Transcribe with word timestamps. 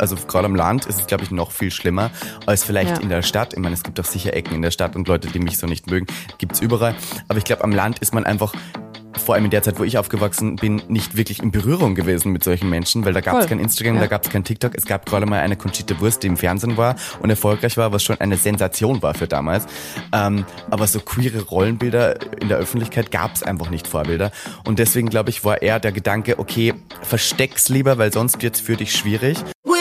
Also 0.00 0.16
gerade 0.16 0.46
am 0.46 0.54
Land 0.54 0.86
ist 0.86 1.00
es, 1.00 1.06
glaube 1.06 1.24
ich, 1.24 1.30
noch 1.30 1.52
viel 1.52 1.70
schlimmer 1.70 2.10
als 2.46 2.64
vielleicht 2.64 2.96
ja. 2.96 3.02
in 3.02 3.08
der 3.08 3.22
Stadt. 3.22 3.52
Ich 3.52 3.58
meine, 3.58 3.74
es 3.74 3.82
gibt 3.82 4.00
auch 4.00 4.04
sicher 4.04 4.34
Ecken 4.34 4.54
in 4.54 4.62
der 4.62 4.70
Stadt 4.70 4.96
und 4.96 5.08
Leute, 5.08 5.28
die 5.28 5.38
mich 5.38 5.58
so 5.58 5.66
nicht 5.66 5.90
mögen, 5.90 6.06
gibt's 6.38 6.60
überall. 6.60 6.94
Aber 7.28 7.38
ich 7.38 7.44
glaube, 7.44 7.64
am 7.64 7.72
Land 7.72 7.98
ist 8.00 8.14
man 8.14 8.24
einfach 8.24 8.52
vor 9.18 9.34
allem 9.34 9.44
in 9.44 9.50
der 9.50 9.62
Zeit, 9.62 9.78
wo 9.78 9.84
ich 9.84 9.98
aufgewachsen 9.98 10.56
bin, 10.56 10.82
nicht 10.88 11.16
wirklich 11.16 11.42
in 11.42 11.50
Berührung 11.50 11.94
gewesen 11.94 12.32
mit 12.32 12.44
solchen 12.44 12.68
Menschen, 12.68 13.04
weil 13.04 13.12
da 13.12 13.20
gab 13.20 13.40
es 13.40 13.46
kein 13.46 13.58
Instagram, 13.58 13.96
ja. 13.96 14.02
da 14.02 14.06
gab 14.06 14.24
es 14.24 14.30
kein 14.30 14.44
TikTok. 14.44 14.72
Es 14.74 14.86
gab 14.86 15.06
gerade 15.06 15.26
mal 15.26 15.40
eine 15.40 15.56
Conchita 15.56 15.98
Wurst, 16.00 16.22
die 16.22 16.28
im 16.28 16.36
Fernsehen 16.36 16.76
war 16.76 16.96
und 17.20 17.30
erfolgreich 17.30 17.76
war, 17.76 17.92
was 17.92 18.02
schon 18.02 18.20
eine 18.20 18.36
Sensation 18.36 19.02
war 19.02 19.14
für 19.14 19.26
damals. 19.26 19.66
Ähm, 20.12 20.44
aber 20.70 20.86
so 20.86 21.00
queere 21.00 21.42
Rollenbilder 21.42 22.40
in 22.40 22.48
der 22.48 22.58
Öffentlichkeit 22.58 23.10
gab 23.10 23.34
es 23.34 23.42
einfach 23.42 23.70
nicht 23.70 23.86
Vorbilder. 23.86 24.32
Und 24.64 24.78
deswegen, 24.78 25.08
glaube 25.08 25.30
ich, 25.30 25.44
war 25.44 25.62
eher 25.62 25.80
der 25.80 25.92
Gedanke, 25.92 26.38
okay, 26.38 26.74
versteck's 27.02 27.68
lieber, 27.68 27.98
weil 27.98 28.12
sonst 28.12 28.42
wird's 28.42 28.60
für 28.60 28.76
dich 28.76 28.94
schwierig. 28.94 29.38
We'll 29.64 29.79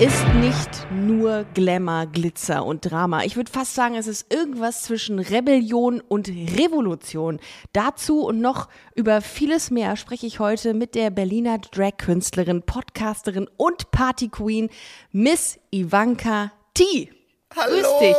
ist 0.00 0.26
nicht 0.36 0.90
nur 0.90 1.44
Glamour, 1.52 2.06
Glitzer 2.06 2.64
und 2.64 2.90
Drama. 2.90 3.22
Ich 3.24 3.36
würde 3.36 3.52
fast 3.52 3.74
sagen, 3.74 3.96
es 3.96 4.06
ist 4.06 4.32
irgendwas 4.32 4.84
zwischen 4.84 5.18
Rebellion 5.18 6.00
und 6.00 6.28
Revolution. 6.28 7.38
Dazu 7.74 8.24
und 8.24 8.40
noch 8.40 8.70
über 8.94 9.20
vieles 9.20 9.70
mehr 9.70 9.96
spreche 9.96 10.26
ich 10.26 10.40
heute 10.40 10.72
mit 10.72 10.94
der 10.94 11.10
Berliner 11.10 11.58
Drag-Künstlerin, 11.58 12.62
Podcasterin 12.62 13.46
und 13.58 13.90
Party-Queen 13.90 14.70
Miss 15.12 15.58
Ivanka 15.70 16.50
T. 16.72 17.10
Hallo! 17.54 17.74
Grüß 17.74 17.98
dich. 18.00 18.16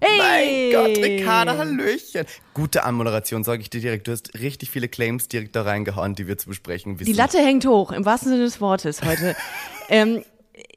Hey. 0.00 0.72
Mein 0.74 0.94
Gott, 0.94 1.02
Ricarda, 1.02 1.56
Hallöchen. 1.56 2.26
Gute 2.52 2.84
Anmoderation, 2.84 3.42
sage 3.42 3.62
ich 3.62 3.70
dir 3.70 3.80
direkt. 3.80 4.06
Du 4.06 4.12
hast 4.12 4.38
richtig 4.38 4.70
viele 4.70 4.88
Claims 4.88 5.28
direkt 5.28 5.56
da 5.56 5.62
reingehauen, 5.62 6.14
die 6.14 6.26
wir 6.26 6.36
zu 6.36 6.48
besprechen 6.48 7.00
wissen. 7.00 7.10
Die 7.10 7.16
Latte 7.16 7.38
hängt 7.38 7.64
hoch, 7.64 7.90
im 7.90 8.04
wahrsten 8.04 8.32
Sinne 8.32 8.44
des 8.44 8.60
Wortes 8.60 9.02
heute. 9.02 9.34
ähm, 9.88 10.24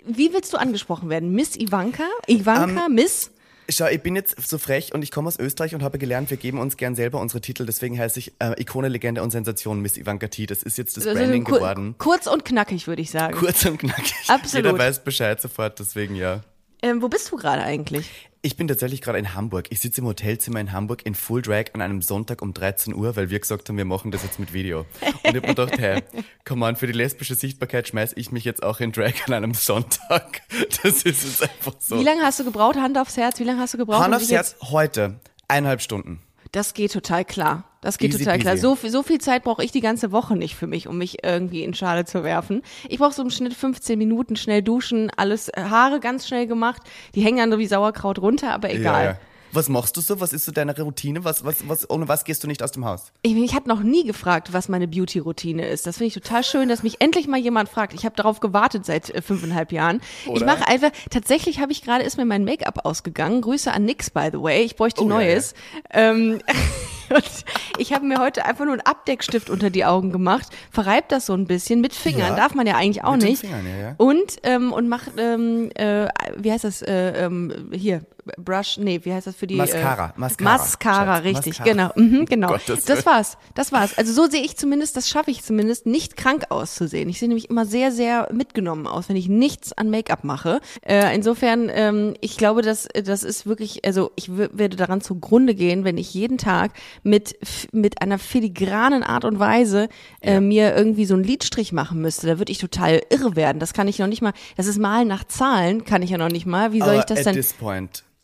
wie 0.07 0.33
willst 0.33 0.53
du 0.53 0.57
angesprochen 0.57 1.09
werden? 1.09 1.31
Miss 1.31 1.55
Ivanka? 1.55 2.03
Ivanka, 2.27 2.85
um, 2.85 2.91
ähm, 2.91 2.95
Miss? 2.95 3.31
Schau, 3.67 3.87
ich 3.87 4.01
bin 4.01 4.15
jetzt 4.15 4.47
so 4.47 4.59
frech 4.59 4.93
und 4.93 5.03
ich 5.03 5.09
komme 5.09 5.27
aus 5.27 5.39
Österreich 5.39 5.73
und 5.73 5.81
habe 5.81 5.97
gelernt, 5.97 6.29
wir 6.29 6.37
geben 6.37 6.59
uns 6.59 6.77
gern 6.77 6.93
selber 6.93 7.19
unsere 7.19 7.41
Titel. 7.41 7.65
Deswegen 7.65 7.97
heiße 7.97 8.19
ich 8.19 8.33
äh, 8.39 8.61
Ikone, 8.61 8.89
Legende 8.89 9.23
und 9.23 9.31
Sensation 9.31 9.81
Miss 9.81 9.97
Ivanka 9.97 10.27
T. 10.27 10.45
Das 10.45 10.61
ist 10.61 10.77
jetzt 10.77 10.97
das 10.97 11.07
also 11.07 11.19
Branding 11.19 11.43
kur 11.43 11.57
geworden. 11.57 11.95
Kurz 11.97 12.27
und 12.27 12.45
knackig, 12.45 12.87
würde 12.87 13.01
ich 13.01 13.09
sagen. 13.09 13.35
Kurz 13.35 13.65
und 13.65 13.79
knackig. 13.79 14.13
Absolut. 14.27 14.65
Jeder 14.65 14.77
weiß 14.77 15.03
Bescheid 15.03 15.41
sofort, 15.41 15.79
deswegen 15.79 16.15
ja. 16.15 16.41
Ähm, 16.83 17.01
wo 17.01 17.09
bist 17.09 17.31
du 17.31 17.37
gerade 17.37 17.63
eigentlich? 17.63 18.29
Ich 18.45 18.57
bin 18.57 18.67
tatsächlich 18.67 19.01
gerade 19.01 19.17
in 19.17 19.33
Hamburg. 19.33 19.69
Ich 19.71 19.79
sitze 19.79 20.01
im 20.01 20.07
Hotelzimmer 20.07 20.59
in 20.59 20.71
Hamburg 20.71 21.03
in 21.03 21.15
Full 21.15 21.41
Drag 21.41 21.73
an 21.73 21.81
einem 21.81 22.03
Sonntag 22.03 22.43
um 22.43 22.53
13 22.53 22.93
Uhr, 22.93 23.15
weil 23.15 23.31
wir 23.31 23.39
gesagt 23.39 23.67
haben, 23.67 23.77
wir 23.77 23.85
machen 23.85 24.11
das 24.11 24.21
jetzt 24.21 24.37
mit 24.37 24.53
Video. 24.53 24.81
Und 24.81 24.85
ich 25.01 25.25
habe 25.25 25.41
mir 25.41 25.47
gedacht, 25.47 25.79
hey, 25.79 26.03
komm 26.45 26.61
on, 26.61 26.75
für 26.75 26.85
die 26.85 26.93
lesbische 26.93 27.33
Sichtbarkeit 27.33 27.87
schmeiß 27.87 28.13
ich 28.17 28.31
mich 28.31 28.45
jetzt 28.45 28.61
auch 28.61 28.81
in 28.81 28.91
Drag 28.91 29.13
an 29.25 29.33
einem 29.33 29.55
Sonntag. 29.55 30.43
Das 30.83 31.01
ist 31.01 31.05
jetzt 31.05 31.41
einfach 31.41 31.73
so. 31.79 31.99
Wie 31.99 32.03
lange 32.03 32.21
hast 32.21 32.39
du 32.39 32.43
gebraucht? 32.43 32.75
Hand 32.75 32.99
aufs 32.99 33.17
Herz, 33.17 33.39
wie 33.39 33.45
lange 33.45 33.61
hast 33.61 33.73
du 33.73 33.79
gebraucht? 33.79 34.03
Hand 34.03 34.13
aufs 34.13 34.29
Herz, 34.29 34.55
heute. 34.61 35.19
Eineinhalb 35.47 35.81
Stunden. 35.81 36.21
Das 36.55 36.73
geht 36.73 36.93
total 36.93 37.25
klar. 37.25 37.65
Das 37.81 37.97
geht 37.97 38.13
Easy 38.13 38.23
total 38.23 38.39
klar. 38.39 38.55
So, 38.55 38.75
so 38.75 39.03
viel 39.03 39.19
Zeit 39.19 39.43
brauche 39.43 39.61
ich 39.61 39.73
die 39.73 39.81
ganze 39.81 40.13
Woche 40.13 40.37
nicht 40.37 40.55
für 40.55 40.67
mich, 40.67 40.87
um 40.87 40.97
mich 40.97 41.21
irgendwie 41.21 41.65
in 41.65 41.73
Schale 41.73 42.05
zu 42.05 42.23
werfen. 42.23 42.61
Ich 42.87 42.97
brauche 42.97 43.11
so 43.11 43.23
im 43.23 43.29
Schnitt 43.29 43.53
15 43.53 43.99
Minuten, 43.99 44.37
schnell 44.37 44.63
duschen, 44.63 45.11
alles 45.17 45.49
äh, 45.49 45.63
Haare 45.69 45.99
ganz 45.99 46.25
schnell 46.25 46.47
gemacht. 46.47 46.81
Die 47.13 47.19
hängen 47.19 47.39
dann 47.39 47.51
so 47.51 47.59
wie 47.59 47.67
Sauerkraut 47.67 48.19
runter, 48.19 48.53
aber 48.53 48.69
egal. 48.69 49.03
Ja, 49.03 49.11
ja. 49.11 49.17
Was 49.55 49.69
machst 49.69 49.95
du 49.95 50.01
so? 50.01 50.19
Was 50.19 50.33
ist 50.33 50.45
so 50.45 50.51
deine 50.51 50.77
Routine? 50.77 51.23
Was, 51.23 51.45
was, 51.45 51.67
was, 51.67 51.89
ohne 51.89 52.07
was 52.09 52.25
gehst 52.25 52.43
du 52.43 52.47
nicht 52.47 52.61
aus 52.61 52.71
dem 52.71 52.83
Haus? 52.83 53.13
Ich, 53.21 53.35
ich 53.35 53.55
hatte 53.55 53.69
noch 53.69 53.81
nie 53.81 54.03
gefragt, 54.03 54.51
was 54.51 54.67
meine 54.67 54.87
Beauty-Routine 54.87 55.65
ist. 55.65 55.87
Das 55.87 55.97
finde 55.97 56.07
ich 56.09 56.13
total 56.13 56.43
schön, 56.43 56.67
dass 56.67 56.83
mich 56.83 56.99
endlich 56.99 57.27
mal 57.27 57.39
jemand 57.39 57.69
fragt. 57.69 57.93
Ich 57.93 58.05
habe 58.05 58.15
darauf 58.15 58.41
gewartet 58.41 58.85
seit 58.85 59.09
äh, 59.09 59.21
fünfeinhalb 59.21 59.71
Jahren. 59.71 60.01
Oder? 60.27 60.35
Ich 60.35 60.45
mache 60.45 60.67
einfach, 60.67 60.91
tatsächlich 61.09 61.59
habe 61.59 61.71
ich 61.71 61.81
gerade, 61.81 62.03
ist 62.03 62.17
mir 62.17 62.25
mein 62.25 62.43
Make-up 62.43 62.85
ausgegangen. 62.85 63.41
Grüße 63.41 63.71
an 63.71 63.85
Nix, 63.85 64.09
by 64.09 64.29
the 64.31 64.41
way. 64.41 64.63
Ich 64.63 64.75
bräuchte 64.75 65.03
oh, 65.03 65.07
Neues. 65.07 65.53
Ja, 65.93 66.01
ja. 66.01 66.11
Ähm, 66.11 66.39
Und 67.09 67.45
ich 67.77 67.93
habe 67.93 68.05
mir 68.05 68.19
heute 68.19 68.45
einfach 68.45 68.65
nur 68.65 68.73
einen 68.73 68.81
Abdeckstift 68.81 69.49
unter 69.49 69.69
die 69.69 69.85
Augen 69.85 70.11
gemacht, 70.11 70.47
verreibt 70.71 71.11
das 71.11 71.27
so 71.27 71.33
ein 71.33 71.45
bisschen 71.45 71.81
mit 71.81 71.93
Fingern, 71.93 72.29
ja, 72.29 72.35
darf 72.35 72.55
man 72.55 72.65
ja 72.65 72.75
eigentlich 72.75 73.03
auch 73.03 73.13
mit 73.13 73.23
nicht. 73.23 73.41
Fingern, 73.41 73.65
ja, 73.67 73.89
ja. 73.89 73.95
Und 73.97 74.37
ähm, 74.43 74.73
und 74.73 74.89
macht 74.89 75.11
ähm, 75.17 75.69
äh, 75.75 76.07
wie 76.37 76.51
heißt 76.51 76.63
das 76.63 76.81
äh, 76.81 77.25
ähm, 77.25 77.69
hier 77.71 78.01
Brush, 78.37 78.77
nee, 78.77 78.99
wie 79.03 79.13
heißt 79.13 79.27
das 79.27 79.35
für 79.35 79.47
die 79.47 79.55
Mascara, 79.55 80.13
äh, 80.15 80.19
Mascara, 80.19 80.57
Mascara, 80.57 81.17
richtig, 81.17 81.59
Mascara. 81.59 81.91
genau, 81.93 82.07
mhm, 82.07 82.25
genau. 82.25 82.47
Gottes 82.47 82.85
das 82.85 83.05
war's, 83.05 83.37
das 83.53 83.71
war's. 83.71 83.97
Also 83.97 84.13
so 84.13 84.29
sehe 84.29 84.41
ich 84.41 84.57
zumindest, 84.57 84.97
das 84.97 85.09
schaffe 85.09 85.31
ich 85.31 85.43
zumindest, 85.43 85.85
nicht 85.85 86.17
krank 86.17 86.45
auszusehen. 86.49 87.07
Ich 87.09 87.19
sehe 87.19 87.27
nämlich 87.27 87.49
immer 87.49 87.65
sehr, 87.65 87.91
sehr 87.91 88.29
mitgenommen 88.33 88.87
aus, 88.87 89.09
wenn 89.09 89.15
ich 89.15 89.29
nichts 89.29 89.73
an 89.73 89.89
Make-up 89.89 90.23
mache. 90.23 90.59
Äh, 90.81 91.15
insofern, 91.15 91.69
ähm, 91.71 92.15
ich 92.21 92.37
glaube, 92.37 92.61
dass 92.61 92.87
das 92.93 93.23
ist 93.23 93.45
wirklich, 93.45 93.85
also 93.85 94.11
ich 94.15 94.35
werde 94.35 94.75
daran 94.75 95.01
zugrunde 95.01 95.53
gehen, 95.55 95.83
wenn 95.83 95.97
ich 95.97 96.13
jeden 96.13 96.37
Tag 96.37 96.71
mit 97.03 97.37
mit 97.71 98.01
einer 98.01 98.19
filigranen 98.19 99.03
Art 99.03 99.25
und 99.25 99.39
Weise 99.39 99.89
äh, 100.21 100.33
ja. 100.33 100.41
mir 100.41 100.75
irgendwie 100.75 101.05
so 101.05 101.13
einen 101.13 101.23
Lidstrich 101.23 101.71
machen 101.73 102.01
müsste. 102.01 102.27
Da 102.27 102.39
würde 102.39 102.51
ich 102.51 102.57
total 102.57 103.01
irre 103.09 103.35
werden. 103.35 103.59
Das 103.59 103.73
kann 103.73 103.87
ich 103.87 103.99
noch 103.99 104.07
nicht 104.07 104.21
mal. 104.21 104.33
Das 104.57 104.67
ist 104.67 104.79
Malen 104.79 105.07
nach 105.07 105.25
Zahlen, 105.25 105.85
kann 105.85 106.01
ich 106.01 106.09
ja 106.09 106.17
noch 106.17 106.29
nicht 106.29 106.45
mal. 106.45 106.73
Wie 106.73 106.79
soll 106.79 106.89
Aber 106.89 106.99
ich 106.99 107.05
das 107.05 107.23
denn? 107.23 107.35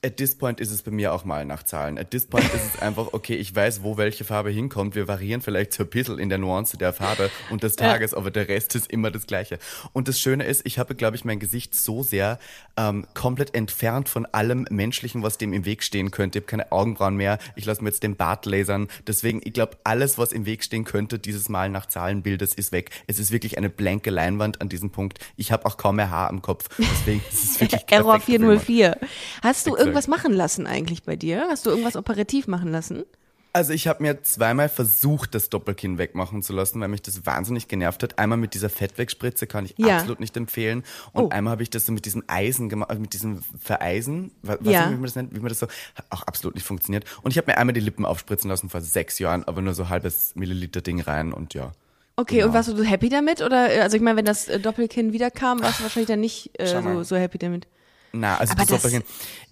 At 0.03 0.17
this 0.17 0.33
point 0.35 0.59
ist 0.59 0.71
es 0.71 0.81
bei 0.81 0.89
mir 0.89 1.13
auch 1.13 1.25
mal 1.25 1.45
nach 1.45 1.61
Zahlen. 1.61 1.99
At 1.99 2.09
this 2.09 2.25
point 2.25 2.51
ist 2.55 2.73
es 2.73 2.81
einfach, 2.81 3.09
okay, 3.11 3.35
ich 3.35 3.55
weiß, 3.55 3.83
wo 3.83 3.97
welche 3.97 4.23
Farbe 4.23 4.49
hinkommt. 4.49 4.95
Wir 4.95 5.07
variieren 5.07 5.41
vielleicht 5.41 5.73
so 5.73 5.83
ein 5.83 5.89
bisschen 5.89 6.17
in 6.17 6.29
der 6.29 6.39
Nuance 6.39 6.75
der 6.75 6.91
Farbe 6.91 7.29
und 7.51 7.61
des 7.61 7.75
Tages, 7.75 8.15
aber 8.15 8.31
der 8.31 8.47
Rest 8.47 8.73
ist 8.73 8.91
immer 8.91 9.11
das 9.11 9.27
Gleiche. 9.27 9.59
Und 9.93 10.07
das 10.07 10.19
Schöne 10.19 10.45
ist, 10.45 10.65
ich 10.65 10.79
habe, 10.79 10.95
glaube 10.95 11.17
ich, 11.17 11.23
mein 11.23 11.37
Gesicht 11.37 11.75
so 11.75 12.01
sehr 12.01 12.39
ähm, 12.77 13.05
komplett 13.13 13.53
entfernt 13.53 14.09
von 14.09 14.25
allem 14.25 14.65
Menschlichen, 14.71 15.21
was 15.21 15.37
dem 15.37 15.53
im 15.53 15.65
Weg 15.65 15.83
stehen 15.83 16.09
könnte. 16.09 16.39
Ich 16.39 16.45
habe 16.45 16.49
keine 16.49 16.71
Augenbrauen 16.71 17.15
mehr. 17.15 17.37
Ich 17.55 17.65
lasse 17.65 17.83
mir 17.83 17.89
jetzt 17.89 18.01
den 18.01 18.15
Bart 18.15 18.47
lasern. 18.47 18.87
Deswegen, 19.05 19.39
ich 19.43 19.53
glaube, 19.53 19.77
alles, 19.83 20.17
was 20.17 20.31
im 20.31 20.47
Weg 20.47 20.63
stehen 20.63 20.83
könnte, 20.83 21.19
dieses 21.19 21.47
Mal 21.47 21.69
nach 21.69 21.85
Zahlenbildes, 21.85 22.55
ist 22.55 22.71
weg. 22.71 22.89
Es 23.05 23.19
ist 23.19 23.31
wirklich 23.31 23.59
eine 23.59 23.69
blanke 23.69 24.09
Leinwand 24.09 24.61
an 24.61 24.69
diesem 24.69 24.89
Punkt. 24.89 25.19
Ich 25.35 25.51
habe 25.51 25.67
auch 25.67 25.77
kaum 25.77 25.97
mehr 25.97 26.09
Haar 26.09 26.31
am 26.31 26.41
Kopf. 26.41 26.69
Deswegen 26.79 27.21
ist 27.31 27.43
es 27.43 27.61
wirklich 27.61 27.83
Error 27.91 28.19
404. 28.19 28.97
Hast 29.43 29.67
du 29.67 29.75
irgendwas 29.91 30.07
machen 30.07 30.33
lassen 30.33 30.67
eigentlich 30.67 31.03
bei 31.03 31.15
dir? 31.15 31.45
Hast 31.49 31.65
du 31.65 31.69
irgendwas 31.69 31.95
operativ 31.95 32.47
machen 32.47 32.71
lassen? 32.71 33.03
Also 33.53 33.73
ich 33.73 33.87
habe 33.87 34.01
mir 34.01 34.23
zweimal 34.23 34.69
versucht, 34.69 35.35
das 35.35 35.49
Doppelkinn 35.49 35.97
wegmachen 35.97 36.41
zu 36.41 36.53
lassen, 36.53 36.79
weil 36.79 36.87
mich 36.87 37.01
das 37.01 37.25
wahnsinnig 37.25 37.67
genervt 37.67 38.01
hat. 38.01 38.17
Einmal 38.17 38.37
mit 38.37 38.53
dieser 38.53 38.69
Fettwegspritze 38.69 39.45
kann 39.45 39.65
ich 39.65 39.73
ja. 39.77 39.97
absolut 39.97 40.21
nicht 40.21 40.37
empfehlen. 40.37 40.83
Und 41.11 41.25
oh. 41.25 41.29
einmal 41.29 41.51
habe 41.51 41.63
ich 41.63 41.69
das 41.69 41.85
so 41.85 41.91
mit 41.91 42.05
diesem 42.05 42.23
Eisen 42.27 42.69
gemacht, 42.69 42.91
äh, 42.91 42.95
mit 42.95 43.11
diesem 43.11 43.41
Vereisen, 43.59 44.31
was 44.41 44.57
ja. 44.61 44.89
wie 44.89 44.93
man 44.93 45.03
das 45.03 45.15
nennt, 45.15 45.35
wie 45.35 45.39
man 45.39 45.49
das 45.49 45.59
so, 45.59 45.67
hat 45.95 46.05
auch 46.11 46.23
absolut 46.23 46.55
nicht 46.55 46.65
funktioniert. 46.65 47.03
Und 47.23 47.31
ich 47.31 47.37
habe 47.37 47.51
mir 47.51 47.57
einmal 47.57 47.73
die 47.73 47.81
Lippen 47.81 48.05
aufspritzen 48.05 48.49
lassen 48.49 48.69
vor 48.69 48.79
sechs 48.79 49.19
Jahren, 49.19 49.43
aber 49.43 49.61
nur 49.61 49.73
so 49.73 49.89
halbes 49.89 50.33
Milliliter 50.35 50.79
Ding 50.79 51.01
rein 51.01 51.33
und 51.33 51.53
ja. 51.53 51.73
Okay, 52.15 52.35
genau. 52.35 52.47
und 52.47 52.53
warst 52.53 52.69
du 52.69 52.83
happy 52.83 53.09
damit? 53.09 53.41
Oder 53.41 53.81
also 53.81 53.97
ich 53.97 54.03
meine, 54.03 54.17
wenn 54.17 54.25
das 54.25 54.47
äh, 54.47 54.61
Doppelkinn 54.61 55.11
wiederkam, 55.11 55.61
warst 55.61 55.79
du 55.79 55.83
wahrscheinlich 55.83 56.07
dann 56.07 56.21
nicht 56.21 56.51
äh, 56.57 56.67
so, 56.67 57.03
so 57.03 57.17
happy 57.17 57.37
damit? 57.37 57.67
Na, 58.13 58.37
also 58.37 58.53
aber 58.53 58.65
das 58.65 58.81
das 58.81 58.93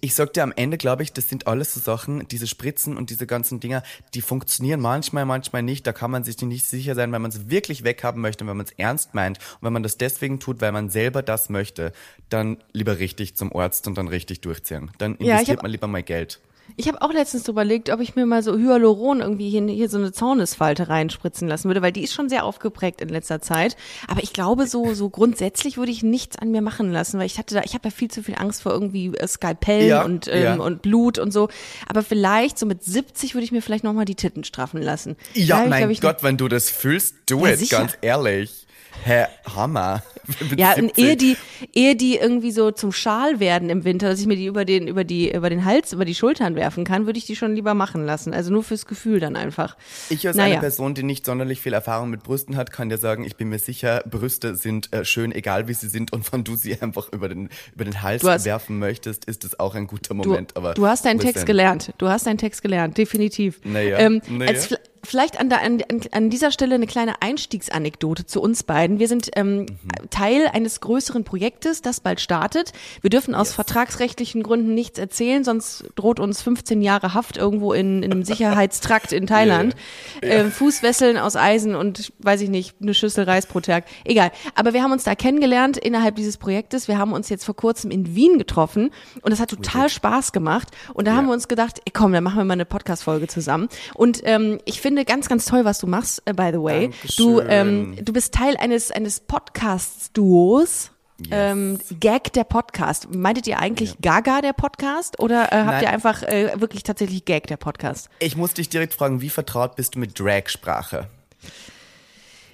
ich 0.02 0.14
sag 0.14 0.32
dir 0.32 0.42
am 0.42 0.52
Ende, 0.54 0.76
glaube 0.78 1.02
ich, 1.02 1.12
das 1.12 1.28
sind 1.28 1.46
alles 1.46 1.74
so 1.74 1.80
Sachen, 1.80 2.26
diese 2.28 2.46
Spritzen 2.46 2.96
und 2.96 3.10
diese 3.10 3.26
ganzen 3.26 3.60
Dinger, 3.60 3.82
die 4.14 4.20
funktionieren 4.22 4.80
manchmal, 4.80 5.24
manchmal 5.24 5.62
nicht. 5.62 5.86
Da 5.86 5.92
kann 5.92 6.10
man 6.10 6.24
sich 6.24 6.40
nicht 6.40 6.66
sicher 6.66 6.94
sein, 6.94 7.12
wenn 7.12 7.22
man 7.22 7.30
es 7.30 7.48
wirklich 7.50 7.84
weghaben 7.84 8.20
möchte, 8.20 8.46
wenn 8.46 8.56
man 8.56 8.66
es 8.66 8.72
ernst 8.72 9.14
meint. 9.14 9.38
Und 9.38 9.62
wenn 9.62 9.72
man 9.72 9.82
das 9.82 9.98
deswegen 9.98 10.40
tut, 10.40 10.60
weil 10.60 10.72
man 10.72 10.90
selber 10.90 11.22
das 11.22 11.48
möchte, 11.48 11.92
dann 12.28 12.58
lieber 12.72 12.98
richtig 12.98 13.36
zum 13.36 13.54
Arzt 13.54 13.86
und 13.86 13.96
dann 13.96 14.08
richtig 14.08 14.40
durchziehen. 14.40 14.90
Dann 14.98 15.16
investiert 15.16 15.58
ja, 15.58 15.62
man 15.62 15.70
lieber 15.70 15.86
mal 15.86 16.02
Geld. 16.02 16.40
Ich 16.76 16.88
habe 16.88 17.02
auch 17.02 17.12
letztens 17.12 17.48
überlegt, 17.48 17.90
ob 17.90 18.00
ich 18.00 18.16
mir 18.16 18.26
mal 18.26 18.42
so 18.42 18.56
Hyaluron 18.56 19.20
irgendwie 19.20 19.50
hier, 19.50 19.66
hier 19.66 19.88
so 19.88 19.98
eine 19.98 20.12
Zornesfalte 20.12 20.88
reinspritzen 20.88 21.48
lassen 21.48 21.68
würde, 21.68 21.82
weil 21.82 21.92
die 21.92 22.02
ist 22.02 22.14
schon 22.14 22.28
sehr 22.28 22.44
aufgeprägt 22.44 23.00
in 23.00 23.08
letzter 23.08 23.40
Zeit. 23.40 23.76
Aber 24.08 24.22
ich 24.22 24.32
glaube, 24.32 24.66
so, 24.66 24.94
so 24.94 25.10
grundsätzlich 25.10 25.76
würde 25.76 25.92
ich 25.92 26.02
nichts 26.02 26.38
an 26.38 26.50
mir 26.50 26.62
machen 26.62 26.92
lassen, 26.92 27.18
weil 27.18 27.26
ich 27.26 27.38
hatte 27.38 27.54
da, 27.54 27.62
ich 27.62 27.74
habe 27.74 27.88
ja 27.88 27.90
viel 27.90 28.10
zu 28.10 28.22
viel 28.22 28.36
Angst 28.36 28.62
vor 28.62 28.72
irgendwie 28.72 29.06
äh, 29.16 29.26
Skalpellen 29.26 29.88
ja, 29.88 30.04
und, 30.04 30.28
ähm, 30.28 30.42
ja. 30.42 30.54
und 30.54 30.82
Blut 30.82 31.18
und 31.18 31.32
so. 31.32 31.48
Aber 31.88 32.02
vielleicht, 32.02 32.58
so 32.58 32.66
mit 32.66 32.84
70 32.84 33.34
würde 33.34 33.44
ich 33.44 33.52
mir 33.52 33.62
vielleicht 33.62 33.84
nochmal 33.84 34.04
die 34.04 34.14
Titten 34.14 34.44
straffen 34.44 34.82
lassen. 34.82 35.16
Ja, 35.34 35.64
mein 35.66 35.94
Gott, 36.00 36.22
wenn 36.22 36.36
du 36.36 36.48
das 36.48 36.70
fühlst, 36.70 37.14
do 37.26 37.44
ja, 37.46 37.52
it, 37.52 37.58
sicher. 37.58 37.78
ganz 37.78 37.98
ehrlich. 38.00 38.66
Herr 39.02 39.28
Hammer. 39.54 40.02
ja, 40.56 40.74
und 40.74 40.96
ehe 40.98 41.16
die, 41.16 41.36
ehe 41.74 41.96
die 41.96 42.16
irgendwie 42.16 42.50
so 42.50 42.70
zum 42.70 42.92
Schal 42.92 43.40
werden 43.40 43.70
im 43.70 43.84
Winter, 43.84 44.08
dass 44.08 44.20
ich 44.20 44.26
mir 44.26 44.36
die 44.36 44.46
über 44.46 44.64
den, 44.64 44.88
über 44.88 45.04
die, 45.04 45.32
über 45.32 45.50
den 45.50 45.64
Hals, 45.64 45.92
über 45.92 46.04
die 46.04 46.14
Schultern 46.14 46.54
werfen 46.54 46.84
kann, 46.84 47.06
würde 47.06 47.18
ich 47.18 47.26
die 47.26 47.36
schon 47.36 47.54
lieber 47.54 47.74
machen 47.74 48.04
lassen. 48.04 48.32
Also 48.32 48.52
nur 48.52 48.62
fürs 48.62 48.86
Gefühl 48.86 49.20
dann 49.20 49.36
einfach. 49.36 49.76
Ich 50.08 50.26
als 50.26 50.36
naja. 50.36 50.52
eine 50.52 50.60
Person, 50.60 50.94
die 50.94 51.02
nicht 51.02 51.26
sonderlich 51.26 51.60
viel 51.60 51.72
Erfahrung 51.72 52.10
mit 52.10 52.22
Brüsten 52.22 52.56
hat, 52.56 52.70
kann 52.72 52.88
dir 52.88 52.98
sagen, 52.98 53.24
ich 53.24 53.36
bin 53.36 53.48
mir 53.48 53.58
sicher, 53.58 54.02
Brüste 54.08 54.54
sind 54.54 54.92
äh, 54.92 55.04
schön, 55.04 55.32
egal 55.32 55.68
wie 55.68 55.74
sie 55.74 55.88
sind. 55.88 56.12
Und 56.12 56.32
wenn 56.32 56.44
du 56.44 56.56
sie 56.56 56.80
einfach 56.80 57.12
über 57.12 57.28
den, 57.28 57.48
über 57.74 57.84
den 57.84 58.02
Hals 58.02 58.22
hast, 58.24 58.44
werfen 58.44 58.78
möchtest, 58.78 59.24
ist 59.24 59.44
es 59.44 59.58
auch 59.58 59.74
ein 59.74 59.86
guter 59.86 60.14
Moment. 60.14 60.52
Du, 60.52 60.56
Aber 60.56 60.74
du 60.74 60.86
hast 60.86 61.04
deinen 61.04 61.20
Text 61.20 61.46
gelernt. 61.46 61.92
Du 61.98 62.08
hast 62.08 62.26
deinen 62.26 62.38
Text 62.38 62.62
gelernt, 62.62 62.98
definitiv. 62.98 63.60
Naja. 63.64 63.98
Ähm, 63.98 64.22
naja. 64.28 64.50
Als, 64.50 64.74
Vielleicht 65.02 65.40
an, 65.40 65.48
der, 65.48 65.62
an, 65.62 65.80
an 66.12 66.30
dieser 66.30 66.50
Stelle 66.50 66.74
eine 66.74 66.86
kleine 66.86 67.22
Einstiegsanekdote 67.22 68.26
zu 68.26 68.42
uns 68.42 68.62
beiden. 68.62 68.98
Wir 68.98 69.08
sind 69.08 69.30
ähm, 69.34 69.60
mhm. 69.60 69.66
Teil 70.10 70.46
eines 70.52 70.80
größeren 70.80 71.24
Projektes, 71.24 71.80
das 71.80 72.00
bald 72.00 72.20
startet. 72.20 72.72
Wir 73.00 73.08
dürfen 73.08 73.34
aus 73.34 73.48
yes. 73.48 73.54
vertragsrechtlichen 73.54 74.42
Gründen 74.42 74.74
nichts 74.74 74.98
erzählen, 74.98 75.42
sonst 75.42 75.84
droht 75.94 76.20
uns 76.20 76.42
15 76.42 76.82
Jahre 76.82 77.14
Haft 77.14 77.38
irgendwo 77.38 77.72
in, 77.72 78.02
in 78.02 78.12
einem 78.12 78.24
Sicherheitstrakt 78.30 79.12
in 79.12 79.26
Thailand. 79.26 79.74
Yeah. 80.22 80.32
Yeah. 80.32 80.46
Äh, 80.46 80.50
Fußwesseln 80.50 81.16
aus 81.16 81.34
Eisen 81.34 81.74
und 81.74 82.12
weiß 82.18 82.42
ich 82.42 82.50
nicht, 82.50 82.76
eine 82.82 82.92
Schüssel 82.92 83.24
Reis 83.24 83.46
pro 83.46 83.60
Tag. 83.60 83.84
Egal. 84.04 84.30
Aber 84.54 84.74
wir 84.74 84.82
haben 84.82 84.92
uns 84.92 85.04
da 85.04 85.14
kennengelernt 85.14 85.78
innerhalb 85.78 86.16
dieses 86.16 86.36
Projektes. 86.36 86.88
Wir 86.88 86.98
haben 86.98 87.12
uns 87.12 87.30
jetzt 87.30 87.44
vor 87.44 87.56
kurzem 87.56 87.90
in 87.90 88.14
Wien 88.14 88.38
getroffen 88.38 88.90
und 89.22 89.30
das 89.30 89.40
hat 89.40 89.50
total 89.50 89.88
Spaß 89.88 90.32
gemacht. 90.32 90.68
Und 90.92 91.06
da 91.06 91.12
yeah. 91.12 91.18
haben 91.18 91.26
wir 91.26 91.32
uns 91.32 91.48
gedacht, 91.48 91.80
ey, 91.86 91.92
komm, 91.92 92.12
dann 92.12 92.22
machen 92.22 92.36
wir 92.36 92.44
mal 92.44 92.52
eine 92.52 92.66
Podcast-Folge 92.66 93.28
zusammen. 93.28 93.68
Und 93.94 94.20
ähm, 94.24 94.58
ich 94.66 94.80
finde, 94.80 94.89
finde 94.90 95.04
ganz, 95.04 95.28
ganz 95.28 95.44
toll, 95.44 95.64
was 95.64 95.78
du 95.78 95.86
machst, 95.86 96.20
uh, 96.28 96.34
by 96.34 96.50
the 96.52 96.60
way. 96.60 96.88
Dankeschön. 96.88 97.24
Du, 97.24 97.40
ähm, 97.42 97.96
du 98.04 98.12
bist 98.12 98.34
Teil 98.34 98.56
eines, 98.56 98.90
eines 98.90 99.20
Podcasts-Duos. 99.20 100.90
Yes. 101.20 101.28
Ähm, 101.30 101.78
Gag 102.00 102.32
der 102.32 102.42
Podcast. 102.42 103.14
Meintet 103.14 103.46
ihr 103.46 103.60
eigentlich 103.60 103.90
ja. 103.90 103.96
Gaga 104.00 104.40
der 104.40 104.52
Podcast 104.52 105.20
oder 105.20 105.52
äh, 105.52 105.56
habt 105.58 105.66
Nein. 105.66 105.82
ihr 105.82 105.90
einfach 105.90 106.22
äh, 106.24 106.60
wirklich 106.60 106.82
tatsächlich 106.82 107.24
Gag 107.24 107.46
der 107.46 107.58
Podcast? 107.58 108.08
Ich 108.18 108.36
muss 108.36 108.54
dich 108.54 108.68
direkt 108.68 108.94
fragen, 108.94 109.20
wie 109.20 109.28
vertraut 109.28 109.76
bist 109.76 109.94
du 109.94 110.00
mit 110.00 110.18
Drag-Sprache? 110.18 111.08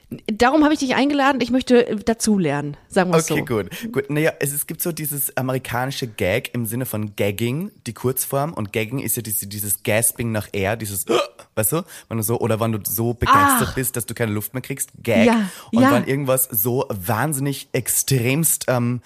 Darum 0.08 0.62
habe 0.62 0.73
ich 0.73 0.79
dich 0.79 0.94
eingeladen. 0.94 1.41
Ich 1.41 1.50
möchte 1.50 1.97
dazulernen, 2.05 2.76
sagen 2.87 3.11
wir 3.11 3.17
okay, 3.17 3.26
so. 3.26 3.35
Okay, 3.35 3.44
gut. 3.44 3.93
Gut. 3.93 4.11
Naja, 4.11 4.32
es, 4.38 4.53
es 4.53 4.69
gibt 4.69 4.81
so 4.81 4.93
dieses 4.93 5.37
amerikanische 5.37 6.06
Gag 6.06 6.55
im 6.55 6.64
Sinne 6.64 6.87
von 6.87 7.17
Gagging, 7.17 7.73
die 7.88 7.93
Kurzform. 7.93 8.53
Und 8.53 8.73
Gagging 8.73 9.00
ist 9.00 9.17
ja 9.17 9.23
diese, 9.23 9.49
dieses 9.49 9.82
Gasping 9.82 10.31
nach 10.31 10.49
Air, 10.53 10.76
dieses, 10.76 11.06
weißt 11.56 11.73
du, 11.73 11.82
wenn 12.08 12.19
du 12.19 12.23
so, 12.23 12.38
oder 12.38 12.61
wenn 12.61 12.70
du 12.70 12.79
so 12.85 13.14
begeistert 13.14 13.69
Ach. 13.70 13.75
bist, 13.75 13.97
dass 13.97 14.06
du 14.06 14.14
keine 14.14 14.31
Luft 14.31 14.55
mehr 14.55 14.62
kriegst, 14.62 14.91
Gag. 15.03 15.26
Ja, 15.26 15.50
und 15.73 15.82
ja. 15.82 15.91
wenn 15.91 16.06
irgendwas 16.06 16.44
so 16.44 16.87
wahnsinnig 16.88 17.69
extremst 17.73 18.67
ähm, 18.69 19.00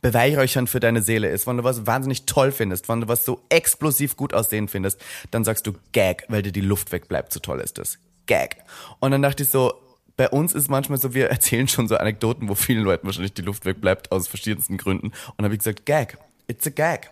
beweihräuchernd 0.00 0.70
für 0.70 0.80
deine 0.80 1.02
Seele 1.02 1.28
ist, 1.28 1.46
wenn 1.46 1.58
du 1.58 1.64
was 1.64 1.86
wahnsinnig 1.86 2.24
toll 2.24 2.52
findest, 2.52 2.88
wenn 2.88 3.02
du 3.02 3.08
was 3.08 3.26
so 3.26 3.42
explosiv 3.50 4.16
gut 4.16 4.32
aussehen 4.32 4.68
findest, 4.68 4.98
dann 5.30 5.44
sagst 5.44 5.66
du 5.66 5.74
Gag, 5.92 6.24
weil 6.28 6.40
dir 6.40 6.52
die 6.52 6.62
Luft 6.62 6.90
wegbleibt, 6.90 7.34
so 7.34 7.40
toll 7.40 7.60
ist 7.60 7.76
das. 7.76 7.98
Gag. 8.24 8.56
Und 9.00 9.10
dann 9.10 9.20
dachte 9.20 9.42
ich 9.42 9.50
so, 9.50 9.74
bei 10.18 10.28
uns 10.28 10.52
ist 10.52 10.68
manchmal 10.68 10.98
so, 10.98 11.14
wir 11.14 11.28
erzählen 11.30 11.68
schon 11.68 11.88
so 11.88 11.96
Anekdoten, 11.96 12.50
wo 12.50 12.54
vielen 12.54 12.82
Leuten 12.82 13.06
wahrscheinlich 13.06 13.32
die 13.32 13.42
Luft 13.42 13.64
wegbleibt, 13.64 14.12
aus 14.12 14.28
verschiedensten 14.28 14.76
Gründen. 14.76 15.12
Und 15.36 15.44
habe 15.44 15.54
ich 15.54 15.60
gesagt, 15.60 15.86
Gag. 15.86 16.18
It's 16.48 16.66
a 16.66 16.70
gag. 16.70 17.10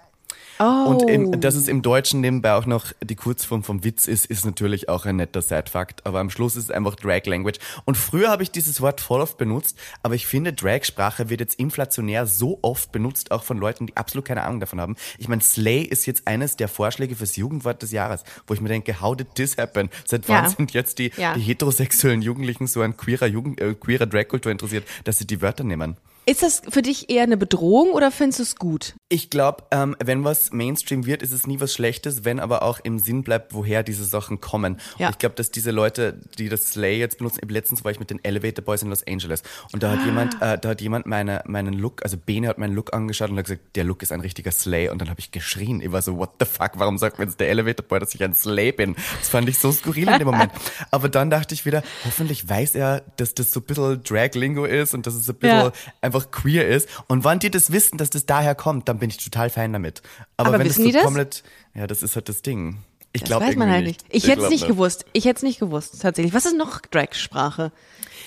Oh. 0.59 0.89
Und 0.89 1.11
im, 1.11 1.41
dass 1.41 1.55
es 1.55 1.69
im 1.69 1.83
Deutschen 1.83 2.21
nebenbei 2.21 2.55
auch 2.55 2.67
noch 2.67 2.93
die 3.03 3.15
Kurzform 3.15 3.63
vom 3.63 3.85
Witz 3.85 4.07
ist, 4.07 4.27
ist 4.27 4.45
natürlich 4.45 4.89
auch 4.89 5.05
ein 5.05 5.17
netter 5.17 5.43
Side-Fact. 5.43 6.07
Aber 6.07 6.21
am 6.21 6.31
Schluss 6.31 6.57
ist 6.57 6.65
es 6.65 6.71
einfach 6.71 6.95
Drag-Language. 6.97 7.59
Und 7.85 7.97
früher 7.97 8.29
habe 8.31 8.43
ich 8.43 8.51
dieses 8.51 8.81
Wort 8.81 9.01
voll 9.01 9.21
oft 9.21 9.39
benutzt, 9.39 9.79
aber 10.03 10.15
ich 10.15 10.27
finde, 10.27 10.53
Drag-Sprache 10.53 11.29
wird 11.29 11.41
jetzt 11.41 11.59
inflationär 11.59 12.27
so 12.27 12.59
oft 12.63 12.93
benutzt, 12.93 13.31
auch 13.31 13.43
von 13.43 13.59
Leuten, 13.59 13.87
die 13.87 13.97
absolut 13.97 14.25
keine 14.27 14.43
Ahnung 14.43 14.61
davon 14.61 14.81
haben. 14.81 14.97
Ich 15.19 15.29
meine, 15.29 15.43
Slay 15.43 15.83
ist 15.83 16.07
jetzt 16.07 16.27
eines 16.27 16.57
der 16.57 16.69
Vorschläge 16.69 17.17
fürs 17.17 17.37
Jugendwort 17.37 17.83
des 17.83 17.93
Jahres, 17.93 18.25
wo 18.47 18.55
ich 18.55 18.61
mir 18.61 18.69
denke, 18.69 19.01
how 19.01 19.17
did 19.17 19.35
this 19.35 19.57
happen? 19.59 19.91
Seit 20.05 20.29
wann 20.29 20.45
ja. 20.45 20.51
sind 20.51 20.73
jetzt 20.73 20.99
die, 20.99 21.13
ja. 21.17 21.35
die 21.35 21.41
heterosexuellen 21.41 22.23
Jugendlichen 22.23 22.67
so 22.67 22.83
an 22.83 22.97
queerer, 22.97 23.27
Jugend, 23.27 23.61
äh, 23.61 23.75
queerer 23.75 24.07
Drag-Kultur 24.07 24.53
interessiert, 24.53 24.87
dass 25.05 25.19
sie 25.19 25.27
die 25.27 25.43
Wörter 25.43 25.65
nehmen? 25.65 25.97
Ist 26.29 26.43
das 26.43 26.61
für 26.69 26.83
dich 26.83 27.09
eher 27.09 27.23
eine 27.23 27.37
Bedrohung 27.37 27.93
oder 27.93 28.11
findest 28.11 28.41
du 28.41 28.43
es 28.43 28.57
gut? 28.57 28.95
Ich 29.09 29.31
glaube, 29.31 29.63
ähm, 29.71 29.95
wenn 30.03 30.25
was 30.25 30.51
Mainstream 30.51 31.07
wird, 31.07 31.23
ist 31.23 31.31
es 31.31 31.47
nie 31.47 31.61
was 31.61 31.73
Schlechtes, 31.73 32.25
wenn 32.25 32.41
aber 32.41 32.65
auch 32.65 32.81
im 32.83 32.99
Sinn 32.99 33.23
bleibt, 33.23 33.55
woher 33.55 33.85
diese 33.85 34.05
Sachen 34.05 34.41
kommen. 34.41 34.81
Ja. 34.99 35.07
Und 35.07 35.13
ich 35.13 35.19
glaube, 35.19 35.37
dass 35.37 35.53
diese 35.53 35.71
Leute, 35.71 36.21
die 36.37 36.49
das 36.49 36.73
Slay 36.73 36.99
jetzt 36.99 37.19
benutzen, 37.19 37.49
letztens 37.49 37.85
war 37.85 37.93
ich 37.93 38.01
mit 38.01 38.11
den 38.11 38.25
Elevator 38.25 38.65
Boys 38.65 38.83
in 38.83 38.89
Los 38.89 39.07
Angeles 39.07 39.45
und 39.73 39.85
da 39.85 39.93
hat 39.93 40.01
ah. 40.01 40.05
jemand, 40.05 40.43
äh, 40.43 40.59
da 40.59 40.71
hat 40.71 40.81
jemand 40.81 41.07
meine, 41.07 41.43
meinen 41.47 41.75
Look, 41.75 42.03
also 42.03 42.17
Bene 42.17 42.49
hat 42.49 42.59
meinen 42.59 42.75
Look 42.75 42.93
angeschaut 42.93 43.31
und 43.31 43.39
hat 43.39 43.45
gesagt, 43.45 43.77
der 43.77 43.85
Look 43.85 44.03
ist 44.03 44.11
ein 44.11 44.21
richtiger 44.21 44.51
Slay 44.51 44.89
und 44.89 45.01
dann 45.01 45.09
habe 45.09 45.21
ich 45.21 45.31
geschrien. 45.31 45.81
Ich 45.81 45.93
war 45.93 46.03
so, 46.03 46.19
what 46.19 46.31
the 46.41 46.45
fuck, 46.45 46.73
warum 46.75 46.99
sagt 46.99 47.21
mir 47.21 47.27
jetzt 47.27 47.39
der 47.39 47.51
Elevator 47.51 47.87
Boy, 47.87 48.01
dass 48.01 48.13
ich 48.17 48.25
ein 48.25 48.35
Slay 48.35 48.73
bin? 48.73 48.97
Das 49.21 49.29
fand 49.29 49.49
ich 49.49 49.61
so 49.61 49.71
skurril 49.71 50.09
in 50.09 50.19
dem 50.19 50.27
Moment. 50.27 50.51
aber 50.91 51.09
dann 51.09 51.31
dachte 51.31 51.55
ich 51.55 51.65
wieder, 51.65 51.85
hoffentlich 52.05 52.49
weiß 52.49 52.75
er, 52.75 53.03
dass 53.17 53.35
das 53.35 53.53
so 53.53 53.61
ein 53.61 53.67
bisschen 53.67 54.03
Drag-Lingo 54.03 54.65
ist 54.65 54.93
und 54.93 55.07
dass 55.07 55.15
es 55.15 55.29
ein 55.29 55.37
bisschen 55.37 55.57
ja. 55.57 55.73
einfach 56.01 56.16
queer 56.21 56.67
ist. 56.69 56.89
Und 57.09 57.25
wann 57.25 57.39
die 57.39 57.51
das 57.51 57.73
wissen, 57.73 57.99
dass 57.99 58.11
das 58.11 58.27
daher 58.27 58.55
kommt, 58.55 58.89
dann 58.89 58.99
bin 58.99 59.11
ich 59.11 59.19
total 59.19 59.51
fein 59.51 59.73
damit. 59.73 60.03
Aber, 60.37 60.49
Aber 60.49 60.59
wenn 60.59 60.67
wissen 60.67 60.85
das 60.85 60.85
so 60.85 60.89
die 60.89 60.93
das? 60.93 61.05
komplett, 61.05 61.43
ja, 61.75 61.87
das 61.87 62.03
ist 62.03 62.17
halt 62.17 62.29
das 62.29 62.43
Ding. 62.43 62.79
Ich 63.13 63.25
glaube 63.25 63.47
weiß 63.47 63.57
man 63.57 63.71
halt 63.71 63.87
nicht. 63.87 64.05
Ich, 64.09 64.25
ich 64.25 64.31
hätte 64.31 64.43
es 64.43 64.51
nicht 64.51 64.67
gewusst. 64.67 65.07
Ich 65.15 65.25
hätte 65.25 65.39
es 65.39 65.43
nicht 65.43 65.59
gewusst, 65.59 66.03
tatsächlich. 66.03 66.35
Was 66.35 66.45
ist 66.45 66.57
noch 66.57 66.81
Drag-Sprache? 66.81 67.73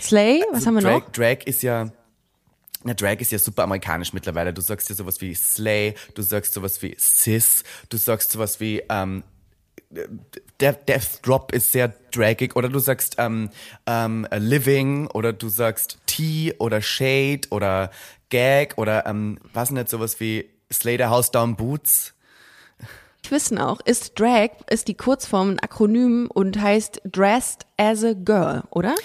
Slay? 0.02 0.42
Was 0.50 0.56
also 0.56 0.68
haben 0.68 0.76
wir 0.76 0.82
Drag, 0.82 1.00
noch? 1.02 1.12
Drag 1.12 1.44
ist 1.46 1.62
ja, 1.62 1.92
na, 2.84 2.94
Drag 2.96 3.20
ist 3.20 3.32
ja 3.32 3.38
super 3.38 3.64
amerikanisch 3.64 4.14
mittlerweile. 4.14 4.52
Du 4.52 4.62
sagst 4.62 4.90
ja 4.90 4.96
sowas 4.96 5.22
wie 5.22 5.36
Slay, 5.36 5.94
du 6.16 6.24
sagst 6.24 6.54
sowas 6.54 6.82
wie 6.82 6.96
Sis, 6.98 7.64
du 7.90 7.98
sagst 7.98 8.32
sowas 8.32 8.60
wie, 8.60 8.82
ähm, 8.90 9.24
der 10.60 10.74
Death 10.74 11.20
Drop 11.22 11.52
ist 11.54 11.72
sehr 11.72 11.94
dragig 12.12 12.56
oder 12.56 12.70
du 12.70 12.80
sagst 12.80 13.16
ähm, 13.18 13.50
ähm, 13.86 14.28
Living 14.32 15.08
oder 15.08 15.34
du 15.34 15.50
sagst 15.50 16.00
Tea 16.06 16.54
oder 16.60 16.82
Shade 16.82 17.42
oder 17.50 17.92
Gag 18.30 18.78
oder 18.78 19.06
ähm, 19.06 19.40
was 19.54 19.72
nicht 19.72 19.90
sowas 19.90 20.20
wie 20.20 20.50
Slater 20.72 21.10
House 21.10 21.32
Down 21.32 21.56
Boots. 21.56 22.14
Ich 23.24 23.32
wissen 23.32 23.58
auch, 23.58 23.82
ist 23.82 24.20
Drag, 24.20 24.50
ist 24.70 24.88
die 24.88 24.96
Kurzform 24.96 25.52
ein 25.52 25.60
Akronym 25.60 26.30
und 26.34 26.60
heißt 26.60 27.02
Dressed 27.06 27.66
as 27.78 28.04
a 28.04 28.14
Girl, 28.14 28.64
oder? 28.72 28.96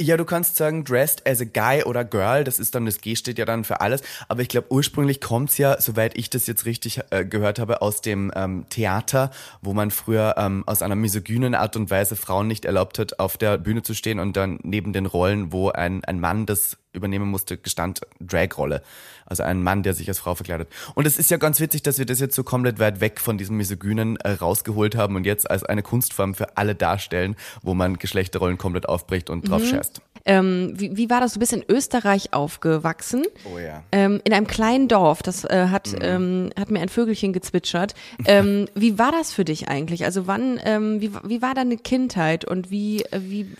Ja, 0.00 0.16
du 0.16 0.24
kannst 0.24 0.56
sagen 0.56 0.82
dressed 0.82 1.24
as 1.24 1.40
a 1.40 1.44
guy 1.44 1.84
oder 1.84 2.04
girl, 2.04 2.42
das 2.42 2.58
ist 2.58 2.74
dann, 2.74 2.84
das 2.84 3.00
G 3.00 3.14
steht 3.14 3.38
ja 3.38 3.44
dann 3.44 3.62
für 3.62 3.80
alles, 3.80 4.02
aber 4.26 4.42
ich 4.42 4.48
glaube 4.48 4.72
ursprünglich 4.72 5.20
kommt's 5.20 5.56
ja, 5.56 5.80
soweit 5.80 6.18
ich 6.18 6.30
das 6.30 6.48
jetzt 6.48 6.64
richtig 6.64 7.00
äh, 7.10 7.24
gehört 7.24 7.60
habe, 7.60 7.80
aus 7.80 8.00
dem 8.00 8.32
ähm, 8.34 8.66
Theater, 8.70 9.30
wo 9.62 9.72
man 9.72 9.92
früher 9.92 10.34
ähm, 10.36 10.64
aus 10.66 10.82
einer 10.82 10.96
misogynen 10.96 11.54
Art 11.54 11.76
und 11.76 11.92
Weise 11.92 12.16
Frauen 12.16 12.48
nicht 12.48 12.64
erlaubt 12.64 12.98
hat, 12.98 13.20
auf 13.20 13.36
der 13.36 13.56
Bühne 13.56 13.82
zu 13.82 13.94
stehen 13.94 14.18
und 14.18 14.36
dann 14.36 14.58
neben 14.64 14.92
den 14.92 15.06
Rollen, 15.06 15.52
wo 15.52 15.68
ein, 15.68 16.04
ein 16.04 16.18
Mann 16.18 16.44
das 16.44 16.76
übernehmen 16.94 17.28
musste, 17.28 17.56
gestand 17.56 18.00
Drag-Rolle. 18.20 18.82
Also 19.26 19.42
ein 19.42 19.62
Mann, 19.62 19.82
der 19.82 19.94
sich 19.94 20.08
als 20.08 20.18
Frau 20.18 20.34
verkleidet. 20.34 20.68
Und 20.94 21.06
es 21.06 21.18
ist 21.18 21.30
ja 21.30 21.36
ganz 21.36 21.60
witzig, 21.60 21.82
dass 21.82 21.98
wir 21.98 22.06
das 22.06 22.20
jetzt 22.20 22.34
so 22.34 22.44
komplett 22.44 22.78
weit 22.78 23.00
weg 23.00 23.20
von 23.20 23.38
diesem 23.38 23.56
Misogynen 23.56 24.16
äh, 24.16 24.30
rausgeholt 24.32 24.96
haben 24.96 25.16
und 25.16 25.26
jetzt 25.26 25.50
als 25.50 25.64
eine 25.64 25.82
Kunstform 25.82 26.34
für 26.34 26.56
alle 26.56 26.74
darstellen, 26.74 27.36
wo 27.62 27.74
man 27.74 27.98
Geschlechterrollen 27.98 28.58
komplett 28.58 28.88
aufbricht 28.88 29.30
und 29.30 29.48
drauf 29.48 29.62
mhm. 29.62 29.68
scheißt. 29.68 30.00
Ähm, 30.26 30.72
wie, 30.74 30.96
wie 30.96 31.10
war 31.10 31.20
das? 31.20 31.34
Du 31.34 31.38
bist 31.38 31.52
in 31.52 31.64
Österreich 31.68 32.32
aufgewachsen. 32.32 33.24
Oh 33.44 33.58
ja. 33.58 33.82
Ähm, 33.92 34.20
in 34.24 34.32
einem 34.32 34.46
kleinen 34.46 34.88
Dorf. 34.88 35.22
Das 35.22 35.44
äh, 35.44 35.68
hat, 35.70 35.92
mhm. 35.92 35.98
ähm, 36.00 36.50
hat 36.58 36.70
mir 36.70 36.80
ein 36.80 36.88
Vögelchen 36.88 37.32
gezwitschert. 37.32 37.94
Ähm, 38.24 38.66
wie 38.74 38.98
war 38.98 39.12
das 39.12 39.32
für 39.32 39.44
dich 39.44 39.68
eigentlich? 39.68 40.04
Also 40.04 40.26
wann, 40.26 40.58
ähm, 40.64 41.00
wie, 41.00 41.10
wie 41.24 41.42
war 41.42 41.54
deine 41.54 41.76
Kindheit 41.76 42.44
und 42.44 42.70
wie, 42.70 43.02
äh, 43.02 43.20
wie, 43.20 43.52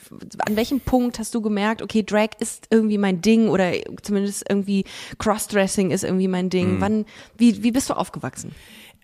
an 0.47 0.57
welchem 0.57 0.81
Punkt 0.81 1.19
hast 1.19 1.35
du 1.35 1.43
gemerkt, 1.43 1.83
okay, 1.83 2.03
Drag 2.03 2.31
ist 2.39 2.69
irgendwie 2.71 2.99
mein 2.99 3.21
Ding 3.21 3.49
oder 3.49 3.73
zumindest 4.03 4.45
irgendwie 4.49 4.85
Crossdressing 5.19 5.91
ist 5.91 6.05
irgendwie 6.05 6.29
mein 6.29 6.49
Ding. 6.49 6.77
Mhm. 6.77 6.81
Wann, 6.81 7.07
wie, 7.37 7.63
wie 7.63 7.73
bist 7.73 7.91
du 7.91 7.95
aufgewachsen? 7.95 8.53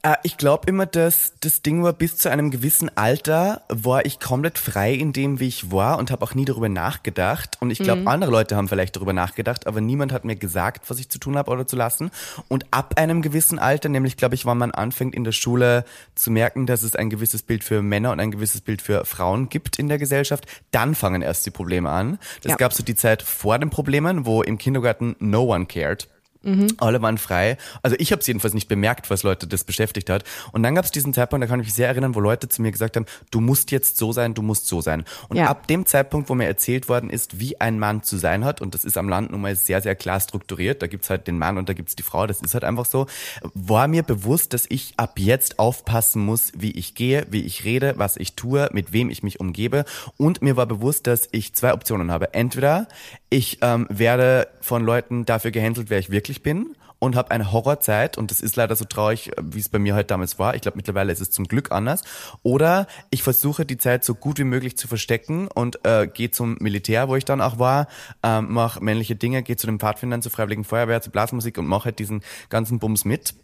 Äh, 0.02 0.16
ich 0.22 0.36
glaube 0.36 0.68
immer, 0.68 0.86
dass 0.86 1.34
das 1.40 1.62
Ding 1.62 1.82
war, 1.82 1.92
bis 1.92 2.16
zu 2.16 2.30
einem 2.30 2.50
gewissen 2.50 2.90
Alter 2.96 3.62
war 3.68 4.04
ich 4.06 4.18
komplett 4.18 4.58
frei 4.58 4.94
in 4.94 5.12
dem, 5.12 5.40
wie 5.40 5.48
ich 5.48 5.70
war 5.70 5.98
und 5.98 6.10
habe 6.10 6.24
auch 6.24 6.34
nie 6.34 6.44
darüber 6.44 6.68
nachgedacht. 6.68 7.58
Und 7.60 7.70
ich 7.70 7.78
glaube, 7.78 8.02
mhm. 8.02 8.08
andere 8.08 8.30
Leute 8.30 8.56
haben 8.56 8.68
vielleicht 8.68 8.96
darüber 8.96 9.12
nachgedacht, 9.12 9.66
aber 9.66 9.80
niemand 9.80 10.12
hat 10.12 10.24
mir 10.24 10.36
gesagt, 10.36 10.88
was 10.88 10.98
ich 10.98 11.08
zu 11.08 11.18
tun 11.18 11.36
habe 11.36 11.50
oder 11.50 11.66
zu 11.66 11.76
lassen. 11.76 12.10
Und 12.48 12.66
ab 12.70 12.94
einem 12.96 13.22
gewissen 13.22 13.58
Alter, 13.58 13.88
nämlich 13.88 14.16
glaube 14.16 14.34
ich, 14.34 14.46
wann 14.46 14.58
man 14.58 14.70
anfängt 14.70 15.14
in 15.14 15.24
der 15.24 15.32
Schule 15.32 15.84
zu 16.14 16.30
merken, 16.30 16.66
dass 16.66 16.82
es 16.82 16.96
ein 16.96 17.10
gewisses 17.10 17.42
Bild 17.42 17.64
für 17.64 17.82
Männer 17.82 18.12
und 18.12 18.20
ein 18.20 18.30
gewisses 18.30 18.60
Bild 18.60 18.82
für 18.82 19.04
Frauen 19.04 19.48
gibt 19.48 19.78
in 19.78 19.88
der 19.88 19.98
Gesellschaft, 19.98 20.46
dann 20.70 20.94
fangen 20.94 21.22
erst 21.22 21.44
die 21.46 21.50
Probleme 21.50 21.90
an. 21.90 22.18
Es 22.42 22.50
ja. 22.50 22.56
gab 22.56 22.72
so 22.72 22.82
die 22.82 22.94
Zeit 22.94 23.22
vor 23.22 23.58
den 23.58 23.70
Problemen, 23.70 24.24
wo 24.26 24.42
im 24.42 24.58
Kindergarten 24.58 25.16
no 25.18 25.42
one 25.42 25.66
cared 25.66 26.08
Mhm. 26.42 26.68
Alle 26.78 27.02
waren 27.02 27.18
frei. 27.18 27.58
Also 27.82 27.96
ich 27.98 28.12
habe 28.12 28.20
es 28.20 28.26
jedenfalls 28.26 28.54
nicht 28.54 28.68
bemerkt, 28.68 29.10
was 29.10 29.22
Leute 29.22 29.46
das 29.46 29.64
beschäftigt 29.64 30.08
hat. 30.08 30.24
Und 30.52 30.62
dann 30.62 30.74
gab 30.74 30.84
es 30.84 30.90
diesen 30.90 31.12
Zeitpunkt, 31.12 31.42
da 31.42 31.48
kann 31.48 31.60
ich 31.60 31.66
mich 31.66 31.74
sehr 31.74 31.88
erinnern, 31.88 32.14
wo 32.14 32.20
Leute 32.20 32.48
zu 32.48 32.62
mir 32.62 32.72
gesagt 32.72 32.96
haben, 32.96 33.06
du 33.30 33.40
musst 33.40 33.70
jetzt 33.70 33.98
so 33.98 34.12
sein, 34.12 34.34
du 34.34 34.42
musst 34.42 34.66
so 34.66 34.80
sein. 34.80 35.04
Und 35.28 35.36
ja. 35.36 35.46
ab 35.46 35.66
dem 35.66 35.84
Zeitpunkt, 35.86 36.28
wo 36.28 36.34
mir 36.34 36.46
erzählt 36.46 36.88
worden 36.88 37.10
ist, 37.10 37.40
wie 37.40 37.60
ein 37.60 37.78
Mann 37.78 38.02
zu 38.02 38.16
sein 38.16 38.44
hat, 38.44 38.60
und 38.60 38.74
das 38.74 38.84
ist 38.84 38.96
am 38.96 39.08
Land 39.08 39.30
nun 39.30 39.42
mal 39.42 39.54
sehr, 39.54 39.82
sehr 39.82 39.94
klar 39.94 40.20
strukturiert, 40.20 40.82
da 40.82 40.86
gibt's 40.86 41.10
halt 41.10 41.26
den 41.26 41.38
Mann 41.38 41.58
und 41.58 41.68
da 41.68 41.74
gibt's 41.74 41.96
die 41.96 42.02
Frau, 42.02 42.26
das 42.26 42.40
ist 42.40 42.54
halt 42.54 42.64
einfach 42.64 42.86
so, 42.86 43.06
war 43.54 43.88
mir 43.88 44.02
bewusst, 44.02 44.54
dass 44.54 44.64
ich 44.68 44.94
ab 44.96 45.18
jetzt 45.18 45.58
aufpassen 45.58 46.24
muss, 46.24 46.52
wie 46.56 46.70
ich 46.72 46.94
gehe, 46.94 47.26
wie 47.30 47.42
ich 47.42 47.64
rede, 47.64 47.94
was 47.96 48.16
ich 48.16 48.34
tue, 48.34 48.68
mit 48.72 48.92
wem 48.92 49.10
ich 49.10 49.22
mich 49.22 49.40
umgebe. 49.40 49.84
Und 50.16 50.42
mir 50.42 50.56
war 50.56 50.66
bewusst, 50.66 51.06
dass 51.06 51.28
ich 51.32 51.54
zwei 51.54 51.74
Optionen 51.74 52.10
habe. 52.10 52.34
Entweder 52.34 52.88
ich 53.30 53.58
ähm, 53.62 53.86
werde 53.88 54.48
von 54.60 54.84
Leuten 54.84 55.24
dafür 55.24 55.50
gehänselt, 55.50 55.88
wer 55.88 55.98
ich 55.98 56.10
wirklich 56.10 56.42
bin 56.42 56.74
und 57.00 57.16
habe 57.16 57.30
eine 57.30 57.50
Horrorzeit 57.50 58.18
und 58.18 58.30
das 58.30 58.40
ist 58.40 58.56
leider 58.56 58.76
so 58.76 58.84
traurig, 58.84 59.30
wie 59.40 59.58
es 59.58 59.68
bei 59.68 59.78
mir 59.78 59.94
halt 59.94 60.10
damals 60.10 60.38
war. 60.38 60.54
Ich 60.54 60.60
glaube, 60.60 60.76
mittlerweile 60.76 61.10
ist 61.10 61.20
es 61.20 61.30
zum 61.30 61.46
Glück 61.46 61.72
anders. 61.72 62.02
Oder 62.42 62.86
ich 63.10 63.22
versuche 63.22 63.64
die 63.64 63.78
Zeit 63.78 64.04
so 64.04 64.14
gut 64.14 64.38
wie 64.38 64.44
möglich 64.44 64.76
zu 64.76 64.86
verstecken 64.86 65.48
und 65.48 65.84
äh, 65.84 66.06
gehe 66.06 66.30
zum 66.30 66.58
Militär, 66.60 67.08
wo 67.08 67.16
ich 67.16 67.24
dann 67.24 67.40
auch 67.40 67.58
war, 67.58 67.88
äh, 68.22 68.42
mache 68.42 68.84
männliche 68.84 69.16
Dinge, 69.16 69.42
gehe 69.42 69.56
zu 69.56 69.66
den 69.66 69.78
Pfadfindern, 69.78 70.22
zur 70.22 70.30
Freiwilligen 70.30 70.64
Feuerwehr, 70.64 71.00
zur 71.00 71.12
Blasmusik 71.12 71.56
und 71.56 71.66
mache 71.66 71.86
halt 71.86 71.98
diesen 71.98 72.22
ganzen 72.50 72.78
Bums 72.78 73.06
mit 73.06 73.34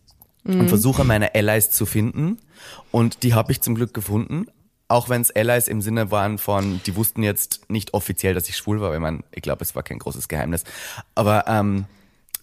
mhm. 0.45 0.61
und 0.61 0.69
versuche 0.69 1.05
meine 1.05 1.35
Allies 1.35 1.71
zu 1.71 1.87
finden. 1.87 2.39
Und 2.91 3.23
die 3.23 3.35
habe 3.35 3.53
ich 3.53 3.63
zum 3.63 3.75
Glück 3.75 3.95
gefunden. 3.95 4.47
Auch 4.89 5.09
wenn 5.09 5.21
es 5.21 5.31
Allies 5.35 5.67
im 5.67 5.83
Sinne 5.83 6.11
waren 6.11 6.39
von, 6.39 6.81
die 6.87 6.95
wussten 6.95 7.23
jetzt 7.23 7.69
nicht 7.69 7.95
offiziell, 7.95 8.35
dass 8.35 8.49
ich 8.49 8.57
schwul 8.57 8.81
war, 8.81 8.91
weil 8.91 9.01
man, 9.01 9.25
ich 9.33 9.43
glaube, 9.43 9.65
es 9.65 9.75
war 9.75 9.83
kein 9.83 9.99
großes 9.99 10.29
Geheimnis. 10.29 10.63
Aber 11.15 11.45
ähm, 11.49 11.87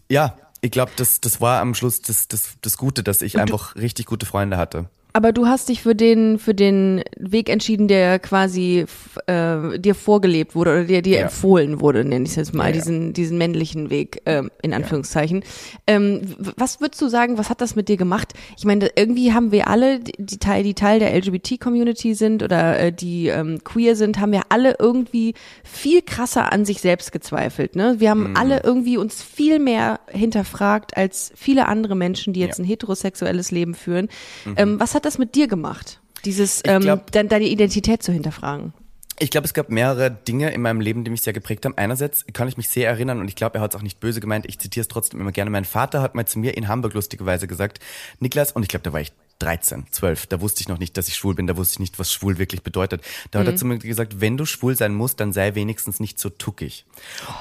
ja, 0.10 0.38
ich 0.60 0.72
glaube, 0.72 0.92
das, 0.96 1.22
das 1.22 1.42
war 1.42 1.62
am 1.62 1.74
Schluss 1.76 2.02
das, 2.02 2.28
das, 2.28 2.56
das 2.62 2.78
Gute, 2.78 3.04
dass 3.04 3.22
ich 3.22 3.40
einfach 3.40 3.76
richtig 3.76 4.06
gute 4.06 4.26
Freunde 4.26 4.58
hatte. 4.58 4.90
Aber 5.14 5.32
du 5.32 5.46
hast 5.46 5.70
dich 5.70 5.82
für 5.84 5.94
den 5.94 6.40
für 6.40 6.56
den 6.56 7.04
Weg 7.18 7.50
entschieden, 7.50 7.88
der 7.88 8.18
quasi 8.18 8.86
äh, 9.28 9.80
dir 9.80 9.94
vorgelebt 9.94 10.56
wurde 10.56 10.72
oder 10.72 10.84
der 10.86 11.04
dir 11.04 11.18
ja. 11.18 11.24
empfohlen 11.26 11.80
wurde, 11.82 12.04
nenne 12.04 12.26
ich 12.26 12.32
es 12.32 12.36
jetzt 12.36 12.54
mal, 12.56 12.68
ja, 12.68 12.72
diesen 12.72 13.14
diesen 13.14 13.38
männlichen 13.38 13.92
Weg 13.92 14.22
äh, 14.26 14.42
in 14.64 14.74
Anführungszeichen. 14.74 15.44
Ähm, 15.86 16.22
was 16.58 16.82
würdest 16.82 17.00
du 17.00 17.10
sagen? 17.10 17.38
Was 17.38 17.52
hat 17.52 17.62
das 17.62 17.76
mit 17.76 17.90
dir 17.90 17.98
gemacht? 17.98 18.34
Ich 18.58 18.66
meine, 18.66 18.90
irgendwie 18.96 19.34
haben 19.34 19.52
wir 19.52 19.68
alle, 19.68 20.00
die 20.00 20.40
Teil 20.40 20.64
die 20.64 20.74
Teil 20.74 20.98
der 20.98 21.16
LGBT-Community 21.16 22.16
sind 22.16 22.42
oder 22.42 22.80
äh, 22.80 22.92
die 22.92 23.28
ähm, 23.28 23.64
queer 23.64 23.96
sind, 23.96 24.20
haben 24.20 24.32
wir 24.32 24.42
alle 24.50 24.78
irgendwie 24.80 25.36
viel 25.64 26.02
krasser 26.02 26.52
an 26.52 26.66
sich 26.66 26.82
selbst 26.82 27.12
gezweifelt. 27.12 27.76
Ne? 27.76 28.00
Wir 28.00 28.10
haben 28.10 28.32
mhm. 28.32 28.38
alle 28.38 28.64
irgendwie 28.64 28.98
uns 28.98 29.22
viel 29.22 29.60
mehr 29.60 30.00
hinterfragt 30.08 30.98
als 30.98 31.32
viele 31.36 31.68
andere 31.68 31.96
Menschen, 31.96 32.34
die 32.34 32.40
jetzt 32.40 32.60
ein 32.60 32.66
heterosexuelles 32.66 33.52
Leben 33.52 33.76
führen. 33.76 34.10
Mhm. 34.46 34.54
Ähm, 34.58 34.80
was 34.80 34.96
hat 34.96 35.03
hat 35.04 35.06
das 35.06 35.18
mit 35.18 35.36
dir 35.36 35.48
gemacht? 35.48 36.00
Dieses, 36.24 36.62
ähm, 36.64 36.82
glaub, 36.82 37.12
de 37.12 37.28
deine 37.28 37.46
Identität 37.46 38.02
zu 38.02 38.14
hinterfragen? 38.14 38.74
Ich 39.20 39.30
glaube, 39.30 39.46
es 39.46 39.54
gab 39.54 39.70
mehrere 39.70 40.10
Dinge 40.10 40.52
in 40.52 40.62
meinem 40.62 40.80
Leben, 40.80 41.04
die 41.04 41.12
mich 41.12 41.22
sehr 41.22 41.34
geprägt 41.34 41.66
haben. 41.66 41.78
Einerseits 41.78 42.26
kann 42.32 42.48
ich 42.48 42.56
mich 42.56 42.70
sehr 42.70 42.88
erinnern 42.88 43.20
und 43.20 43.28
ich 43.28 43.36
glaube, 43.36 43.58
er 43.58 43.62
hat 43.62 43.74
es 43.74 43.78
auch 43.78 43.84
nicht 43.84 44.00
böse 44.00 44.22
gemeint. 44.22 44.46
Ich 44.48 44.60
zitiere 44.60 44.82
es 44.82 44.88
trotzdem 44.88 45.20
immer 45.20 45.34
gerne. 45.34 45.52
Mein 45.52 45.66
Vater 45.66 46.02
hat 46.02 46.16
mal 46.16 46.26
zu 46.26 46.40
mir 46.40 46.56
in 46.56 46.70
Hamburg 46.70 46.94
lustigerweise 46.94 47.48
gesagt, 47.48 47.80
Niklas, 48.20 48.54
und 48.54 48.64
ich 48.64 48.70
glaube, 48.70 48.84
da 48.84 48.94
war 48.94 49.02
ich 49.02 49.12
13, 49.40 49.88
12, 49.92 50.28
da 50.28 50.40
wusste 50.40 50.62
ich 50.62 50.70
noch 50.70 50.80
nicht, 50.80 50.96
dass 50.96 51.10
ich 51.10 51.16
schwul 51.16 51.36
bin, 51.36 51.48
da 51.48 51.58
wusste 51.58 51.74
ich 51.74 51.80
nicht, 51.80 52.00
was 52.00 52.14
schwul 52.14 52.38
wirklich 52.38 52.64
bedeutet. 52.64 53.02
Da 53.32 53.40
mhm. 53.40 53.42
hat 53.42 53.48
er 53.48 53.52
mhm. 53.54 53.58
zu 53.58 53.66
mir 53.66 53.78
gesagt, 53.78 54.22
wenn 54.22 54.38
du 54.38 54.46
schwul 54.46 54.78
sein 54.78 54.94
musst, 54.94 55.20
dann 55.20 55.34
sei 55.34 55.54
wenigstens 55.54 56.00
nicht 56.00 56.18
so 56.18 56.30
tuckig. 56.30 56.86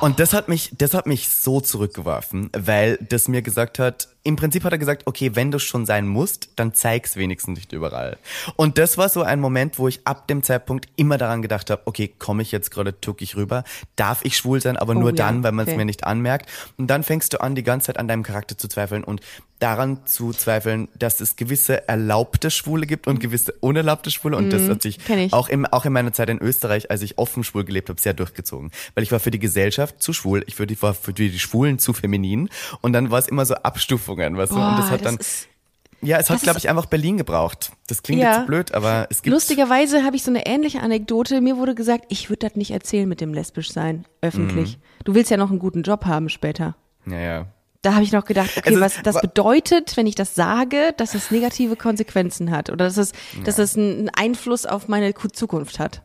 Und 0.00 0.18
das 0.18 0.32
hat 0.32 0.48
mich, 0.48 0.72
das 0.76 0.94
hat 0.94 1.06
mich 1.06 1.28
so 1.28 1.60
zurückgeworfen, 1.60 2.50
weil 2.56 2.98
das 3.08 3.28
mir 3.28 3.40
gesagt 3.40 3.78
hat, 3.78 4.08
im 4.24 4.36
Prinzip 4.36 4.62
hat 4.64 4.72
er 4.72 4.78
gesagt, 4.78 5.06
okay, 5.06 5.34
wenn 5.34 5.50
du 5.50 5.58
schon 5.58 5.84
sein 5.84 6.06
musst, 6.06 6.50
dann 6.56 6.74
zeig's 6.74 7.16
wenigstens 7.16 7.58
nicht 7.58 7.72
überall. 7.72 8.18
Und 8.56 8.78
das 8.78 8.96
war 8.96 9.08
so 9.08 9.22
ein 9.22 9.40
Moment, 9.40 9.78
wo 9.78 9.88
ich 9.88 10.06
ab 10.06 10.28
dem 10.28 10.42
Zeitpunkt 10.42 10.88
immer 10.94 11.18
daran 11.18 11.42
gedacht 11.42 11.70
habe, 11.70 11.82
okay, 11.86 12.08
komme 12.18 12.42
ich 12.42 12.52
jetzt 12.52 12.70
gerade 12.70 13.00
tuckig 13.00 13.36
rüber? 13.36 13.64
Darf 13.96 14.24
ich 14.24 14.36
schwul 14.36 14.60
sein, 14.60 14.76
aber 14.76 14.92
oh, 14.92 15.00
nur 15.00 15.10
ja, 15.10 15.16
dann, 15.16 15.42
weil 15.42 15.52
man 15.52 15.64
es 15.64 15.70
okay. 15.70 15.78
mir 15.78 15.84
nicht 15.84 16.04
anmerkt? 16.04 16.48
Und 16.76 16.86
dann 16.86 17.02
fängst 17.02 17.32
du 17.32 17.40
an, 17.40 17.54
die 17.56 17.64
ganze 17.64 17.86
Zeit 17.86 17.98
an 17.98 18.06
deinem 18.06 18.22
Charakter 18.22 18.56
zu 18.56 18.68
zweifeln 18.68 19.02
und 19.02 19.22
daran 19.62 20.04
zu 20.06 20.32
zweifeln, 20.32 20.88
dass 20.98 21.20
es 21.20 21.36
gewisse 21.36 21.88
erlaubte 21.88 22.50
Schwule 22.50 22.86
gibt 22.86 23.06
und 23.06 23.20
gewisse 23.20 23.52
unerlaubte 23.60 24.10
Schwule. 24.10 24.36
Und 24.36 24.48
mm, 24.48 24.50
das 24.50 24.62
mhm, 24.62 24.70
hat 24.70 24.82
sich 24.82 24.98
auch, 25.30 25.48
im, 25.48 25.66
auch 25.66 25.84
in 25.84 25.92
meiner 25.92 26.12
Zeit 26.12 26.30
in 26.30 26.38
Österreich, 26.38 26.90
als 26.90 27.02
ich 27.02 27.16
offen 27.16 27.44
schwul 27.44 27.64
gelebt 27.64 27.88
habe, 27.88 28.00
sehr 28.00 28.12
durchgezogen. 28.12 28.72
Weil 28.94 29.04
ich 29.04 29.12
war 29.12 29.20
für 29.20 29.30
die 29.30 29.38
Gesellschaft 29.38 30.02
zu 30.02 30.12
schwul, 30.12 30.42
ich 30.48 30.58
war 30.82 30.94
für 30.94 31.12
die 31.12 31.38
Schwulen 31.38 31.78
zu 31.78 31.92
feminin. 31.92 32.48
Und 32.80 32.92
dann 32.92 33.12
war 33.12 33.20
es 33.20 33.28
immer 33.28 33.46
so 33.46 33.54
Abstufungen, 34.12 34.36
weißt 34.36 34.52
Boah, 34.52 34.58
du? 34.58 34.68
Und 34.68 34.78
das 34.78 34.90
hat 34.90 35.04
dann. 35.04 35.18
ja, 36.00 36.18
es 36.18 36.30
hat, 36.30 36.42
glaube 36.42 36.58
ich, 36.58 36.68
einfach 36.68 36.86
Berlin 36.86 37.16
gebraucht. 37.16 37.72
Das 37.86 38.02
klingt 38.02 38.22
ja. 38.22 38.38
jetzt 38.38 38.46
blöd, 38.46 38.74
aber 38.74 39.06
es 39.10 39.22
gibt. 39.22 39.32
Lustigerweise 39.32 40.04
habe 40.04 40.16
ich 40.16 40.22
so 40.22 40.30
eine 40.30 40.46
ähnliche 40.46 40.80
Anekdote. 40.80 41.40
Mir 41.40 41.56
wurde 41.56 41.74
gesagt, 41.74 42.06
ich 42.08 42.28
würde 42.28 42.46
das 42.46 42.56
nicht 42.56 42.70
erzählen 42.70 43.08
mit 43.08 43.20
dem 43.20 43.34
lesbisch 43.34 43.72
sein, 43.72 44.04
öffentlich. 44.20 44.76
Mhm. 44.76 45.04
Du 45.04 45.14
willst 45.14 45.30
ja 45.30 45.36
noch 45.36 45.50
einen 45.50 45.58
guten 45.58 45.82
Job 45.82 46.04
haben 46.04 46.28
später. 46.28 46.76
Ja, 47.06 47.18
ja. 47.18 47.46
Da 47.82 47.94
habe 47.94 48.04
ich 48.04 48.12
noch 48.12 48.24
gedacht, 48.24 48.50
okay, 48.56 48.68
also, 48.68 48.80
was 48.80 49.02
das 49.02 49.20
bedeutet, 49.20 49.96
wenn 49.96 50.06
ich 50.06 50.14
das 50.14 50.36
sage, 50.36 50.94
dass 50.96 51.16
es 51.16 51.32
negative 51.32 51.74
Konsequenzen 51.74 52.52
hat 52.52 52.70
oder 52.70 52.84
dass 52.84 52.96
es, 52.96 53.10
ja. 53.36 53.42
dass 53.42 53.58
es 53.58 53.76
einen 53.76 54.08
Einfluss 54.10 54.66
auf 54.66 54.86
meine 54.86 55.12
Zukunft 55.14 55.80
hat. 55.80 56.02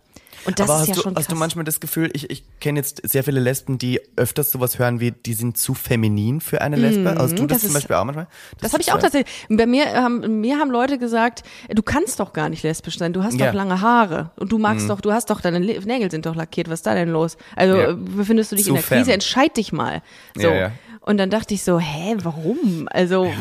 Und 0.47 0.59
das 0.59 0.69
Aber 0.69 0.81
ist 0.81 0.87
ja 0.87 0.95
du, 0.95 1.01
schon 1.01 1.13
krass. 1.13 1.25
Hast 1.25 1.31
du 1.31 1.35
manchmal 1.35 1.65
das 1.65 1.79
Gefühl, 1.81 2.09
ich, 2.13 2.29
ich 2.29 2.43
kenne 2.61 2.79
jetzt 2.79 3.01
sehr 3.07 3.23
viele 3.23 3.41
Lesben, 3.41 3.77
die 3.77 3.99
öfters 4.15 4.49
sowas 4.49 4.79
hören 4.79 5.01
wie, 5.01 5.11
die 5.11 5.33
sind 5.33 5.57
zu 5.57 5.73
feminin 5.73 6.39
für 6.39 6.61
eine 6.61 6.77
Lesbe? 6.77 7.11
Mhm, 7.11 7.17
also 7.17 7.35
du 7.35 7.47
das, 7.47 7.57
das 7.57 7.61
zum 7.61 7.69
ist, 7.69 7.73
Beispiel 7.73 7.95
auch 7.97 8.05
manchmal? 8.05 8.27
Das, 8.53 8.61
das 8.61 8.73
habe 8.73 8.81
ich 8.81 8.93
auch 8.93 8.99
tatsächlich. 8.99 9.31
Bei 9.49 9.65
mir 9.65 9.85
haben, 9.93 10.39
mir 10.39 10.57
haben 10.57 10.71
Leute 10.71 10.97
gesagt, 10.97 11.43
du 11.69 11.81
kannst 11.83 12.21
doch 12.21 12.31
gar 12.31 12.47
nicht 12.47 12.63
lesbisch 12.63 12.97
sein, 12.97 13.11
du 13.11 13.23
hast 13.23 13.37
ja. 13.37 13.47
doch 13.47 13.53
lange 13.53 13.81
Haare 13.81 14.31
und 14.37 14.51
du 14.51 14.57
magst 14.57 14.85
mhm. 14.85 14.89
doch, 14.89 15.01
du 15.01 15.11
hast 15.11 15.29
doch, 15.29 15.41
deine 15.41 15.59
Nägel 15.59 16.09
sind 16.09 16.25
doch 16.25 16.35
lackiert, 16.35 16.69
was 16.69 16.79
ist 16.79 16.87
da 16.87 16.95
denn 16.95 17.09
los? 17.09 17.35
Also 17.57 17.77
ja. 17.77 17.93
befindest 17.93 18.53
du 18.53 18.55
dich 18.55 18.65
zu 18.65 18.71
in 18.71 18.75
der 18.75 18.83
Krise, 18.83 19.11
entscheid 19.11 19.55
dich 19.57 19.73
mal. 19.73 20.01
So. 20.33 20.47
Ja, 20.47 20.71
und 21.07 21.17
dann 21.17 21.29
dachte 21.29 21.53
ich 21.53 21.63
so, 21.63 21.79
hä, 21.79 22.17
warum? 22.21 22.89
Also, 22.91 23.25
ja. 23.25 23.31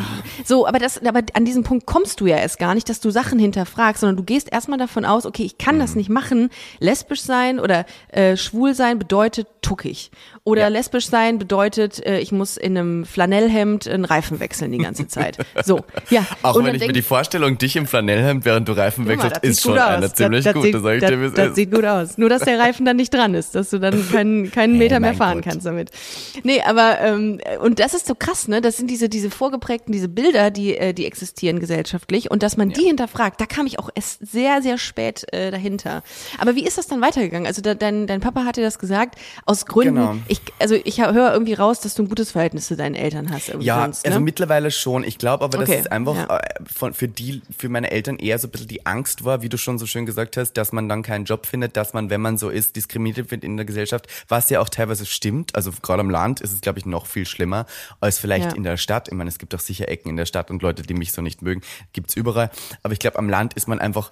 so, 0.44 0.68
aber 0.68 0.78
das, 0.78 1.04
aber 1.04 1.22
an 1.32 1.44
diesem 1.44 1.64
Punkt 1.64 1.84
kommst 1.84 2.20
du 2.20 2.26
ja 2.26 2.36
erst 2.36 2.60
gar 2.60 2.74
nicht, 2.74 2.88
dass 2.88 3.00
du 3.00 3.10
Sachen 3.10 3.40
hinterfragst, 3.40 4.00
sondern 4.00 4.16
du 4.16 4.22
gehst 4.22 4.52
erstmal 4.52 4.78
davon 4.78 5.04
aus, 5.04 5.26
okay, 5.26 5.42
ich 5.42 5.58
kann 5.58 5.76
mhm. 5.76 5.80
das 5.80 5.96
nicht 5.96 6.08
machen. 6.08 6.50
Lesbisch 6.78 7.22
sein 7.22 7.58
oder 7.58 7.84
äh, 8.08 8.36
schwul 8.36 8.74
sein 8.74 9.00
bedeutet 9.00 9.48
tuckig. 9.62 10.12
Oder 10.44 10.62
ja. 10.62 10.68
lesbisch 10.68 11.08
sein 11.08 11.38
bedeutet, 11.40 12.06
äh, 12.06 12.20
ich 12.20 12.30
muss 12.30 12.56
in 12.56 12.78
einem 12.78 13.04
Flanellhemd 13.04 13.88
einen 13.88 14.04
Reifen 14.04 14.38
wechseln 14.38 14.70
die 14.70 14.78
ganze 14.78 15.08
Zeit. 15.08 15.38
So, 15.64 15.80
ja. 16.10 16.24
Auch 16.42 16.54
und 16.54 16.66
wenn 16.66 16.74
ich 16.74 16.80
denk, 16.80 16.90
mir 16.90 16.92
die 16.92 17.02
Vorstellung, 17.02 17.58
dich 17.58 17.74
im 17.74 17.88
Flanellhemd, 17.88 18.44
während 18.44 18.68
du 18.68 18.72
Reifen 18.72 19.08
wechselst, 19.08 19.38
ist 19.42 19.62
schon 19.62 19.76
eine 19.76 20.12
ziemlich 20.12 20.44
das, 20.44 20.54
das 20.54 20.62
gut. 20.62 20.62
Sieht, 20.62 20.74
das, 20.74 20.84
ich 20.84 21.00
dir, 21.00 21.16
das, 21.16 21.32
das 21.34 21.54
sieht 21.56 21.72
gut 21.72 21.84
aus. 21.84 22.16
Nur, 22.16 22.28
dass 22.28 22.42
der 22.42 22.60
Reifen 22.60 22.86
dann 22.86 22.96
nicht 22.96 23.12
dran 23.12 23.34
ist, 23.34 23.56
dass 23.56 23.70
du 23.70 23.80
dann 23.80 24.08
keinen, 24.12 24.52
keinen 24.52 24.78
Meter 24.78 24.96
hey, 24.96 25.00
mehr 25.00 25.14
fahren 25.14 25.38
Gott. 25.38 25.50
kannst 25.50 25.66
damit. 25.66 25.90
Nee, 26.44 26.62
aber 26.62 27.00
ähm, 27.00 27.40
und 27.56 27.78
das 27.78 27.94
ist 27.94 28.06
so 28.06 28.14
krass, 28.14 28.48
ne? 28.48 28.60
Das 28.60 28.76
sind 28.76 28.90
diese 28.90 29.08
diese 29.08 29.30
vorgeprägten, 29.30 29.92
diese 29.92 30.08
Bilder, 30.08 30.50
die 30.50 30.76
äh, 30.76 30.92
die 30.92 31.06
existieren 31.06 31.60
gesellschaftlich 31.60 32.30
und 32.30 32.42
dass 32.42 32.56
man 32.56 32.70
ja. 32.70 32.76
die 32.76 32.84
hinterfragt. 32.84 33.40
Da 33.40 33.46
kam 33.46 33.66
ich 33.66 33.78
auch 33.78 33.90
erst 33.94 34.26
sehr 34.26 34.62
sehr 34.62 34.78
spät 34.78 35.32
äh, 35.32 35.50
dahinter. 35.50 36.02
Aber 36.38 36.54
wie 36.54 36.64
ist 36.64 36.78
das 36.78 36.86
dann 36.86 37.00
weitergegangen? 37.00 37.46
Also 37.46 37.62
da, 37.62 37.74
dein 37.74 38.06
dein 38.06 38.20
Papa 38.20 38.44
hat 38.44 38.56
dir 38.56 38.62
das 38.62 38.78
gesagt 38.78 39.18
aus 39.44 39.66
Gründen. 39.66 39.94
Genau. 39.94 40.16
Ich 40.28 40.40
also 40.58 40.74
ich 40.74 41.00
höre 41.00 41.32
irgendwie 41.32 41.54
raus, 41.54 41.80
dass 41.80 41.94
du 41.94 42.02
ein 42.02 42.08
gutes 42.08 42.32
Verhältnis 42.32 42.66
zu 42.66 42.76
deinen 42.76 42.94
Eltern 42.94 43.30
hast. 43.30 43.52
Ja, 43.60 43.82
sonst, 43.82 44.04
ne? 44.04 44.12
also 44.12 44.20
mittlerweile 44.20 44.70
schon. 44.70 45.04
Ich 45.04 45.18
glaube, 45.18 45.44
aber 45.44 45.58
okay. 45.58 45.72
das 45.72 45.80
ist 45.82 45.92
einfach 45.92 46.16
ja. 46.16 46.38
Äh, 46.38 46.40
von, 46.64 46.92
für 46.94 47.08
die 47.08 47.42
für 47.56 47.68
meine 47.68 47.90
Eltern 47.90 48.18
eher 48.18 48.38
so 48.38 48.48
ein 48.48 48.50
bisschen 48.50 48.68
die 48.68 48.86
Angst 48.86 49.24
war, 49.24 49.42
wie 49.42 49.48
du 49.48 49.58
schon 49.58 49.78
so 49.78 49.86
schön 49.86 50.06
gesagt 50.06 50.36
hast, 50.36 50.54
dass 50.54 50.72
man 50.72 50.88
dann 50.88 51.02
keinen 51.02 51.24
Job 51.24 51.46
findet, 51.46 51.76
dass 51.76 51.92
man, 51.92 52.10
wenn 52.10 52.20
man 52.20 52.38
so 52.38 52.50
ist, 52.50 52.76
diskriminiert 52.76 53.30
wird 53.30 53.44
in 53.44 53.56
der 53.56 53.66
Gesellschaft, 53.66 54.06
was 54.28 54.50
ja 54.50 54.60
auch 54.60 54.68
teilweise 54.68 55.06
stimmt. 55.06 55.54
Also 55.54 55.70
gerade 55.82 56.00
am 56.00 56.10
Land 56.10 56.40
ist 56.40 56.52
es 56.52 56.60
glaube 56.60 56.78
ich 56.78 56.86
noch 56.86 57.06
viel 57.06 57.26
schlimmer 57.26 57.45
als 58.00 58.18
vielleicht 58.18 58.52
ja. 58.52 58.56
in 58.56 58.62
der 58.62 58.76
Stadt. 58.76 59.08
Ich 59.08 59.14
meine, 59.14 59.28
es 59.28 59.38
gibt 59.38 59.54
auch 59.54 59.60
sicher 59.60 59.88
Ecken 59.88 60.08
in 60.08 60.16
der 60.16 60.26
Stadt 60.26 60.50
und 60.50 60.62
Leute, 60.62 60.82
die 60.82 60.94
mich 60.94 61.12
so 61.12 61.22
nicht 61.22 61.42
mögen, 61.42 61.62
gibt's 61.92 62.16
überall. 62.16 62.50
Aber 62.82 62.92
ich 62.92 62.98
glaube, 62.98 63.18
am 63.18 63.28
Land 63.28 63.54
ist 63.54 63.68
man 63.68 63.78
einfach 63.78 64.10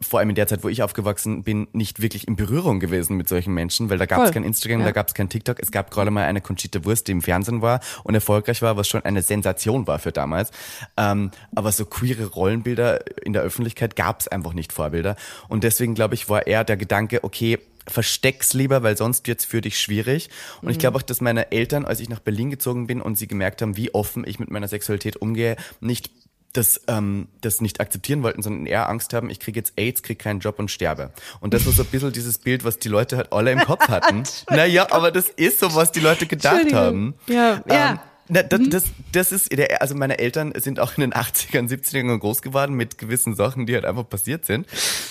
vor 0.00 0.20
allem 0.20 0.28
in 0.28 0.34
der 0.34 0.46
Zeit, 0.46 0.62
wo 0.62 0.68
ich 0.68 0.82
aufgewachsen 0.82 1.42
bin, 1.42 1.68
nicht 1.72 2.02
wirklich 2.02 2.28
in 2.28 2.36
Berührung 2.36 2.80
gewesen 2.80 3.16
mit 3.16 3.28
solchen 3.28 3.54
Menschen, 3.54 3.88
weil 3.88 3.98
da 3.98 4.04
gab 4.04 4.24
es 4.24 4.32
kein 4.32 4.44
Instagram, 4.44 4.80
ja. 4.80 4.86
da 4.86 4.92
gab 4.92 5.08
es 5.08 5.14
kein 5.14 5.28
TikTok. 5.28 5.58
Es 5.58 5.70
gab 5.70 5.90
gerade 5.90 6.10
mal 6.10 6.24
eine 6.24 6.40
Conchita 6.40 6.84
Wurst, 6.84 7.08
die 7.08 7.12
im 7.12 7.22
Fernsehen 7.22 7.62
war 7.62 7.80
und 8.04 8.14
erfolgreich 8.14 8.60
war, 8.60 8.76
was 8.76 8.88
schon 8.88 9.04
eine 9.04 9.22
Sensation 9.22 9.86
war 9.86 9.98
für 9.98 10.12
damals. 10.12 10.50
Ähm, 10.96 11.30
aber 11.54 11.72
so 11.72 11.86
queere 11.86 12.26
Rollenbilder 12.26 13.24
in 13.24 13.32
der 13.32 13.42
Öffentlichkeit 13.42 13.96
gab 13.96 14.20
es 14.20 14.28
einfach 14.28 14.52
nicht 14.52 14.72
Vorbilder. 14.72 15.16
Und 15.48 15.64
deswegen, 15.64 15.94
glaube 15.94 16.14
ich, 16.14 16.28
war 16.28 16.46
eher 16.46 16.64
der 16.64 16.76
Gedanke, 16.76 17.24
okay, 17.24 17.58
versteck's 17.88 18.54
lieber, 18.54 18.82
weil 18.82 18.96
sonst 18.96 19.26
wird's 19.26 19.44
für 19.44 19.60
dich 19.60 19.78
schwierig. 19.80 20.28
Und 20.60 20.64
mhm. 20.64 20.70
ich 20.70 20.78
glaube 20.78 20.98
auch, 20.98 21.02
dass 21.02 21.20
meine 21.20 21.52
Eltern, 21.52 21.84
als 21.84 22.00
ich 22.00 22.08
nach 22.08 22.20
Berlin 22.20 22.50
gezogen 22.50 22.86
bin 22.86 23.00
und 23.00 23.16
sie 23.16 23.26
gemerkt 23.26 23.62
haben, 23.62 23.76
wie 23.76 23.94
offen 23.94 24.26
ich 24.26 24.38
mit 24.38 24.50
meiner 24.50 24.68
Sexualität 24.68 25.16
umgehe, 25.16 25.56
nicht 25.80 26.10
das, 26.56 26.80
ähm, 26.88 27.28
das 27.40 27.60
nicht 27.60 27.80
akzeptieren 27.80 28.22
wollten, 28.22 28.42
sondern 28.42 28.66
eher 28.66 28.88
Angst 28.88 29.12
haben, 29.12 29.30
ich 29.30 29.40
kriege 29.40 29.60
jetzt 29.60 29.74
AIDS, 29.76 30.02
kriege 30.02 30.16
keinen 30.16 30.40
Job 30.40 30.58
und 30.58 30.70
sterbe. 30.70 31.12
Und 31.40 31.54
das 31.54 31.66
war 31.66 31.72
so 31.72 31.82
ein 31.82 31.88
bisschen 31.88 32.12
dieses 32.12 32.38
Bild, 32.38 32.64
was 32.64 32.78
die 32.78 32.88
Leute 32.88 33.18
halt 33.18 33.32
alle 33.32 33.52
im 33.52 33.60
Kopf 33.60 33.88
hatten. 33.88 34.22
naja, 34.50 34.86
aber 34.90 35.10
das 35.10 35.28
ist 35.28 35.60
so, 35.60 35.74
was 35.74 35.92
die 35.92 36.00
Leute 36.00 36.26
gedacht 36.26 36.72
haben. 36.72 37.14
Ja, 37.26 37.62
ja. 37.68 38.02
Na, 38.28 38.42
das, 38.42 38.60
mhm. 38.60 38.70
das, 38.70 38.84
das 39.12 39.32
ist, 39.32 39.52
der, 39.52 39.80
also 39.80 39.94
meine 39.94 40.18
Eltern 40.18 40.52
sind 40.56 40.80
auch 40.80 40.96
in 40.96 41.02
den 41.02 41.12
80ern, 41.12 41.68
70ern 41.68 42.18
groß 42.18 42.42
geworden 42.42 42.74
mit 42.74 42.98
gewissen 42.98 43.34
Sachen, 43.34 43.66
die 43.66 43.74
halt 43.74 43.84
einfach 43.84 44.08
passiert 44.08 44.44
sind 44.44 44.66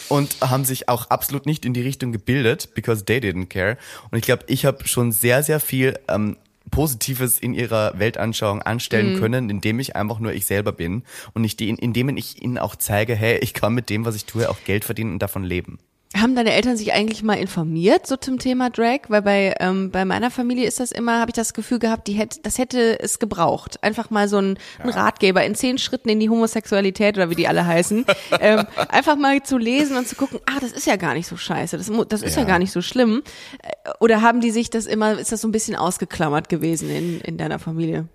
und 0.09 0.35
haben 0.41 0.65
sich 0.65 0.89
auch 0.89 1.09
absolut 1.09 1.45
nicht 1.45 1.65
in 1.65 1.73
die 1.73 1.81
Richtung 1.81 2.11
gebildet, 2.11 2.73
because 2.75 3.05
they 3.05 3.19
didn't 3.19 3.47
care. 3.47 3.77
Und 4.11 4.17
ich 4.17 4.25
glaube, 4.25 4.43
ich 4.47 4.65
habe 4.65 4.87
schon 4.87 5.11
sehr, 5.11 5.43
sehr 5.43 5.59
viel 5.59 5.97
ähm, 6.09 6.37
Positives 6.71 7.39
in 7.39 7.53
ihrer 7.53 7.97
Weltanschauung 7.99 8.61
anstellen 8.61 9.15
mhm. 9.15 9.19
können, 9.19 9.49
indem 9.49 9.79
ich 9.79 9.95
einfach 9.95 10.19
nur 10.19 10.33
ich 10.33 10.45
selber 10.45 10.71
bin 10.71 11.03
und 11.33 11.41
nicht 11.41 11.59
die, 11.59 11.69
indem 11.69 12.09
ich 12.17 12.41
ihnen 12.41 12.57
auch 12.57 12.75
zeige, 12.75 13.15
hey, 13.15 13.37
ich 13.37 13.53
kann 13.53 13.73
mit 13.73 13.89
dem, 13.89 14.05
was 14.05 14.15
ich 14.15 14.25
tue, 14.25 14.49
auch 14.49 14.57
Geld 14.65 14.83
verdienen 14.83 15.13
und 15.13 15.19
davon 15.19 15.43
leben. 15.43 15.79
Haben 16.15 16.35
deine 16.35 16.53
Eltern 16.53 16.77
sich 16.77 16.93
eigentlich 16.93 17.23
mal 17.23 17.33
informiert 17.33 18.07
so 18.07 18.15
zum 18.15 18.39
Thema 18.39 18.69
Drag? 18.69 19.01
Weil 19.09 19.21
bei 19.21 19.55
ähm, 19.59 19.91
bei 19.91 20.05
meiner 20.05 20.31
Familie 20.31 20.65
ist 20.65 20.79
das 20.79 20.91
immer, 20.91 21.19
habe 21.19 21.31
ich 21.31 21.35
das 21.35 21.53
Gefühl 21.53 21.79
gehabt, 21.79 22.07
die 22.07 22.13
hätte, 22.13 22.39
das 22.41 22.57
hätte 22.57 22.99
es 22.99 23.19
gebraucht. 23.19 23.83
Einfach 23.83 24.09
mal 24.09 24.29
so 24.29 24.37
ein, 24.37 24.57
ja. 24.79 24.85
ein 24.85 24.89
Ratgeber 24.91 25.43
in 25.43 25.55
zehn 25.55 25.77
Schritten 25.77 26.09
in 26.09 26.19
die 26.19 26.29
Homosexualität 26.29 27.17
oder 27.17 27.29
wie 27.29 27.35
die 27.35 27.47
alle 27.47 27.65
heißen, 27.65 28.05
ähm, 28.39 28.65
einfach 28.89 29.17
mal 29.17 29.43
zu 29.43 29.57
lesen 29.57 29.97
und 29.97 30.07
zu 30.07 30.15
gucken, 30.15 30.39
ah, 30.45 30.59
das 30.61 30.71
ist 30.71 30.87
ja 30.87 30.95
gar 30.95 31.13
nicht 31.15 31.27
so 31.27 31.35
scheiße, 31.35 31.77
das, 31.77 31.91
das 32.07 32.21
ist 32.21 32.35
ja. 32.35 32.43
ja 32.43 32.47
gar 32.47 32.59
nicht 32.59 32.71
so 32.71 32.81
schlimm. 32.81 33.21
Äh, 33.61 33.91
oder 33.99 34.21
haben 34.21 34.41
die 34.41 34.51
sich 34.51 34.69
das 34.69 34.85
immer, 34.85 35.19
ist 35.19 35.31
das 35.31 35.41
so 35.41 35.47
ein 35.47 35.51
bisschen 35.51 35.75
ausgeklammert 35.75 36.49
gewesen 36.49 36.89
in 36.89 37.21
in 37.21 37.37
deiner 37.37 37.59
Familie? 37.59 38.07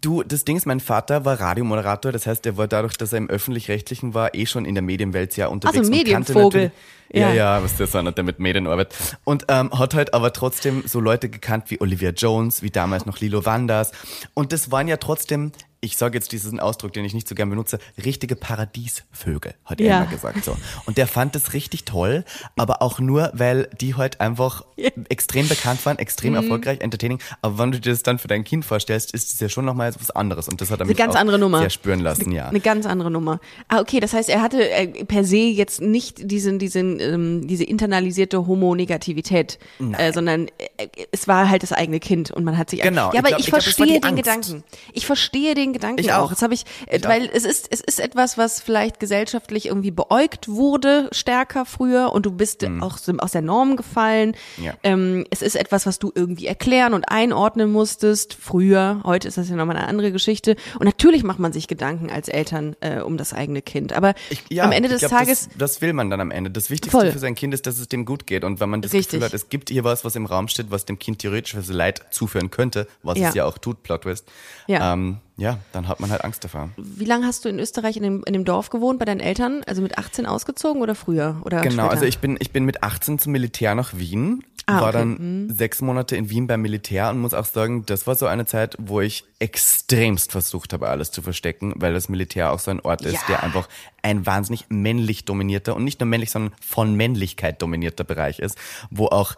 Du, 0.00 0.22
das 0.22 0.44
Ding 0.44 0.56
ist, 0.56 0.66
mein 0.66 0.80
Vater 0.80 1.24
war 1.24 1.40
Radiomoderator, 1.40 2.12
das 2.12 2.26
heißt, 2.26 2.44
er 2.44 2.56
war 2.58 2.68
dadurch, 2.68 2.96
dass 2.98 3.12
er 3.12 3.18
im 3.18 3.30
Öffentlich-Rechtlichen 3.30 4.12
war, 4.12 4.34
eh 4.34 4.44
schon 4.44 4.66
in 4.66 4.74
der 4.74 4.82
Medienwelt 4.82 5.32
sehr 5.32 5.50
unterwegs. 5.50 5.78
Also 5.78 5.90
Medienvogel. 5.90 6.72
Ja, 7.10 7.30
ja, 7.30 7.34
ja, 7.34 7.62
was 7.62 7.76
der 7.78 7.86
so 7.86 8.02
der 8.02 8.24
mit 8.24 8.38
Medien 8.38 8.66
arbeitet. 8.66 9.16
Und 9.24 9.46
ähm, 9.48 9.70
hat 9.72 9.94
halt 9.94 10.12
aber 10.12 10.34
trotzdem 10.34 10.82
so 10.86 11.00
Leute 11.00 11.30
gekannt 11.30 11.64
wie 11.68 11.80
Olivia 11.80 12.10
Jones, 12.10 12.62
wie 12.62 12.70
damals 12.70 13.06
noch 13.06 13.18
Lilo 13.18 13.46
Wanders. 13.46 13.92
Und 14.34 14.52
das 14.52 14.70
waren 14.70 14.88
ja 14.88 14.98
trotzdem 14.98 15.52
ich 15.80 15.96
sage 15.96 16.16
jetzt 16.18 16.32
diesen 16.32 16.58
Ausdruck, 16.60 16.92
den 16.92 17.04
ich 17.04 17.14
nicht 17.14 17.28
so 17.28 17.34
gern 17.34 17.50
benutze, 17.50 17.78
richtige 18.04 18.34
Paradiesvögel, 18.34 19.54
hat 19.64 19.80
ja. 19.80 19.86
er 19.86 20.02
immer 20.02 20.10
gesagt 20.10 20.44
so. 20.44 20.56
Und 20.86 20.98
der 20.98 21.06
fand 21.06 21.36
es 21.36 21.52
richtig 21.52 21.84
toll, 21.84 22.24
aber 22.56 22.82
auch 22.82 22.98
nur, 22.98 23.30
weil 23.32 23.68
die 23.80 23.94
halt 23.94 24.20
einfach 24.20 24.64
ja. 24.76 24.90
extrem 25.08 25.48
bekannt 25.48 25.84
waren, 25.86 25.98
extrem 25.98 26.32
mhm. 26.32 26.38
erfolgreich, 26.38 26.80
entertaining. 26.80 27.20
Aber 27.42 27.58
wenn 27.58 27.70
du 27.70 27.80
dir 27.80 27.90
das 27.90 28.02
dann 28.02 28.18
für 28.18 28.28
dein 28.28 28.44
Kind 28.44 28.64
vorstellst, 28.64 29.12
ist 29.12 29.32
es 29.32 29.40
ja 29.40 29.48
schon 29.48 29.64
nochmal 29.64 29.94
was 29.98 30.10
anderes. 30.10 30.48
Und 30.48 30.60
das 30.60 30.70
hat 30.70 30.80
er 30.80 30.86
mich 30.86 30.96
ganz 30.96 31.14
auch 31.14 31.20
andere 31.20 31.38
Nummer. 31.38 31.60
sehr 31.60 31.70
spüren 31.70 32.00
lassen, 32.00 32.26
eine, 32.26 32.34
ja. 32.34 32.48
Eine 32.48 32.60
ganz 32.60 32.84
andere 32.84 33.10
Nummer. 33.10 33.40
Ah, 33.68 33.80
okay, 33.80 34.00
das 34.00 34.12
heißt, 34.12 34.28
er 34.28 34.42
hatte 34.42 34.68
äh, 34.68 35.04
per 35.04 35.24
se 35.24 35.36
jetzt 35.36 35.80
nicht 35.80 36.30
diesen, 36.30 36.58
diesen, 36.58 36.98
ähm, 36.98 37.46
diese 37.46 37.64
internalisierte 37.64 38.46
Homonegativität, 38.46 39.58
äh, 39.96 40.12
sondern 40.12 40.48
äh, 40.58 40.88
es 41.12 41.28
war 41.28 41.48
halt 41.48 41.62
das 41.62 41.72
eigene 41.72 42.00
Kind 42.00 42.30
und 42.32 42.44
man 42.44 42.58
hat 42.58 42.70
sich. 42.70 42.80
Genau. 42.80 43.12
Ja, 43.12 43.20
aber 43.20 43.30
ich, 43.30 43.36
glaub, 43.36 43.40
ich 43.40 43.50
verstehe 43.50 43.86
ich 43.86 44.00
glaub, 44.00 44.10
den 44.10 44.16
Gedanken. 44.16 44.64
Ich 44.92 45.06
verstehe 45.06 45.54
den 45.54 45.67
den 45.68 45.72
Gedanken 45.74 46.00
ich 46.00 46.12
auch. 46.12 46.30
Das 46.30 46.42
habe 46.42 46.54
ich, 46.54 46.64
ich 46.90 47.04
weil 47.04 47.28
auch. 47.28 47.34
es 47.34 47.44
ist 47.44 47.68
es 47.70 47.80
ist 47.80 48.00
etwas, 48.00 48.38
was 48.38 48.60
vielleicht 48.60 49.00
gesellschaftlich 49.00 49.66
irgendwie 49.66 49.90
beäugt 49.90 50.48
wurde 50.48 51.08
stärker 51.12 51.64
früher 51.64 52.12
und 52.12 52.26
du 52.26 52.32
bist 52.32 52.62
mhm. 52.62 52.82
auch 52.82 52.98
aus 53.18 53.32
der 53.32 53.42
Norm 53.42 53.76
gefallen. 53.76 54.34
Ja. 54.56 54.74
Ähm, 54.82 55.24
es 55.30 55.42
ist 55.42 55.56
etwas, 55.56 55.86
was 55.86 55.98
du 55.98 56.12
irgendwie 56.14 56.46
erklären 56.46 56.94
und 56.94 57.08
einordnen 57.08 57.70
musstest 57.70 58.34
früher. 58.34 59.00
Heute 59.04 59.28
ist 59.28 59.38
das 59.38 59.48
ja 59.48 59.56
nochmal 59.56 59.76
eine 59.76 59.86
andere 59.86 60.12
Geschichte. 60.12 60.56
Und 60.78 60.84
natürlich 60.84 61.22
macht 61.22 61.38
man 61.38 61.52
sich 61.52 61.68
Gedanken 61.68 62.10
als 62.10 62.28
Eltern 62.28 62.76
äh, 62.80 63.00
um 63.00 63.16
das 63.16 63.32
eigene 63.32 63.62
Kind. 63.62 63.92
Aber 63.92 64.14
ich, 64.30 64.42
ja, 64.48 64.64
am 64.64 64.72
Ende 64.72 64.88
des 64.88 65.00
glaub, 65.00 65.12
Tages, 65.12 65.48
das, 65.48 65.58
das, 65.58 65.80
will 65.80 65.92
man 65.92 66.10
dann 66.10 66.20
am 66.20 66.30
Ende. 66.30 66.50
Das 66.50 66.70
Wichtigste 66.70 66.98
voll. 66.98 67.12
für 67.12 67.18
sein 67.18 67.34
Kind 67.34 67.54
ist, 67.54 67.66
dass 67.66 67.78
es 67.78 67.88
dem 67.88 68.04
gut 68.04 68.26
geht. 68.26 68.44
Und 68.44 68.60
wenn 68.60 68.70
man 68.70 68.82
das 68.82 68.92
Richtig. 68.92 69.12
Gefühl 69.12 69.24
hat, 69.24 69.34
es 69.34 69.48
gibt 69.48 69.70
hier 69.70 69.84
was, 69.84 70.04
was 70.04 70.16
im 70.16 70.26
Raum 70.26 70.48
steht, 70.48 70.70
was 70.70 70.84
dem 70.84 70.98
Kind 70.98 71.20
theoretisch 71.20 71.54
Leid 71.68 72.02
zuführen 72.10 72.50
könnte, 72.50 72.86
was 73.02 73.18
ja. 73.18 73.28
es 73.28 73.34
ja 73.34 73.44
auch 73.44 73.58
tut, 73.58 73.82
Plot 73.82 74.02
Twist. 74.02 74.26
Ja. 74.66 74.92
Ähm, 74.92 75.18
ja, 75.38 75.58
dann 75.72 75.86
hat 75.86 76.00
man 76.00 76.10
halt 76.10 76.24
Angst 76.24 76.42
davor. 76.42 76.70
Wie 76.76 77.04
lange 77.04 77.24
hast 77.24 77.44
du 77.44 77.48
in 77.48 77.60
Österreich 77.60 77.96
in 77.96 78.02
dem, 78.02 78.24
in 78.26 78.32
dem 78.32 78.44
Dorf 78.44 78.70
gewohnt 78.70 78.98
bei 78.98 79.04
deinen 79.04 79.20
Eltern? 79.20 79.62
Also 79.66 79.82
mit 79.82 79.96
18 79.96 80.26
ausgezogen 80.26 80.82
oder 80.82 80.96
früher? 80.96 81.40
Oder 81.44 81.60
genau, 81.60 81.84
später? 81.84 81.90
also 81.90 82.04
ich 82.06 82.18
bin, 82.18 82.36
ich 82.40 82.50
bin 82.50 82.64
mit 82.64 82.82
18 82.82 83.20
zum 83.20 83.30
Militär 83.30 83.76
nach 83.76 83.96
Wien, 83.96 84.42
ah, 84.66 84.80
war 84.80 84.88
okay. 84.88 84.92
dann 84.98 85.18
hm. 85.18 85.50
sechs 85.50 85.80
Monate 85.80 86.16
in 86.16 86.28
Wien 86.28 86.48
beim 86.48 86.60
Militär 86.60 87.10
und 87.10 87.20
muss 87.20 87.34
auch 87.34 87.44
sagen, 87.44 87.86
das 87.86 88.08
war 88.08 88.16
so 88.16 88.26
eine 88.26 88.46
Zeit, 88.46 88.74
wo 88.80 89.00
ich 89.00 89.24
extremst 89.38 90.32
versucht 90.32 90.72
habe, 90.72 90.88
alles 90.88 91.12
zu 91.12 91.22
verstecken, 91.22 91.72
weil 91.76 91.94
das 91.94 92.08
Militär 92.08 92.52
auch 92.52 92.58
so 92.58 92.72
ein 92.72 92.80
Ort 92.80 93.02
ist, 93.02 93.14
ja. 93.14 93.20
der 93.28 93.44
einfach 93.44 93.68
ein 94.02 94.26
wahnsinnig 94.26 94.66
männlich 94.70 95.24
dominierter 95.24 95.76
und 95.76 95.84
nicht 95.84 96.00
nur 96.00 96.08
männlich, 96.08 96.32
sondern 96.32 96.52
von 96.60 96.94
Männlichkeit 96.94 97.62
dominierter 97.62 98.02
Bereich 98.02 98.40
ist, 98.40 98.58
wo 98.90 99.06
auch 99.06 99.34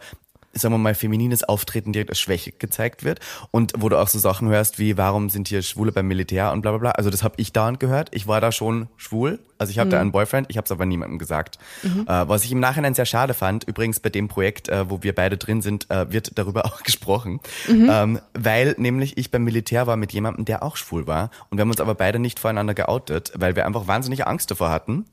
sagen 0.53 0.73
wir 0.73 0.77
mal, 0.77 0.95
feminines 0.95 1.43
Auftreten 1.43 1.93
direkt 1.93 2.09
als 2.09 2.19
Schwäche 2.19 2.51
gezeigt 2.51 3.03
wird 3.03 3.19
und 3.51 3.73
wo 3.77 3.89
du 3.89 3.97
auch 3.97 4.07
so 4.07 4.19
Sachen 4.19 4.49
hörst 4.49 4.79
wie, 4.79 4.97
warum 4.97 5.29
sind 5.29 5.47
hier 5.47 5.61
Schwule 5.61 5.91
beim 5.91 6.07
Militär 6.07 6.51
und 6.51 6.61
bla 6.61 6.71
bla 6.71 6.79
bla. 6.79 6.91
Also 6.91 7.09
das 7.09 7.23
habe 7.23 7.35
ich 7.37 7.53
dauernd 7.53 7.79
gehört. 7.79 8.09
Ich 8.11 8.27
war 8.27 8.41
da 8.41 8.51
schon 8.51 8.87
schwul, 8.97 9.39
also 9.61 9.69
ich 9.69 9.77
habe 9.77 9.87
mhm. 9.87 9.91
da 9.91 10.01
einen 10.01 10.11
Boyfriend, 10.11 10.47
ich 10.49 10.57
habe 10.57 10.65
es 10.65 10.71
aber 10.71 10.87
niemandem 10.87 11.19
gesagt. 11.19 11.59
Mhm. 11.83 12.05
Äh, 12.07 12.27
was 12.27 12.43
ich 12.43 12.51
im 12.51 12.59
Nachhinein 12.59 12.95
sehr 12.95 13.05
schade 13.05 13.35
fand, 13.35 13.63
übrigens 13.63 13.99
bei 13.99 14.09
dem 14.09 14.27
Projekt, 14.27 14.69
äh, 14.69 14.89
wo 14.89 15.03
wir 15.03 15.13
beide 15.13 15.37
drin 15.37 15.61
sind, 15.61 15.89
äh, 15.91 16.11
wird 16.11 16.37
darüber 16.37 16.65
auch 16.65 16.81
gesprochen, 16.81 17.39
mhm. 17.67 17.89
ähm, 17.91 18.19
weil 18.33 18.73
nämlich 18.79 19.17
ich 19.17 19.29
beim 19.29 19.43
Militär 19.43 19.85
war 19.85 19.97
mit 19.97 20.13
jemandem, 20.13 20.45
der 20.45 20.63
auch 20.63 20.77
schwul 20.77 21.05
war 21.05 21.29
und 21.49 21.59
wir 21.59 21.61
haben 21.61 21.69
uns 21.69 21.79
aber 21.79 21.93
beide 21.93 22.17
nicht 22.17 22.39
voreinander 22.39 22.73
geoutet, 22.73 23.31
weil 23.35 23.55
wir 23.55 23.67
einfach 23.67 23.87
wahnsinnig 23.87 24.25
Angst 24.25 24.49
davor 24.49 24.71
hatten. 24.71 25.05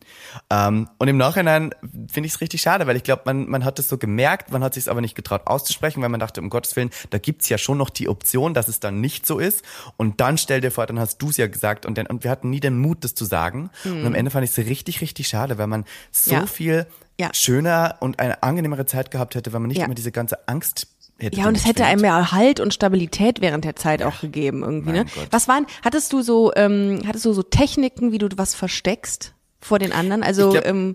Ähm, 0.49 0.89
und 0.97 1.09
im 1.09 1.19
Nachhinein 1.19 1.75
finde 2.11 2.27
ich 2.27 2.35
es 2.35 2.41
richtig 2.41 2.63
schade, 2.63 2.87
weil 2.87 2.97
ich 2.97 3.05
glaube, 3.05 3.23
man, 3.27 3.49
man 3.49 3.67
hat 3.67 3.79
es 3.79 3.89
so 3.89 3.99
gemerkt, 3.99 4.51
man 4.51 4.65
hat 4.65 4.73
sich 4.73 4.91
aber 4.91 5.03
nicht 5.03 5.15
getraut 5.15 5.43
auszusprechen, 5.45 6.03
weil 6.03 6.09
man 6.09 6.21
dachte, 6.21 6.41
um 6.41 6.49
Gottes 6.49 6.75
Willen, 6.75 6.91
da 7.11 7.19
gibt's 7.19 7.51
ja 7.51 7.59
schon 7.59 7.77
noch 7.77 7.91
die 7.91 8.09
Option, 8.09 8.55
dass 8.55 8.69
es 8.69 8.81
dann 8.81 9.03
nicht 9.03 9.27
so 9.27 9.39
ist. 9.39 9.63
Und 9.99 10.21
dann 10.21 10.39
stell 10.39 10.63
dir 10.63 10.71
vor, 10.71 10.87
dann 10.87 10.99
hast 10.99 11.19
du 11.19 11.29
es 11.29 11.37
ja 11.37 11.49
gesagt 11.49 11.85
und, 11.85 11.99
dann, 11.99 12.07
und 12.07 12.25
wir 12.25 12.31
hatten 12.31 12.49
nie 12.49 12.61
den 12.61 12.79
Mut, 12.79 13.05
das 13.05 13.15
zu 13.15 13.27
sagen. 13.27 13.71
Und 13.85 14.05
am 14.05 14.09
mhm. 14.09 14.15
Ende 14.15 14.31
fand 14.39 14.49
ich 14.49 14.57
es 14.57 14.69
richtig, 14.69 15.01
richtig 15.01 15.29
schade, 15.29 15.59
weil 15.59 15.67
man 15.67 15.85
so 16.13 16.33
ja. 16.33 16.47
viel 16.47 16.87
ja. 17.19 17.31
schöner 17.33 17.97
und 18.01 18.21
eine 18.21 18.43
angenehmere 18.43 18.87
Zeit 18.87 19.11
gehabt 19.11 19.35
hätte, 19.35 19.53
weil 19.53 19.61
man 19.61 19.69
nicht 19.69 19.79
ja. 19.79 19.85
immer 19.87 19.95
diese 19.95 20.13
ganze 20.13 20.47
Angst 20.47 20.87
hätte. 21.19 21.41
Ja, 21.41 21.49
und 21.49 21.57
es 21.57 21.67
hätte 21.67 21.85
einem 21.85 22.05
ja 22.05 22.31
Halt 22.31 22.61
und 22.61 22.73
Stabilität 22.73 23.41
während 23.41 23.65
der 23.65 23.75
Zeit 23.75 24.03
auch 24.03 24.21
gegeben 24.21 24.63
irgendwie. 24.63 24.93
Ne? 24.93 25.07
Was 25.33 25.49
waren? 25.49 25.67
Hattest 25.85 26.13
du 26.13 26.23
so, 26.23 26.53
ähm, 26.55 27.03
hattest 27.07 27.25
du 27.25 27.33
so 27.33 27.43
Techniken, 27.43 28.13
wie 28.13 28.19
du 28.19 28.29
was 28.37 28.55
versteckst 28.55 29.35
vor 29.61 29.81
den 29.81 29.93
anderen? 29.93 30.23
Also 30.23 30.51
glaub, 30.51 30.65
ähm, 30.65 30.95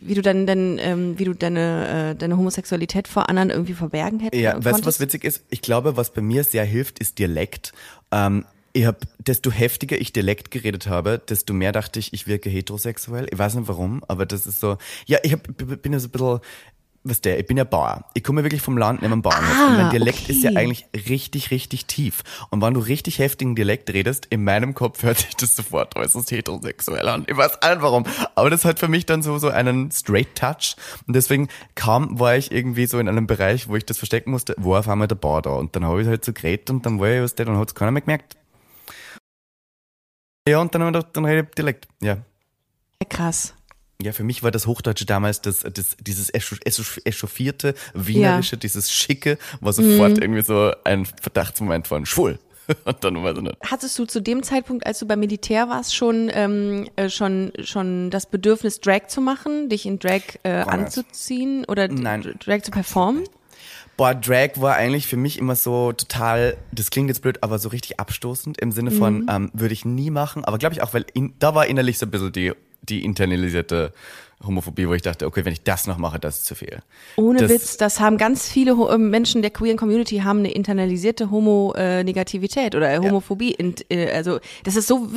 wie 0.00 0.14
du 0.14 0.22
dann, 0.22 0.46
dann 0.46 0.78
ähm, 0.78 1.18
wie 1.18 1.24
du 1.24 1.34
deine, 1.34 2.12
äh, 2.12 2.14
deine 2.16 2.38
Homosexualität 2.38 3.08
vor 3.08 3.28
anderen 3.28 3.50
irgendwie 3.50 3.74
verbergen 3.74 4.20
hättest? 4.20 4.42
Ja, 4.42 4.64
weißt 4.64 4.80
du, 4.80 4.86
was 4.86 5.00
witzig 5.00 5.24
ist? 5.24 5.42
Ich 5.50 5.60
glaube, 5.60 5.98
was 5.98 6.14
bei 6.14 6.22
mir 6.22 6.44
sehr 6.44 6.64
hilft, 6.64 6.98
ist 6.98 7.18
Dialekt. 7.18 7.74
Ähm, 8.10 8.46
ich 8.72 8.86
hab, 8.86 9.00
desto 9.18 9.50
heftiger 9.50 9.98
ich 10.00 10.12
Dialekt 10.12 10.50
geredet 10.50 10.86
habe, 10.86 11.18
desto 11.18 11.52
mehr 11.52 11.72
dachte 11.72 11.98
ich, 11.98 12.12
ich 12.12 12.26
wirke 12.26 12.50
heterosexuell. 12.50 13.26
Ich 13.30 13.38
weiß 13.38 13.54
nicht 13.54 13.68
warum, 13.68 14.04
aber 14.08 14.26
das 14.26 14.46
ist 14.46 14.60
so. 14.60 14.78
Ja, 15.06 15.18
ich 15.22 15.32
hab, 15.32 15.42
bin 15.56 15.92
ja 15.92 15.98
so 15.98 16.08
ein 16.08 16.10
bisschen, 16.10 16.40
was 17.04 17.20
der, 17.20 17.38
ich 17.38 17.46
bin 17.46 17.56
ja 17.56 17.64
Bauer. 17.64 18.04
Ich 18.14 18.22
komme 18.22 18.42
wirklich 18.42 18.60
vom 18.60 18.76
Land 18.76 19.02
neben 19.02 19.12
dem 19.12 19.22
Bauernhof. 19.22 19.56
Ah, 19.56 19.66
und 19.68 19.76
mein 19.76 19.90
Dialekt 19.90 20.22
okay. 20.24 20.32
ist 20.32 20.42
ja 20.42 20.50
eigentlich 20.50 20.86
richtig, 21.08 21.50
richtig 21.50 21.86
tief. 21.86 22.22
Und 22.50 22.60
wenn 22.60 22.74
du 22.74 22.80
richtig 22.80 23.18
heftigen 23.18 23.54
Dialekt 23.54 23.90
redest, 23.92 24.26
in 24.26 24.44
meinem 24.44 24.74
Kopf 24.74 25.02
hört 25.02 25.18
sich 25.18 25.36
das 25.36 25.56
sofort 25.56 25.96
äußerst 25.96 26.30
heterosexuell 26.30 27.08
an. 27.08 27.24
Ich 27.28 27.36
weiß 27.36 27.52
nicht 27.52 27.82
warum. 27.82 28.04
Aber 28.34 28.50
das 28.50 28.64
hat 28.64 28.78
für 28.78 28.88
mich 28.88 29.06
dann 29.06 29.22
so, 29.22 29.38
so 29.38 29.48
einen 29.48 29.90
straight 29.90 30.34
Touch. 30.34 30.76
Und 31.06 31.14
deswegen 31.14 31.48
kaum 31.74 32.18
war 32.18 32.36
ich 32.36 32.52
irgendwie 32.52 32.86
so 32.86 32.98
in 32.98 33.08
einem 33.08 33.26
Bereich, 33.26 33.68
wo 33.68 33.76
ich 33.76 33.86
das 33.86 33.98
verstecken 33.98 34.30
musste, 34.30 34.54
wo 34.58 34.76
auf 34.76 34.88
einmal 34.88 35.08
der 35.08 35.16
Bauer 35.16 35.42
da. 35.42 35.50
Und 35.50 35.74
dann 35.76 35.84
habe 35.84 36.02
ich 36.02 36.08
halt 36.08 36.24
so 36.24 36.32
geredet 36.32 36.70
und 36.70 36.84
dann 36.84 37.00
war 37.00 37.08
ich, 37.08 37.22
was 37.22 37.34
der, 37.34 37.46
dann 37.46 37.58
hat 37.58 37.68
es 37.68 37.74
keiner 37.74 37.90
mehr 37.90 38.02
gemerkt. 38.02 38.37
Ja, 40.48 40.60
und 40.60 40.74
dann, 40.74 40.92
dann 40.92 41.24
rede 41.24 41.46
ich 41.48 41.54
Dialekt. 41.54 41.88
Ja. 42.00 42.18
Krass. 43.08 43.54
Ja, 44.00 44.12
für 44.12 44.22
mich 44.22 44.42
war 44.42 44.52
das 44.52 44.66
Hochdeutsche 44.66 45.06
damals 45.06 45.40
das, 45.40 45.60
das, 45.60 45.96
dieses 46.00 46.32
echauffierte, 46.32 47.74
wienerische, 47.94 48.54
ja. 48.54 48.60
dieses 48.60 48.92
schicke, 48.92 49.38
war 49.60 49.72
sofort 49.72 50.16
mhm. 50.16 50.22
irgendwie 50.22 50.42
so 50.42 50.72
ein 50.84 51.04
Verdachtsmoment 51.04 51.88
von 51.88 52.06
schwul. 52.06 52.38
Und 52.84 53.02
dann 53.02 53.22
war 53.24 53.34
so 53.34 53.40
eine 53.40 53.54
Hattest 53.64 53.98
du 53.98 54.04
zu 54.04 54.20
dem 54.20 54.42
Zeitpunkt, 54.42 54.86
als 54.86 54.98
du 54.98 55.06
beim 55.06 55.20
Militär 55.20 55.68
warst, 55.68 55.96
schon 55.96 56.30
ähm, 56.32 56.88
äh, 56.96 57.08
schon 57.08 57.50
schon 57.60 58.10
das 58.10 58.26
Bedürfnis, 58.26 58.80
Drag 58.80 59.08
zu 59.08 59.20
machen, 59.20 59.68
dich 59.68 59.86
in 59.86 59.98
Drag 59.98 60.20
äh, 60.42 60.50
anzuziehen 60.50 61.64
oder 61.64 61.88
Nein. 61.88 62.34
Drag 62.44 62.62
zu 62.62 62.70
performen? 62.70 63.24
Boah, 63.98 64.14
Drag 64.14 64.50
war 64.54 64.76
eigentlich 64.76 65.08
für 65.08 65.16
mich 65.16 65.38
immer 65.38 65.56
so 65.56 65.92
total, 65.92 66.56
das 66.70 66.90
klingt 66.90 67.08
jetzt 67.08 67.20
blöd, 67.20 67.42
aber 67.42 67.58
so 67.58 67.68
richtig 67.68 67.98
abstoßend 67.98 68.56
im 68.58 68.70
Sinne 68.70 68.92
von, 68.92 69.22
mhm. 69.22 69.28
ähm, 69.28 69.50
würde 69.54 69.74
ich 69.74 69.84
nie 69.84 70.10
machen. 70.10 70.44
Aber 70.44 70.56
glaube 70.56 70.72
ich 70.72 70.82
auch, 70.82 70.94
weil 70.94 71.04
in, 71.14 71.34
da 71.40 71.56
war 71.56 71.66
innerlich 71.66 71.98
so 71.98 72.06
ein 72.06 72.12
bisschen 72.12 72.30
die, 72.30 72.52
die 72.82 73.04
internalisierte 73.04 73.92
Homophobie, 74.44 74.88
wo 74.88 74.94
ich 74.94 75.02
dachte, 75.02 75.26
okay, 75.26 75.44
wenn 75.44 75.52
ich 75.52 75.62
das 75.62 75.86
noch 75.86 75.98
mache, 75.98 76.20
das 76.20 76.38
ist 76.38 76.46
zu 76.46 76.54
viel. 76.54 76.80
Ohne 77.16 77.40
das, 77.40 77.50
Witz, 77.50 77.76
das 77.76 77.98
haben 77.98 78.18
ganz 78.18 78.48
viele 78.48 78.72
ähm, 78.72 79.10
Menschen 79.10 79.42
der 79.42 79.50
queeren 79.50 79.76
Community 79.76 80.18
haben 80.18 80.40
eine 80.40 80.52
internalisierte 80.52 81.30
Homo-Negativität 81.30 82.76
oder 82.76 82.96
Homophobie. 82.98 83.56
Ja. 83.58 83.66
Und, 83.66 83.90
äh, 83.90 84.12
also 84.12 84.38
das 84.62 84.76
ist 84.76 84.86
so, 84.86 85.08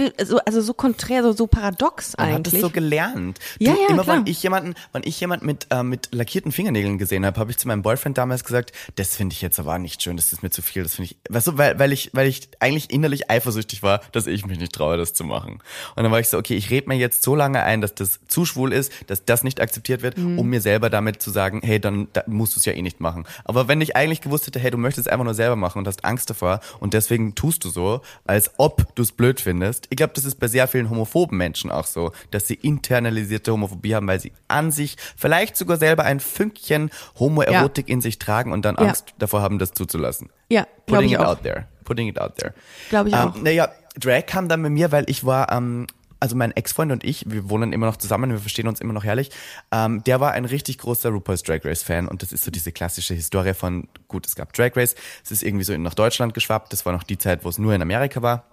also 0.46 0.62
so 0.62 0.74
konträr, 0.74 1.22
so, 1.22 1.34
so 1.34 1.46
paradox 1.46 2.16
eigentlich. 2.16 2.30
Man 2.30 2.38
hat 2.38 2.54
das 2.54 2.62
so 2.62 2.70
gelernt. 2.72 3.40
Du, 3.60 3.66
ja, 3.66 3.74
ja, 3.74 3.90
immer 3.90 4.04
klar. 4.04 4.18
wenn 4.18 4.26
ich 4.26 4.42
jemanden, 4.42 4.74
wenn 4.92 5.04
ich 5.06 5.20
jemanden 5.20 5.46
mit, 5.46 5.68
äh, 5.70 5.84
mit 5.84 6.10
lackierten 6.12 6.52
Fingernägeln 6.52 6.98
gesehen 6.98 7.26
habe, 7.26 7.40
habe 7.40 7.52
ich 7.52 7.58
zu 7.58 7.68
meinem 7.68 7.84
Boyfriend 7.84 8.18
damals 8.18 8.44
gesagt, 8.44 8.72
das 8.96 9.16
finde 9.16 9.34
ich 9.34 9.42
jetzt 9.42 9.60
aber 9.60 9.78
nicht 9.78 10.02
schön, 10.02 10.18
das 10.18 10.34
ist 10.34 10.42
mir 10.42 10.50
zu 10.50 10.64
viel, 10.64 10.82
das 10.82 10.96
finde 10.96 11.12
ich, 11.12 11.18
weißt 11.30 11.48
du, 11.48 11.58
weil, 11.60 11.78
weil 11.78 11.92
ich, 11.92 12.10
weil 12.14 12.28
ich 12.28 12.50
eigentlich 12.60 12.92
innerlich 12.92 13.30
eifersüchtig 13.30 13.84
war, 13.84 14.02
dass 14.14 14.26
ich 14.26 14.48
mich 14.48 14.60
nicht 14.60 14.74
traue, 14.74 14.98
das 14.98 15.14
zu 15.14 15.24
machen. 15.24 15.60
Und 15.96 16.04
dann 16.04 16.12
war 16.12 16.20
ich 16.20 16.28
so, 16.28 16.40
okay, 16.40 16.56
ich 16.56 16.72
rede 16.72 16.90
mir 16.90 16.96
jetzt 16.96 17.22
so 17.22 17.36
lange 17.36 17.62
ein, 17.62 17.82
dass 17.82 17.94
das 17.94 18.20
zu 18.28 18.46
schwul 18.46 18.74
ist, 18.74 18.92
dass 19.12 19.26
das 19.26 19.44
nicht 19.44 19.60
akzeptiert 19.60 20.04
wird, 20.04 20.18
mhm. 20.18 20.40
um 20.40 20.48
mir 20.48 20.62
selber 20.62 20.90
damit 20.90 21.22
zu 21.22 21.32
sagen, 21.32 21.60
hey, 21.64 21.82
dann 21.82 22.08
da 22.14 22.24
musst 22.28 22.56
du 22.56 22.60
es 22.60 22.66
ja 22.66 22.72
eh 22.72 22.82
nicht 22.82 23.02
machen. 23.02 23.26
Aber 23.44 23.68
wenn 23.68 23.82
ich 23.82 23.98
eigentlich 23.98 24.22
gewusst 24.22 24.48
hätte, 24.48 24.58
hey, 24.58 24.72
du 24.72 24.78
möchtest 24.78 25.08
es 25.08 25.12
einfach 25.12 25.26
nur 25.26 25.34
selber 25.34 25.58
machen 25.58 25.80
und 25.80 25.88
hast 25.88 26.06
Angst 26.06 26.30
davor 26.30 26.62
und 26.80 26.94
deswegen 26.94 27.36
tust 27.36 27.66
du 27.66 27.70
so, 27.70 28.00
als 28.26 28.52
ob 28.58 28.96
du 28.96 29.02
es 29.02 29.12
blöd 29.12 29.42
findest. 29.42 29.88
Ich 29.90 29.98
glaube, 29.98 30.14
das 30.16 30.24
ist 30.24 30.36
bei 30.40 30.48
sehr 30.48 30.66
vielen 30.70 30.90
homophoben 30.90 31.38
Menschen 31.38 31.72
auch 31.72 31.88
so, 31.88 32.14
dass 32.32 32.48
sie 32.48 32.54
internalisierte 32.54 33.52
Homophobie 33.52 33.96
haben, 33.96 34.08
weil 34.08 34.22
sie 34.22 34.32
an 34.48 34.72
sich 34.72 34.96
vielleicht 35.18 35.58
sogar 35.58 35.76
selber 35.76 36.04
ein 36.04 36.22
Fünkchen 36.22 36.90
Homoerotik 37.20 37.90
ja. 37.90 37.94
in 37.94 38.00
sich 38.00 38.18
tragen 38.18 38.54
und 38.54 38.64
dann 38.64 38.78
Angst 38.78 39.10
ja. 39.10 39.16
davor 39.20 39.42
haben, 39.42 39.60
das 39.60 39.74
zuzulassen. 39.74 40.30
Ja, 40.48 40.66
Putting 40.86 41.08
ich 41.08 41.12
it 41.14 41.20
auch. 41.20 41.26
out 41.26 41.44
there. 41.44 41.68
Putting 41.84 42.08
it 42.08 42.18
out 42.18 42.38
there. 42.38 42.54
Glaube 42.90 43.10
ich 43.10 43.16
ähm, 43.16 43.22
auch. 43.22 43.36
Naja, 43.36 43.70
Drag 44.00 44.26
kam 44.26 44.48
dann 44.48 44.62
mit 44.62 44.72
mir, 44.72 44.94
weil 44.94 45.10
ich 45.10 45.26
war 45.26 45.52
ähm, 45.52 45.88
also 46.22 46.36
mein 46.36 46.52
Ex-Freund 46.52 46.92
und 46.92 47.04
ich, 47.04 47.30
wir 47.30 47.50
wohnen 47.50 47.74
immer 47.74 47.88
noch 47.88 47.98
zusammen, 47.98 48.30
wir 48.30 48.40
verstehen 48.40 48.68
uns 48.68 48.80
immer 48.80 48.94
noch 48.94 49.04
herrlich, 49.04 49.32
ähm, 49.72 50.04
der 50.06 50.20
war 50.22 50.32
ein 50.32 50.46
richtig 50.46 50.78
großer 50.78 51.10
RuPaul's 51.10 51.44
Drag 51.44 51.66
Race-Fan 51.66 52.08
und 52.08 52.22
das 52.22 52.32
ist 52.32 52.44
so 52.44 52.52
diese 52.52 52.72
klassische 52.72 53.16
Historie 53.16 53.56
von, 53.56 53.88
gut, 54.08 54.28
es 54.28 54.36
gab 54.36 54.54
Drag 54.54 54.76
Race, 54.76 54.96
es 55.24 55.32
ist 55.32 55.44
irgendwie 55.44 55.64
so 55.64 55.76
nach 55.76 55.96
Deutschland 55.96 56.34
geschwappt, 56.34 56.72
das 56.72 56.86
war 56.86 56.94
noch 56.94 57.04
die 57.04 57.18
Zeit, 57.18 57.44
wo 57.44 57.50
es 57.50 57.58
nur 57.58 57.74
in 57.74 57.82
Amerika 57.82 58.22
war. 58.22 58.46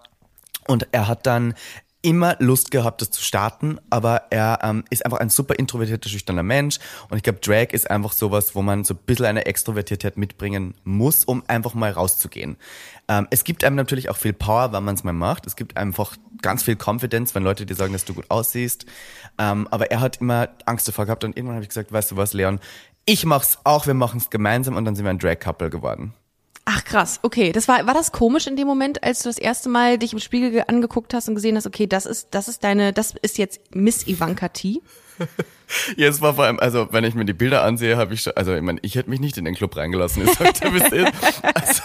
Und 0.66 0.88
er 0.92 1.08
hat 1.08 1.26
dann 1.26 1.54
immer 2.02 2.36
Lust 2.38 2.70
gehabt, 2.70 3.00
das 3.00 3.10
zu 3.10 3.22
starten, 3.22 3.80
aber 3.90 4.24
er 4.30 4.60
ähm, 4.62 4.84
ist 4.90 5.04
einfach 5.04 5.18
ein 5.18 5.30
super 5.30 5.58
introvertierter, 5.58 6.08
schüchterner 6.08 6.42
Mensch 6.44 6.78
und 7.08 7.16
ich 7.16 7.22
glaube, 7.22 7.40
Drag 7.40 7.72
ist 7.72 7.90
einfach 7.90 8.12
sowas, 8.12 8.54
wo 8.54 8.62
man 8.62 8.84
so 8.84 8.94
ein 8.94 9.00
bisschen 9.04 9.26
eine 9.26 9.46
Extrovertiertheit 9.46 10.16
mitbringen 10.16 10.74
muss, 10.84 11.24
um 11.24 11.42
einfach 11.48 11.74
mal 11.74 11.90
rauszugehen. 11.90 12.56
Ähm, 13.08 13.26
es 13.30 13.42
gibt 13.42 13.64
einem 13.64 13.76
natürlich 13.76 14.10
auch 14.10 14.16
viel 14.16 14.32
Power, 14.32 14.72
wenn 14.72 14.84
man 14.84 14.94
es 14.94 15.02
mal 15.02 15.12
macht. 15.12 15.46
Es 15.46 15.56
gibt 15.56 15.76
einfach 15.76 16.16
ganz 16.40 16.62
viel 16.62 16.76
Confidence, 16.76 17.34
wenn 17.34 17.42
Leute 17.42 17.66
dir 17.66 17.74
sagen, 17.74 17.92
dass 17.92 18.04
du 18.04 18.14
gut 18.14 18.30
aussiehst. 18.30 18.86
Ähm, 19.38 19.66
aber 19.70 19.90
er 19.90 20.00
hat 20.00 20.20
immer 20.20 20.50
Angst 20.66 20.86
davor 20.86 21.06
gehabt 21.06 21.24
und 21.24 21.36
irgendwann 21.36 21.56
habe 21.56 21.64
ich 21.64 21.70
gesagt, 21.70 21.92
weißt 21.92 22.12
du 22.12 22.16
was, 22.16 22.32
Leon, 22.32 22.60
ich 23.06 23.24
mach's 23.24 23.58
auch, 23.64 23.86
wir 23.86 23.94
machen 23.94 24.18
es 24.18 24.30
gemeinsam 24.30 24.76
und 24.76 24.84
dann 24.84 24.94
sind 24.94 25.04
wir 25.04 25.10
ein 25.10 25.18
Drag-Couple 25.18 25.70
geworden. 25.70 26.14
Ach 26.70 26.84
krass, 26.84 27.20
okay. 27.22 27.50
Das 27.52 27.66
war, 27.66 27.86
war 27.86 27.94
das 27.94 28.12
komisch 28.12 28.46
in 28.46 28.54
dem 28.54 28.66
Moment, 28.66 29.02
als 29.02 29.22
du 29.22 29.30
das 29.30 29.38
erste 29.38 29.70
Mal 29.70 29.96
dich 29.96 30.12
im 30.12 30.18
Spiegel 30.18 30.64
angeguckt 30.66 31.14
hast 31.14 31.26
und 31.26 31.34
gesehen 31.34 31.56
hast, 31.56 31.66
okay, 31.66 31.86
das 31.86 32.04
ist, 32.04 32.28
das 32.32 32.46
ist 32.46 32.62
deine, 32.62 32.92
das 32.92 33.14
ist 33.22 33.38
jetzt 33.38 33.74
Miss 33.74 34.06
Ivanka 34.06 34.50
T? 34.50 34.82
ja, 35.96 36.08
es 36.08 36.20
war 36.20 36.34
vor 36.34 36.44
allem, 36.44 36.60
also 36.60 36.88
wenn 36.90 37.04
ich 37.04 37.14
mir 37.14 37.24
die 37.24 37.32
Bilder 37.32 37.64
ansehe, 37.64 37.96
habe 37.96 38.12
ich 38.12 38.20
schon, 38.20 38.34
also 38.36 38.54
ich 38.54 38.60
meine, 38.60 38.80
ich 38.82 38.96
hätte 38.96 39.08
mich 39.08 39.18
nicht 39.18 39.38
in 39.38 39.46
den 39.46 39.54
Club 39.54 39.76
reingelassen, 39.76 40.22
ich 40.24 40.34
sag 40.34 40.60
dir, 40.60 40.70
bis 40.70 40.82
also, 40.82 41.82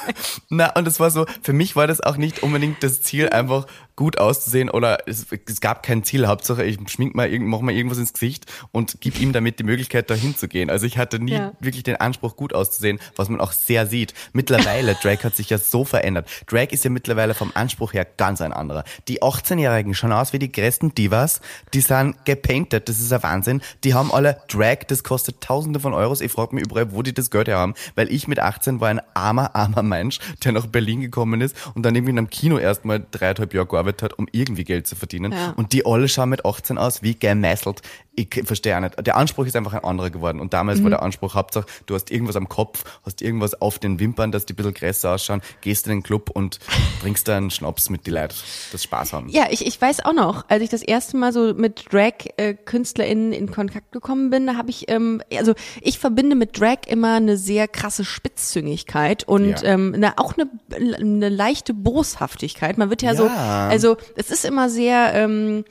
Na, 0.50 0.76
und 0.76 0.86
es 0.86 1.00
war 1.00 1.12
so, 1.12 1.28
für 1.42 1.54
mich 1.54 1.78
war 1.78 1.88
das 1.88 2.02
auch 2.02 2.18
nicht 2.18 2.44
unbedingt 2.44 2.84
das 2.84 3.02
Ziel, 3.02 3.30
einfach 3.30 3.68
gut 3.96 4.18
auszusehen 4.18 4.70
oder 4.70 5.08
es, 5.08 5.28
es 5.32 5.62
gab 5.62 5.84
kein 5.84 6.04
Ziel, 6.04 6.28
Hauptsache 6.28 6.64
ich 6.64 6.78
schmink 6.90 7.14
mal, 7.16 7.30
mach 7.40 7.62
mal 7.62 7.74
irgendwas 7.74 8.00
ins 8.00 8.14
Gesicht 8.14 8.52
und 8.72 8.98
gib 9.02 9.20
ihm 9.22 9.34
damit 9.34 9.60
die 9.60 9.64
Möglichkeit, 9.64 10.10
dahin 10.10 10.36
zu 10.36 10.48
gehen. 10.48 10.70
Also 10.70 10.86
ich 10.88 10.98
hatte 10.98 11.20
nie 11.20 11.34
ja. 11.34 11.52
wirklich 11.60 11.84
den 11.84 11.98
Anspruch, 11.98 12.36
gut 12.36 12.54
auszusehen, 12.54 13.00
was 13.16 13.30
man 13.30 13.40
auch 13.40 13.52
sehr 13.52 13.86
sieht. 13.86 14.14
Mittlerweile, 14.34 14.96
Drag 15.02 15.24
hat 15.24 15.36
sich 15.36 15.50
ja 15.50 15.60
so 15.60 15.86
verändert. 15.86 16.28
Drag 16.48 16.72
ist 16.72 16.84
ja 16.84 16.90
mittlerweile 16.90 17.36
vom 17.36 17.52
Anspruch 17.54 17.94
her 17.94 18.08
ganz 18.18 18.42
ein 18.42 18.52
anderer. 18.52 18.84
Die 19.08 19.22
18-Jährigen 19.22 19.94
schauen 19.94 20.12
aus 20.12 20.34
wie 20.34 20.40
die 20.40 20.52
größten 20.52 20.96
Divas, 20.96 21.42
die 21.74 21.82
sind 21.82 22.26
gepainted, 22.26 22.90
das 22.90 23.00
ist 23.00 23.14
ein 23.14 23.22
Wahnsinn. 23.22 23.62
Die 23.84 23.94
haben 23.94 24.12
alle 24.12 24.38
Drag, 24.48 24.86
das 24.88 25.04
kostet 25.04 25.42
tausende 25.42 25.80
von 25.80 25.94
Euros. 25.94 26.22
Ich 26.22 26.32
frage 26.32 26.56
mich 26.56 26.66
überall, 26.66 26.92
wo 26.94 27.04
die 27.04 27.14
das 27.14 27.30
Geld 27.30 27.48
her 27.48 27.60
haben, 27.60 27.76
weil 27.94 28.12
ich 28.12 28.28
mit 28.28 28.40
18 28.40 28.82
war 28.82 28.90
ein 28.90 29.02
armer, 29.14 29.56
armer 29.56 29.84
Mensch, 29.84 30.20
der 30.44 30.52
nach 30.52 30.66
Berlin 30.66 31.02
gekommen 31.02 31.42
ist 31.42 31.56
und 31.76 31.84
dann 31.84 31.94
irgendwie 31.96 32.12
in 32.12 32.18
einem 32.18 32.30
Kino 32.30 32.58
erstmal 32.58 33.06
dreieinhalb 33.12 33.54
Jahre 33.54 33.68
gearbeitet 33.68 33.83
hat, 33.86 34.18
um 34.18 34.28
irgendwie 34.32 34.64
Geld 34.64 34.88
zu 34.88 34.96
verdienen. 34.96 35.32
Ja. 35.32 35.52
Und 35.52 35.74
die 35.74 35.86
alle 35.86 36.08
schauen 36.08 36.30
mit 36.30 36.46
18 36.46 36.78
aus 36.78 37.04
wie 37.04 37.16
gemesselt 37.16 37.82
ich 38.16 38.44
verstehe 38.46 38.76
auch 38.76 38.82
nicht. 38.82 39.06
Der 39.06 39.18
Anspruch 39.18 39.46
ist 39.46 39.56
einfach 39.56 39.74
ein 39.74 39.84
anderer 39.84 40.12
geworden. 40.12 40.40
Und 40.40 40.54
damals 40.54 40.80
mhm. 40.80 40.84
war 40.84 40.90
der 40.92 41.02
Anspruch 41.02 41.34
Hauptsache, 41.34 41.66
du 41.88 41.96
hast 41.96 42.12
irgendwas 42.12 42.36
am 42.36 42.48
Kopf, 42.48 42.84
hast 43.04 43.22
irgendwas 43.22 43.60
auf 43.60 43.80
den 43.80 44.00
Wimpern, 44.00 44.32
dass 44.32 44.46
die 44.46 44.54
ein 44.54 44.56
bisschen 44.56 44.74
größer 44.74 45.16
ausschauen, 45.16 45.42
gehst 45.62 45.88
in 45.88 45.94
den 45.94 46.04
Club 46.04 46.30
und 46.30 46.60
trinkst 47.02 47.28
da 47.28 47.38
einen 47.38 47.50
Schnaps 47.50 47.90
mit 47.90 48.06
die 48.06 48.12
Leute, 48.12 48.36
das 48.72 48.84
Spaß 48.84 49.14
haben. 49.14 49.30
Ja, 49.30 49.48
ich, 49.50 49.66
ich 49.66 49.82
weiß 49.82 50.06
auch 50.06 50.14
noch, 50.14 50.46
als 50.48 50.62
ich 50.62 50.70
das 50.70 50.84
erste 50.84 51.18
Mal 51.18 51.34
so 51.34 51.54
mit 51.56 51.92
Drag-KünstlerInnen 51.92 53.34
in 53.34 53.52
Kontakt 53.52 53.92
gekommen 53.92 54.30
bin, 54.30 54.46
da 54.46 54.56
habe 54.58 54.70
ich, 54.70 54.90
ähm, 54.90 55.22
also 55.36 55.54
ich 55.82 55.98
verbinde 55.98 56.36
mit 56.36 56.60
Drag 56.60 56.86
immer 56.88 57.16
eine 57.16 57.38
sehr 57.38 57.68
krasse 57.68 58.06
Spitzzüngigkeit 58.06 59.24
und 59.28 59.62
ja. 59.62 59.74
ähm, 59.74 59.94
eine, 59.96 60.20
auch 60.20 60.36
eine, 60.38 60.50
eine 60.96 61.30
leichte 61.30 61.74
Boshaftigkeit. 61.74 62.78
Man 62.78 62.92
wird 62.92 63.02
ja, 63.02 63.14
ja. 63.14 63.18
so, 63.18 63.28
also 63.28 63.98
es 64.16 64.30
ist 64.30 64.46
immer 64.46 64.70
sehr, 64.70 65.14
ähm, 65.16 65.66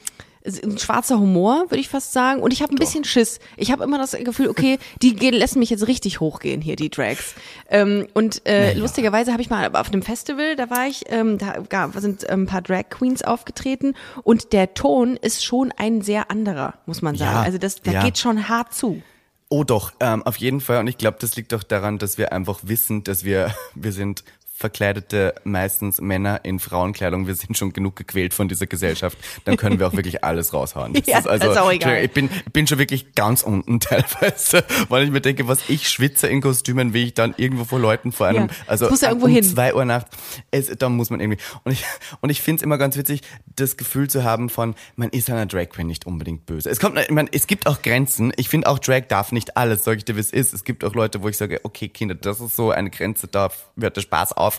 ein 0.44 0.78
schwarzer 0.78 1.18
Humor, 1.18 1.66
würde 1.68 1.80
ich 1.80 1.88
fast 1.88 2.12
sagen. 2.12 2.42
Und 2.42 2.52
ich 2.52 2.62
habe 2.62 2.72
ein 2.72 2.76
Doch. 2.76 2.84
bisschen 2.84 3.04
Schiss. 3.04 3.38
Ich 3.56 3.70
habe 3.70 3.84
immer 3.84 3.98
das 3.98 4.12
Gefühl, 4.12 4.48
okay, 4.48 4.78
die 5.00 5.14
gehen, 5.14 5.34
lassen 5.34 5.58
mich 5.58 5.70
jetzt 5.70 5.86
richtig 5.86 6.20
hochgehen 6.20 6.60
hier, 6.60 6.76
die 6.76 6.90
Drags. 6.90 7.34
Ähm, 7.68 8.06
und 8.14 8.42
äh, 8.44 8.68
naja. 8.68 8.78
lustigerweise 8.78 9.32
habe 9.32 9.42
ich 9.42 9.50
mal 9.50 9.74
auf 9.74 9.88
einem 9.88 10.02
Festival, 10.02 10.56
da 10.56 10.70
war 10.70 10.86
ich, 10.86 11.04
ähm, 11.08 11.38
da 11.38 11.60
gab, 11.68 11.94
sind 11.98 12.28
ein 12.28 12.46
paar 12.46 12.62
Drag 12.62 12.88
Queens 12.90 13.22
aufgetreten 13.22 13.94
und 14.22 14.52
der 14.52 14.74
Ton 14.74 15.16
ist 15.16 15.44
schon 15.44 15.72
ein 15.76 16.02
sehr 16.02 16.30
anderer, 16.30 16.74
muss 16.86 17.02
man 17.02 17.16
sagen. 17.16 17.36
Ja. 17.36 17.42
Also 17.42 17.58
das, 17.58 17.82
da 17.82 17.92
ja. 17.92 18.02
geht 18.02 18.18
schon 18.18 18.48
hart 18.48 18.74
zu. 18.74 19.02
Oh 19.48 19.64
doch, 19.64 19.92
ähm, 20.00 20.22
auf 20.22 20.36
jeden 20.36 20.60
Fall. 20.60 20.78
Und 20.78 20.86
ich 20.86 20.96
glaube, 20.96 21.18
das 21.20 21.36
liegt 21.36 21.52
auch 21.52 21.62
daran, 21.62 21.98
dass 21.98 22.16
wir 22.16 22.32
einfach 22.32 22.60
wissen, 22.62 23.04
dass 23.04 23.22
wir, 23.22 23.54
wir 23.74 23.92
sind 23.92 24.24
verkleidete, 24.62 25.34
meistens 25.44 26.00
Männer 26.00 26.44
in 26.44 26.60
Frauenkleidung. 26.60 27.26
Wir 27.26 27.34
sind 27.34 27.58
schon 27.58 27.72
genug 27.72 27.96
gequält 27.96 28.32
von 28.32 28.48
dieser 28.48 28.66
Gesellschaft. 28.66 29.18
Dann 29.44 29.56
können 29.56 29.78
wir 29.78 29.88
auch 29.88 29.92
wirklich 29.92 30.24
alles 30.24 30.54
raushauen. 30.54 30.94
Das 30.94 31.06
ja, 31.06 31.18
ist 31.18 31.26
also, 31.26 31.50
ist 31.50 31.58
auch 31.58 31.70
egal. 31.70 32.04
Ich 32.04 32.12
bin, 32.12 32.30
bin 32.52 32.66
schon 32.66 32.78
wirklich 32.78 33.14
ganz 33.14 33.42
unten 33.42 33.80
teilweise, 33.80 34.64
weil 34.88 35.04
ich 35.04 35.10
mir 35.10 35.20
denke, 35.20 35.48
was 35.48 35.68
ich 35.68 35.88
schwitze 35.88 36.28
in 36.28 36.40
Kostümen, 36.40 36.94
wie 36.94 37.04
ich 37.04 37.14
dann 37.14 37.34
irgendwo 37.36 37.64
vor 37.64 37.80
Leuten 37.80 38.12
vor 38.12 38.28
einem, 38.28 38.46
ja, 38.46 38.54
also 38.68 38.88
muss 38.88 39.00
ja 39.00 39.12
um 39.12 39.26
hin. 39.26 39.42
zwei 39.42 39.74
Uhr 39.74 39.84
nachts, 39.84 40.16
da 40.78 40.88
muss 40.88 41.10
man 41.10 41.20
irgendwie. 41.20 41.40
Und 41.64 41.72
ich, 41.72 41.84
und 42.20 42.30
ich 42.30 42.40
finde 42.40 42.60
es 42.60 42.62
immer 42.62 42.78
ganz 42.78 42.96
witzig, 42.96 43.22
das 43.56 43.76
Gefühl 43.76 44.08
zu 44.08 44.22
haben 44.22 44.48
von, 44.48 44.76
man 44.94 45.10
ist 45.10 45.28
einer 45.28 45.46
Drag 45.46 45.68
Queen 45.70 45.88
nicht 45.88 46.06
unbedingt 46.06 46.46
böse. 46.46 46.70
Es 46.70 46.78
kommt, 46.78 46.98
ich 46.98 47.10
meine, 47.10 47.28
es 47.32 47.48
gibt 47.48 47.66
auch 47.66 47.82
Grenzen. 47.82 48.32
Ich 48.36 48.48
finde 48.48 48.68
auch 48.68 48.78
Drag 48.78 49.02
darf 49.08 49.32
nicht 49.32 49.56
alles, 49.56 49.82
sag 49.82 49.98
ich 49.98 50.04
dir, 50.04 50.14
wie 50.14 50.20
es 50.20 50.30
ist. 50.30 50.54
Es 50.54 50.62
gibt 50.62 50.84
auch 50.84 50.94
Leute, 50.94 51.22
wo 51.22 51.28
ich 51.28 51.36
sage, 51.36 51.60
okay, 51.64 51.88
Kinder, 51.88 52.14
das 52.14 52.40
ist 52.40 52.54
so 52.54 52.70
eine 52.70 52.90
Grenze, 52.90 53.26
da 53.26 53.50
hört 53.78 53.96
der 53.96 54.02
Spaß 54.02 54.32
auf. 54.34 54.51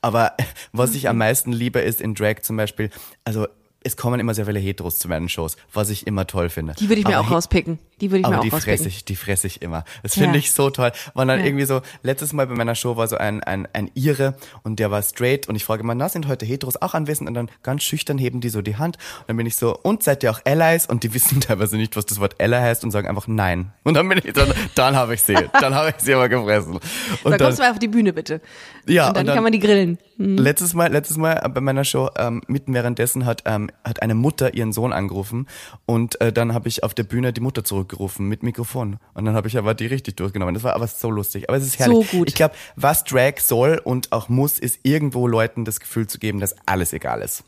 Aber 0.00 0.32
was 0.72 0.94
ich 0.94 1.08
am 1.08 1.16
mhm. 1.16 1.20
meisten 1.20 1.52
liebe, 1.52 1.80
ist 1.80 2.00
in 2.00 2.14
Drag 2.14 2.42
zum 2.42 2.56
Beispiel, 2.56 2.90
also 3.24 3.46
es 3.84 3.96
kommen 3.96 4.20
immer 4.20 4.34
sehr 4.34 4.46
viele 4.46 4.58
Heteros 4.58 4.98
zu 4.98 5.08
meinen 5.08 5.28
Shows, 5.28 5.56
was 5.72 5.90
ich 5.90 6.06
immer 6.06 6.26
toll 6.26 6.48
finde. 6.48 6.74
Die 6.78 6.88
würde 6.88 7.00
ich 7.00 7.06
mir 7.06 7.16
aber 7.16 7.28
auch 7.28 7.32
rauspicken. 7.32 7.78
Die 8.00 8.10
würde 8.10 8.20
ich 8.20 8.26
aber 8.26 8.36
mir 8.36 8.40
auch 8.40 8.44
die 8.44 8.48
rauspicken. 8.50 8.78
Fresse 8.78 8.88
ich, 8.88 9.04
die 9.04 9.16
fresse 9.16 9.46
ich 9.46 9.62
immer. 9.62 9.84
Das 10.02 10.14
finde 10.14 10.30
ja. 10.30 10.36
ich 10.36 10.52
so 10.52 10.70
toll. 10.70 10.92
War 11.14 11.26
dann 11.26 11.40
ja. 11.40 11.46
irgendwie 11.46 11.64
so, 11.64 11.80
letztes 12.02 12.32
Mal 12.32 12.46
bei 12.46 12.54
meiner 12.54 12.74
Show 12.74 12.96
war 12.96 13.08
so 13.08 13.16
ein, 13.16 13.42
ein, 13.42 13.68
ein 13.72 13.90
Ire 13.94 14.36
und 14.62 14.78
der 14.78 14.90
war 14.90 15.02
straight 15.02 15.48
und 15.48 15.56
ich 15.56 15.64
frage 15.64 15.82
immer, 15.82 15.94
na, 15.94 16.08
sind 16.08 16.28
heute 16.28 16.46
Heteros 16.46 16.80
auch 16.80 16.94
anwesend? 16.94 17.28
Und 17.28 17.34
dann 17.34 17.50
ganz 17.62 17.82
schüchtern 17.82 18.18
heben 18.18 18.40
die 18.40 18.48
so 18.48 18.62
die 18.62 18.76
Hand. 18.76 18.96
Und 19.20 19.28
dann 19.28 19.36
bin 19.36 19.46
ich 19.46 19.56
so, 19.56 19.76
und 19.76 20.02
seid 20.02 20.22
ihr 20.22 20.30
auch 20.30 20.40
Allies? 20.44 20.86
Und 20.86 21.02
die 21.02 21.14
wissen 21.18 21.40
teilweise 21.40 21.76
nicht, 21.76 21.96
was 21.96 22.06
das 22.06 22.20
Wort 22.20 22.40
Ally 22.40 22.56
heißt 22.56 22.84
und 22.84 22.90
sagen 22.90 23.08
einfach 23.08 23.26
nein. 23.26 23.72
Und 23.84 23.94
dann 23.94 24.08
bin 24.08 24.20
ich, 24.24 24.32
dann, 24.32 24.52
dann 24.74 24.96
habe 24.96 25.14
ich 25.14 25.22
sie. 25.22 25.36
Dann 25.60 25.74
habe 25.74 25.90
ich 25.90 26.04
sie 26.04 26.14
aber 26.14 26.28
gefressen. 26.28 26.74
Und 26.78 26.82
dann, 27.24 27.32
dann 27.32 27.40
kommst 27.40 27.58
du 27.58 27.62
mal 27.62 27.70
auf 27.72 27.78
die 27.78 27.88
Bühne 27.88 28.12
bitte. 28.12 28.40
Ja. 28.86 29.08
Und 29.08 29.16
dann, 29.16 29.20
und 29.22 29.26
dann 29.26 29.34
kann 29.36 29.44
man 29.44 29.52
die 29.52 29.58
grillen. 29.58 29.98
Mhm. 30.18 30.36
Letztes 30.36 30.74
Mal, 30.74 30.90
letztes 30.90 31.16
Mal 31.16 31.48
bei 31.52 31.60
meiner 31.60 31.84
Show, 31.84 32.10
ähm, 32.16 32.42
mitten 32.48 32.74
währenddessen 32.74 33.24
hat, 33.24 33.42
ähm, 33.46 33.70
hat 33.84 34.02
eine 34.02 34.14
Mutter 34.14 34.54
ihren 34.54 34.72
Sohn 34.72 34.92
angerufen 34.92 35.46
und 35.86 36.20
äh, 36.20 36.32
dann 36.32 36.54
habe 36.54 36.68
ich 36.68 36.82
auf 36.82 36.92
der 36.92 37.04
Bühne 37.04 37.32
die 37.32 37.40
Mutter 37.40 37.64
zurückgerufen 37.88 38.26
mit 38.26 38.42
Mikrofon. 38.42 38.98
Und 39.14 39.24
dann 39.24 39.34
habe 39.34 39.48
ich 39.48 39.56
aber 39.58 39.74
die 39.74 39.86
richtig 39.86 40.16
durchgenommen. 40.16 40.54
Das 40.54 40.62
war 40.62 40.74
aber 40.74 40.86
so 40.86 41.10
lustig. 41.10 41.48
Aber 41.48 41.58
es 41.58 41.66
ist 41.66 41.78
herrlich. 41.78 42.10
So 42.10 42.18
gut. 42.18 42.28
Ich 42.28 42.34
glaube, 42.34 42.54
was 42.76 43.04
Drag 43.04 43.38
soll 43.38 43.80
und 43.82 44.12
auch 44.12 44.28
muss, 44.28 44.58
ist 44.58 44.80
irgendwo 44.82 45.26
Leuten 45.26 45.64
das 45.64 45.80
Gefühl 45.80 46.06
zu 46.06 46.18
geben, 46.18 46.40
dass 46.40 46.54
alles 46.66 46.92
egal 46.92 47.22
ist 47.22 47.44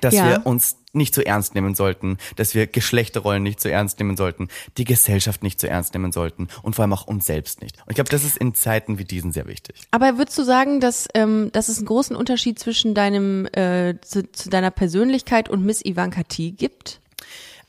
dass 0.00 0.14
ja. 0.14 0.28
wir 0.28 0.46
uns 0.46 0.76
nicht 0.92 1.12
zu 1.12 1.26
ernst 1.26 1.56
nehmen 1.56 1.74
sollten, 1.74 2.18
dass 2.36 2.54
wir 2.54 2.68
Geschlechterrollen 2.68 3.42
nicht 3.42 3.60
zu 3.60 3.68
ernst 3.68 3.98
nehmen 3.98 4.16
sollten, 4.16 4.46
die 4.78 4.84
Gesellschaft 4.84 5.42
nicht 5.42 5.58
zu 5.58 5.68
ernst 5.68 5.92
nehmen 5.92 6.12
sollten 6.12 6.46
und 6.62 6.76
vor 6.76 6.84
allem 6.84 6.92
auch 6.92 7.08
uns 7.08 7.26
selbst 7.26 7.62
nicht. 7.62 7.78
Und 7.78 7.90
ich 7.90 7.96
glaube, 7.96 8.08
das 8.08 8.22
ist 8.22 8.36
in 8.36 8.54
Zeiten 8.54 8.98
wie 8.98 9.04
diesen 9.04 9.32
sehr 9.32 9.48
wichtig. 9.48 9.74
Aber 9.90 10.18
würdest 10.18 10.38
du 10.38 10.44
sagen, 10.44 10.78
dass, 10.78 11.08
ähm, 11.14 11.50
dass 11.52 11.68
es 11.68 11.78
einen 11.78 11.86
großen 11.86 12.14
Unterschied 12.14 12.60
zwischen 12.60 12.94
deinem, 12.94 13.46
äh, 13.46 13.96
zu, 14.02 14.30
zu 14.30 14.50
deiner 14.50 14.70
Persönlichkeit 14.70 15.48
und 15.48 15.64
Miss 15.64 15.84
Ivanka 15.84 16.22
T 16.22 16.52
gibt? 16.52 17.00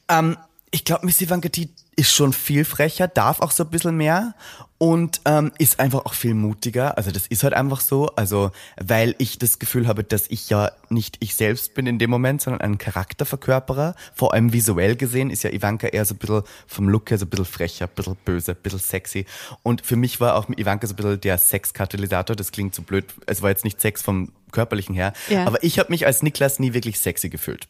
Ähm, 0.08 0.38
Ich 0.74 0.86
glaube, 0.86 1.06
Miss 1.06 1.22
Ivanka 1.22 1.50
T 1.50 1.70
ist 1.96 2.12
schon 2.12 2.34
viel 2.34 2.66
frecher, 2.66 3.08
darf 3.08 3.42
auch 3.42 3.52
so 3.52 3.64
ein 3.64 3.70
bisschen 3.70 3.96
mehr 3.96 4.34
und 4.80 5.22
ähm, 5.26 5.52
ist 5.60 5.80
einfach 5.80 6.04
auch 6.08 6.16
viel 6.16 6.34
mutiger. 6.34 6.98
Also 6.98 7.12
das 7.12 7.28
ist 7.28 7.44
halt 7.44 7.54
einfach 7.54 7.80
so. 7.80 8.08
Also 8.16 8.50
weil 8.82 9.14
ich 9.20 9.38
das 9.38 9.60
Gefühl 9.60 9.88
habe, 9.88 10.04
dass 10.04 10.26
ich 10.30 10.50
ja 10.50 10.72
nicht 10.90 11.18
ich 11.20 11.36
selbst 11.36 11.76
bin 11.76 11.86
in 11.86 12.00
dem 12.00 12.10
Moment, 12.10 12.42
sondern 12.42 12.62
ein 12.62 12.80
Charakterverkörperer. 12.80 13.94
Vor 14.16 14.34
allem 14.34 14.52
visuell 14.52 14.96
gesehen 14.96 15.30
ist 15.30 15.44
ja 15.44 15.52
Ivanka 15.52 15.86
eher 15.86 16.06
so 16.06 16.16
ein 16.16 16.18
bisschen 16.18 16.42
vom 16.66 16.90
Look 16.90 17.12
her 17.12 17.20
so 17.20 17.28
ein 17.28 17.30
bisschen 17.30 17.46
frecher, 17.46 17.86
ein 17.86 17.94
bisschen 17.94 18.18
böse, 18.26 18.54
ein 18.54 18.58
bisschen 18.64 18.80
sexy. 18.80 19.26
Und 19.62 19.86
für 19.86 19.96
mich 19.96 20.20
war 20.20 20.36
auch 20.36 20.50
Ivanka 20.50 20.88
so 20.88 20.94
ein 20.94 20.96
bisschen 20.96 21.22
der 21.22 21.38
Sexkatalysator. 21.38 22.36
Das 22.36 22.52
klingt 22.52 22.74
so 22.74 22.82
blöd. 22.82 23.06
Es 23.28 23.44
war 23.44 23.52
jetzt 23.52 23.64
nicht 23.64 23.80
Sex 23.80 24.02
vom 24.02 24.32
körperlichen 24.52 24.96
her. 24.96 25.14
Ja. 25.30 25.46
Aber 25.46 25.64
ich 25.64 25.78
habe 25.78 25.92
mich 25.92 26.08
als 26.08 26.24
Niklas 26.24 26.58
nie 26.58 26.74
wirklich 26.74 27.00
sexy 27.00 27.30
gefühlt. 27.30 27.68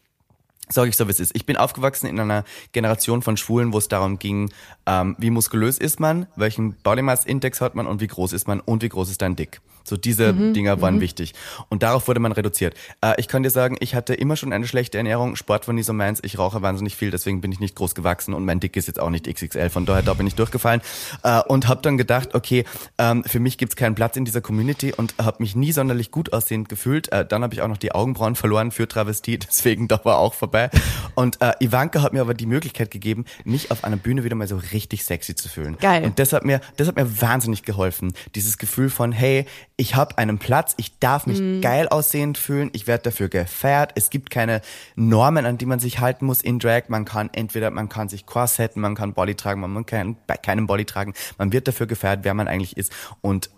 Sag 0.70 0.88
ich 0.88 0.98
so, 0.98 1.08
wie 1.08 1.12
es 1.12 1.20
ist. 1.20 1.36
Ich 1.36 1.46
bin 1.46 1.58
aufgewachsen 1.58 2.08
in 2.08 2.20
einer 2.20 2.46
Generation 2.72 3.22
von 3.22 3.38
Schwulen, 3.38 3.74
wo 3.74 3.78
es 3.78 3.90
darum 3.90 4.18
ging, 4.18 4.52
ähm, 4.86 5.16
wie 5.20 5.30
muskulös 5.30 5.78
ist 5.78 6.00
man, 6.00 6.28
welchen 6.36 6.74
Body 6.76 7.02
Mass 7.02 7.26
Index 7.26 7.62
hat 7.62 7.76
man 7.76 7.86
und 7.86 8.02
wie 8.02 8.08
groß 8.08 8.34
ist 8.34 8.48
man 8.48 8.60
und 8.60 8.82
wie 8.82 8.90
groß 8.90 9.10
ist 9.10 9.22
dein 9.22 9.36
Dick. 9.36 9.62
So 9.84 9.98
diese 9.98 10.34
mhm, 10.34 10.54
Dinger 10.54 10.82
waren 10.82 10.96
mhm. 10.96 11.02
wichtig. 11.02 11.34
Und 11.70 11.84
darauf 11.84 12.08
wurde 12.08 12.20
man 12.20 12.32
reduziert. 12.32 12.76
Äh, 13.02 13.14
ich 13.18 13.28
kann 13.28 13.44
dir 13.44 13.50
sagen, 13.50 13.78
ich 13.80 13.96
hatte 13.96 14.14
immer 14.14 14.36
schon 14.36 14.54
eine 14.54 14.68
schlechte 14.68 14.98
Ernährung. 14.98 15.36
Sport 15.36 15.68
war 15.68 15.74
nie 15.74 15.84
so 15.84 15.94
meins. 15.94 16.20
Ich 16.24 16.40
rauche 16.40 16.62
wahnsinnig 16.62 16.96
viel, 16.96 17.12
deswegen 17.12 17.42
bin 17.42 17.52
ich 17.52 17.60
nicht 17.60 17.76
groß 17.76 17.96
gewachsen 17.96 18.34
und 18.34 18.46
mein 18.46 18.60
Dick 18.60 18.76
ist 18.78 18.88
jetzt 18.88 19.00
auch 19.00 19.10
nicht 19.10 19.32
XXL. 19.32 19.70
Von 19.70 19.86
daher 19.86 20.02
da 20.02 20.14
bin 20.14 20.28
ich 20.28 20.36
durchgefallen 20.36 20.82
äh, 21.24 21.42
und 21.42 21.68
habe 21.68 21.82
dann 21.82 21.98
gedacht, 21.98 22.36
okay, 22.36 22.66
ähm, 22.98 23.24
für 23.26 23.40
mich 23.40 23.58
gibt's 23.58 23.76
keinen 23.76 23.96
Platz 23.96 24.16
in 24.16 24.26
dieser 24.26 24.42
Community 24.42 24.94
und 24.94 25.16
habe 25.22 25.38
mich 25.40 25.56
nie 25.56 25.72
sonderlich 25.72 26.12
gut 26.12 26.34
aussehend 26.34 26.70
gefühlt. 26.70 27.12
Äh, 27.12 27.26
dann 27.26 27.44
habe 27.44 27.54
ich 27.54 27.62
auch 27.62 27.68
noch 27.68 27.78
die 27.78 27.94
Augenbrauen 27.94 28.36
verloren 28.36 28.72
für 28.72 28.88
Travestie, 28.88 29.38
deswegen 29.48 29.88
da 29.88 30.04
war 30.04 30.18
auch 30.18 30.34
vorbei. 30.34 30.70
Und 31.16 31.42
äh, 31.42 31.54
Ivanka 31.60 32.02
hat 32.02 32.14
mir 32.14 32.22
aber 32.22 32.34
die 32.34 32.46
Möglichkeit 32.46 32.92
gegeben, 32.92 33.26
mich 33.44 33.72
auf 33.72 33.84
einer 33.84 33.98
Bühne 33.98 34.24
wieder 34.24 34.36
mal 34.36 34.48
so 34.48 34.60
richtig 34.72 35.04
sexy 35.04 35.36
zu 35.36 35.50
fühlen. 35.50 35.78
Geil. 35.80 36.04
Und 36.04 36.20
das 36.20 36.34
hat 36.34 36.46
mir, 36.46 36.62
das 36.78 36.88
hat 36.88 36.96
mir 36.96 37.22
wahnsinnig 37.22 37.64
geholfen. 37.64 38.14
Dieses 38.36 38.58
Gefühl 38.58 38.90
von, 38.90 39.12
hey, 39.12 39.46
ich 39.84 39.96
habe 39.96 40.18
einen 40.18 40.38
Platz, 40.38 40.76
ich 40.78 40.98
darf 41.00 41.28
mich 41.28 41.42
mm. 41.42 41.60
geil 41.60 41.90
aussehend 41.90 42.38
fühlen, 42.38 42.70
ich 42.72 42.88
werde 42.88 43.04
dafür 43.04 43.28
gefeiert. 43.28 43.92
Es 43.96 44.10
gibt 44.10 44.30
keine 44.30 44.62
Normen, 44.96 45.46
an 45.46 45.58
die 45.58 45.66
man 45.66 45.80
sich 45.80 46.00
halten 46.00 46.26
muss 46.26 46.42
in 46.42 46.58
Drag. 46.58 46.84
Man 46.88 47.04
kann 47.04 47.30
entweder, 47.34 47.70
man 47.70 47.90
kann 47.90 48.08
sich 48.08 48.26
Korsetten, 48.26 48.82
man 48.82 48.96
kann 48.96 49.14
Body 49.14 49.36
tragen, 49.36 49.60
man 49.60 49.86
kann 49.86 50.16
bei 50.26 50.38
keinem 50.38 50.68
Body 50.68 50.86
tragen. 50.86 51.14
Man 51.38 51.52
wird 51.52 51.68
dafür 51.68 51.86
gefeiert, 51.86 52.22
wer 52.24 52.34
man 52.34 52.48
eigentlich 52.48 52.78
ist. 52.78 52.94
Und 53.20 53.50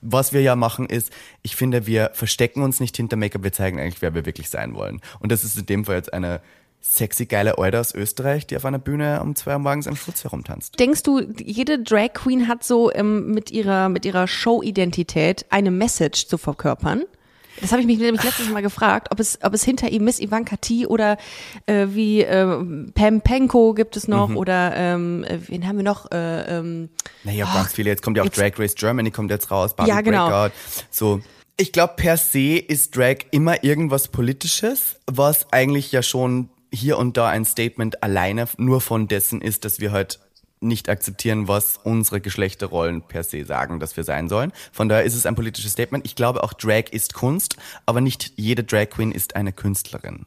was 0.00 0.32
wir 0.32 0.42
ja 0.42 0.56
machen 0.56 0.86
ist, 0.86 1.12
ich 1.42 1.54
finde, 1.54 1.86
wir 1.86 2.10
verstecken 2.12 2.62
uns 2.62 2.80
nicht 2.80 2.96
hinter 2.96 3.14
Make-up, 3.14 3.44
wir 3.44 3.52
zeigen 3.52 3.78
eigentlich, 3.78 4.02
wer 4.02 4.14
wir 4.16 4.26
wirklich 4.26 4.50
sein 4.50 4.74
wollen. 4.74 5.00
Und 5.20 5.30
das 5.30 5.44
ist 5.44 5.56
in 5.56 5.66
dem 5.66 5.84
Fall 5.84 5.94
jetzt 5.94 6.12
eine 6.12 6.40
sexy 6.82 7.26
geile 7.26 7.58
Alte 7.58 7.80
aus 7.80 7.94
Österreich, 7.94 8.46
die 8.46 8.56
auf 8.56 8.64
einer 8.64 8.78
Bühne 8.78 9.20
um 9.22 9.34
zwei 9.34 9.52
Uhr 9.54 9.58
morgens 9.60 9.86
im 9.86 9.96
Schutz 9.96 10.24
herumtanzt. 10.24 10.78
Denkst 10.78 11.04
du, 11.04 11.20
jede 11.38 11.78
Drag 11.78 12.12
Queen 12.12 12.48
hat 12.48 12.64
so 12.64 12.92
ähm, 12.92 13.30
mit 13.30 13.50
ihrer 13.50 13.88
mit 13.88 14.04
ihrer 14.04 14.26
Show-Identität 14.26 15.46
eine 15.50 15.70
Message 15.70 16.26
zu 16.26 16.36
verkörpern? 16.38 17.04
Das 17.60 17.70
habe 17.70 17.80
ich 17.80 17.86
mich 17.86 17.98
nämlich 17.98 18.24
letztes 18.24 18.48
Mal 18.48 18.62
gefragt, 18.62 19.08
ob 19.10 19.20
es, 19.20 19.38
ob 19.42 19.52
es 19.54 19.62
hinter 19.62 19.90
ihm 19.90 20.04
Miss 20.04 20.20
Ivanka 20.20 20.56
T 20.56 20.86
oder 20.86 21.18
äh, 21.66 21.88
wie 21.90 22.22
äh, 22.22 22.46
Pam 22.94 23.20
Penko 23.20 23.74
gibt 23.74 23.96
es 23.96 24.08
noch 24.08 24.28
mhm. 24.30 24.36
oder 24.36 24.72
ähm, 24.74 25.24
äh, 25.24 25.38
wen 25.46 25.66
haben 25.66 25.76
wir 25.76 25.84
noch? 25.84 26.10
Äh, 26.10 26.58
ähm, 26.58 26.88
naja, 27.24 27.46
oh, 27.48 27.54
ganz 27.54 27.72
viele. 27.72 27.90
Jetzt 27.90 28.02
kommt 28.02 28.16
ja 28.16 28.24
auch 28.24 28.28
Drag 28.28 28.58
Race 28.58 28.74
Germany, 28.74 29.10
kommt 29.10 29.30
jetzt 29.30 29.50
raus, 29.50 29.76
Barbie 29.76 29.90
ja, 29.90 30.00
genau. 30.00 30.28
Breakout. 30.28 30.54
So, 30.90 31.20
ich 31.56 31.72
glaube, 31.72 31.94
per 31.96 32.16
se 32.16 32.56
ist 32.56 32.96
Drag 32.96 33.18
immer 33.30 33.62
irgendwas 33.62 34.08
Politisches, 34.08 34.96
was 35.06 35.52
eigentlich 35.52 35.92
ja 35.92 36.02
schon 36.02 36.48
hier 36.72 36.98
und 36.98 37.16
da 37.16 37.28
ein 37.28 37.44
Statement 37.44 38.02
alleine 38.02 38.48
nur 38.56 38.80
von 38.80 39.08
dessen 39.08 39.40
ist, 39.40 39.64
dass 39.64 39.80
wir 39.80 39.92
halt 39.92 40.20
nicht 40.62 40.88
akzeptieren, 40.88 41.48
was 41.48 41.78
unsere 41.82 42.20
Geschlechterrollen 42.20 43.02
per 43.02 43.24
se 43.24 43.44
sagen, 43.44 43.80
dass 43.80 43.96
wir 43.96 44.04
sein 44.04 44.28
sollen. 44.28 44.52
Von 44.70 44.88
daher 44.88 45.04
ist 45.04 45.14
es 45.14 45.26
ein 45.26 45.34
politisches 45.34 45.72
Statement. 45.72 46.06
Ich 46.06 46.14
glaube 46.14 46.42
auch 46.42 46.52
Drag 46.52 46.84
ist 46.92 47.14
Kunst, 47.14 47.56
aber 47.84 48.00
nicht 48.00 48.32
jede 48.36 48.62
Drag 48.64 48.88
Queen 48.90 49.12
ist 49.12 49.36
eine 49.36 49.52
Künstlerin. 49.52 50.26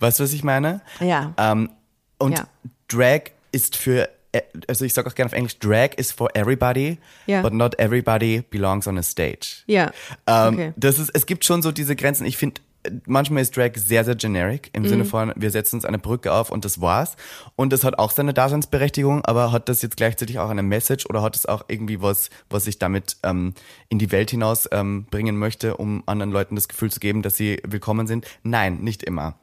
Weißt 0.00 0.18
du, 0.18 0.24
was 0.24 0.32
ich 0.32 0.44
meine? 0.44 0.82
Ja. 1.00 1.34
Ähm, 1.38 1.70
und 2.18 2.38
ja. 2.38 2.48
Drag 2.88 3.30
ist 3.52 3.76
für 3.76 4.08
äh, 4.32 4.42
also 4.68 4.84
ich 4.84 4.92
sage 4.92 5.08
auch 5.08 5.14
gerne 5.14 5.28
auf 5.28 5.32
Englisch, 5.32 5.58
Drag 5.58 5.90
is 5.96 6.12
for 6.12 6.34
everybody, 6.34 6.98
yeah. 7.28 7.42
but 7.42 7.52
not 7.52 7.78
everybody 7.78 8.42
belongs 8.50 8.86
on 8.86 8.98
a 8.98 9.02
stage. 9.02 9.62
Ja. 9.66 9.92
Ähm, 10.26 10.54
okay. 10.54 10.72
Das 10.76 10.98
ist, 10.98 11.10
es 11.14 11.26
gibt 11.26 11.44
schon 11.44 11.62
so 11.62 11.72
diese 11.72 11.96
Grenzen. 11.96 12.26
Ich 12.26 12.36
finde, 12.36 12.60
manchmal 13.06 13.42
ist 13.42 13.56
Drag 13.56 13.72
sehr, 13.76 14.04
sehr 14.04 14.14
generic 14.14 14.70
im 14.72 14.82
mhm. 14.82 14.88
Sinne 14.88 15.04
von, 15.04 15.32
wir 15.36 15.50
setzen 15.50 15.76
uns 15.76 15.84
eine 15.84 15.98
Brücke 15.98 16.32
auf 16.32 16.50
und 16.50 16.64
das 16.64 16.80
war's. 16.80 17.16
Und 17.54 17.72
das 17.72 17.84
hat 17.84 17.98
auch 17.98 18.10
seine 18.10 18.34
Daseinsberechtigung, 18.34 19.24
aber 19.24 19.52
hat 19.52 19.68
das 19.68 19.82
jetzt 19.82 19.96
gleichzeitig 19.96 20.38
auch 20.38 20.50
eine 20.50 20.62
Message 20.62 21.06
oder 21.06 21.22
hat 21.22 21.36
es 21.36 21.46
auch 21.46 21.64
irgendwie 21.68 22.02
was, 22.02 22.30
was 22.50 22.66
ich 22.66 22.78
damit 22.78 23.16
ähm, 23.22 23.54
in 23.88 23.98
die 23.98 24.12
Welt 24.12 24.30
hinaus 24.30 24.68
ähm, 24.72 25.06
bringen 25.10 25.36
möchte, 25.36 25.76
um 25.76 26.02
anderen 26.06 26.32
Leuten 26.32 26.54
das 26.54 26.68
Gefühl 26.68 26.90
zu 26.90 27.00
geben, 27.00 27.22
dass 27.22 27.36
sie 27.36 27.60
willkommen 27.66 28.06
sind? 28.06 28.26
Nein, 28.42 28.78
nicht 28.78 29.02
immer. 29.02 29.34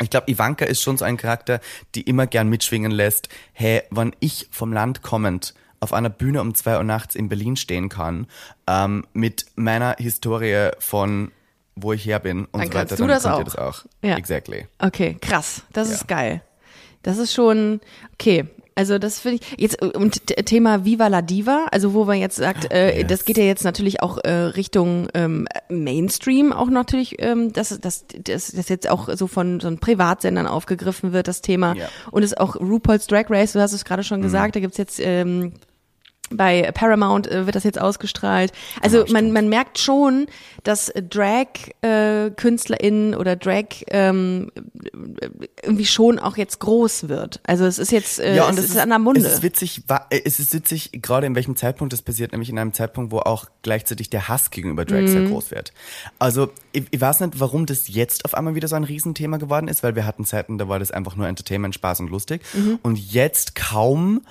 Ich 0.00 0.10
glaube, 0.10 0.30
Ivanka 0.30 0.64
ist 0.64 0.82
schon 0.82 0.96
so 0.96 1.04
ein 1.04 1.16
Charakter, 1.16 1.60
die 1.94 2.02
immer 2.02 2.26
gern 2.26 2.48
mitschwingen 2.48 2.92
lässt, 2.92 3.28
hey, 3.52 3.82
wann 3.90 4.16
ich 4.20 4.48
vom 4.50 4.72
Land 4.72 5.02
kommend 5.02 5.54
auf 5.82 5.92
einer 5.92 6.10
Bühne 6.10 6.40
um 6.40 6.54
zwei 6.54 6.76
Uhr 6.76 6.84
nachts 6.84 7.14
in 7.14 7.28
Berlin 7.28 7.56
stehen 7.56 7.88
kann, 7.88 8.26
ähm, 8.68 9.04
mit 9.12 9.46
meiner 9.56 9.96
Historie 9.98 10.70
von 10.78 11.32
wo 11.76 11.92
ich 11.92 12.04
her 12.04 12.18
bin 12.18 12.46
und 12.46 12.60
dann 12.60 12.68
so 12.68 12.74
weiter, 12.74 12.96
du 12.96 13.02
dann 13.02 13.08
das 13.08 13.22
könnt 13.22 13.34
auch. 13.34 13.44
das 13.44 13.56
auch. 13.56 13.84
Ja. 14.02 14.16
Exactly. 14.16 14.66
Okay, 14.78 15.16
krass. 15.20 15.62
Das 15.72 15.88
ja. 15.88 15.94
ist 15.94 16.08
geil. 16.08 16.42
Das 17.02 17.18
ist 17.18 17.32
schon, 17.32 17.80
okay. 18.14 18.46
Also 18.74 18.98
das 18.98 19.20
finde 19.20 19.40
ich 19.42 19.60
jetzt 19.60 19.82
und 19.82 20.26
Thema 20.46 20.86
Viva 20.86 21.08
la 21.08 21.20
Diva, 21.20 21.66
also 21.70 21.92
wo 21.92 22.06
man 22.06 22.18
jetzt 22.18 22.36
sagt, 22.36 22.72
äh, 22.72 23.00
yes. 23.00 23.06
das 23.06 23.24
geht 23.26 23.36
ja 23.36 23.44
jetzt 23.44 23.64
natürlich 23.64 24.02
auch 24.02 24.16
äh, 24.24 24.30
Richtung 24.30 25.08
ähm, 25.12 25.46
Mainstream 25.68 26.54
auch 26.54 26.70
natürlich, 26.70 27.20
ähm, 27.20 27.52
dass 27.52 27.68
das, 27.80 28.06
das, 28.06 28.52
das 28.52 28.68
jetzt 28.70 28.88
auch 28.88 29.10
so 29.14 29.26
von 29.26 29.60
so 29.60 29.76
Privatsendern 29.76 30.46
aufgegriffen 30.46 31.12
wird, 31.12 31.28
das 31.28 31.42
Thema. 31.42 31.74
Yeah. 31.74 31.88
Und 32.12 32.22
es 32.22 32.34
auch 32.34 32.56
RuPaul's 32.56 33.06
Drag 33.08 33.26
Race, 33.28 33.52
du 33.52 33.60
hast 33.60 33.74
es 33.74 33.84
gerade 33.84 34.04
schon 34.04 34.20
mhm. 34.20 34.24
gesagt, 34.24 34.56
da 34.56 34.60
gibt's 34.60 34.78
jetzt 34.78 35.00
ähm, 35.00 35.52
bei 36.36 36.70
Paramount 36.72 37.26
äh, 37.26 37.46
wird 37.46 37.56
das 37.56 37.64
jetzt 37.64 37.80
ausgestrahlt. 37.80 38.52
Also 38.80 39.04
genau, 39.04 39.12
man, 39.12 39.32
man 39.32 39.48
merkt 39.48 39.78
schon, 39.78 40.26
dass 40.64 40.92
Drag-KünstlerInnen 40.94 43.12
äh, 43.12 43.16
oder 43.16 43.36
Drag 43.36 43.66
ähm, 43.88 44.50
irgendwie 45.62 45.86
schon 45.86 46.18
auch 46.18 46.36
jetzt 46.36 46.58
groß 46.60 47.08
wird. 47.08 47.40
Also 47.44 47.64
es 47.64 47.78
ist 47.78 47.92
jetzt, 47.92 48.20
äh, 48.20 48.36
ja, 48.36 48.44
und 48.44 48.52
es, 48.52 48.58
es 48.58 48.64
ist, 48.66 48.72
ist 48.72 48.80
an 48.80 48.90
der 48.90 48.98
Munde. 48.98 49.20
Es 49.20 49.32
ist 49.32 49.42
witzig, 49.42 49.82
äh, 49.88 50.20
es 50.24 50.38
ist 50.38 50.52
witzig, 50.54 50.90
gerade 51.02 51.26
in 51.26 51.34
welchem 51.34 51.56
Zeitpunkt 51.56 51.92
das 51.92 52.02
passiert, 52.02 52.32
nämlich 52.32 52.50
in 52.50 52.58
einem 52.58 52.72
Zeitpunkt, 52.72 53.12
wo 53.12 53.18
auch 53.18 53.46
gleichzeitig 53.62 54.10
der 54.10 54.28
Hass 54.28 54.50
gegenüber 54.50 54.84
Drag 54.84 55.02
mhm. 55.02 55.08
sehr 55.08 55.24
groß 55.24 55.50
wird. 55.50 55.72
Also 56.18 56.50
ich, 56.72 56.84
ich 56.90 57.00
weiß 57.00 57.20
nicht, 57.20 57.40
warum 57.40 57.66
das 57.66 57.88
jetzt 57.88 58.24
auf 58.24 58.34
einmal 58.34 58.54
wieder 58.54 58.68
so 58.68 58.76
ein 58.76 58.84
Riesenthema 58.84 59.38
geworden 59.38 59.68
ist, 59.68 59.82
weil 59.82 59.96
wir 59.96 60.06
hatten 60.06 60.24
Zeiten, 60.24 60.58
da 60.58 60.68
war 60.68 60.78
das 60.78 60.90
einfach 60.90 61.16
nur 61.16 61.28
Entertainment, 61.28 61.74
Spaß 61.74 62.00
und 62.00 62.10
lustig. 62.10 62.42
Mhm. 62.54 62.78
Und 62.82 62.98
jetzt 62.98 63.54
kaum 63.54 64.22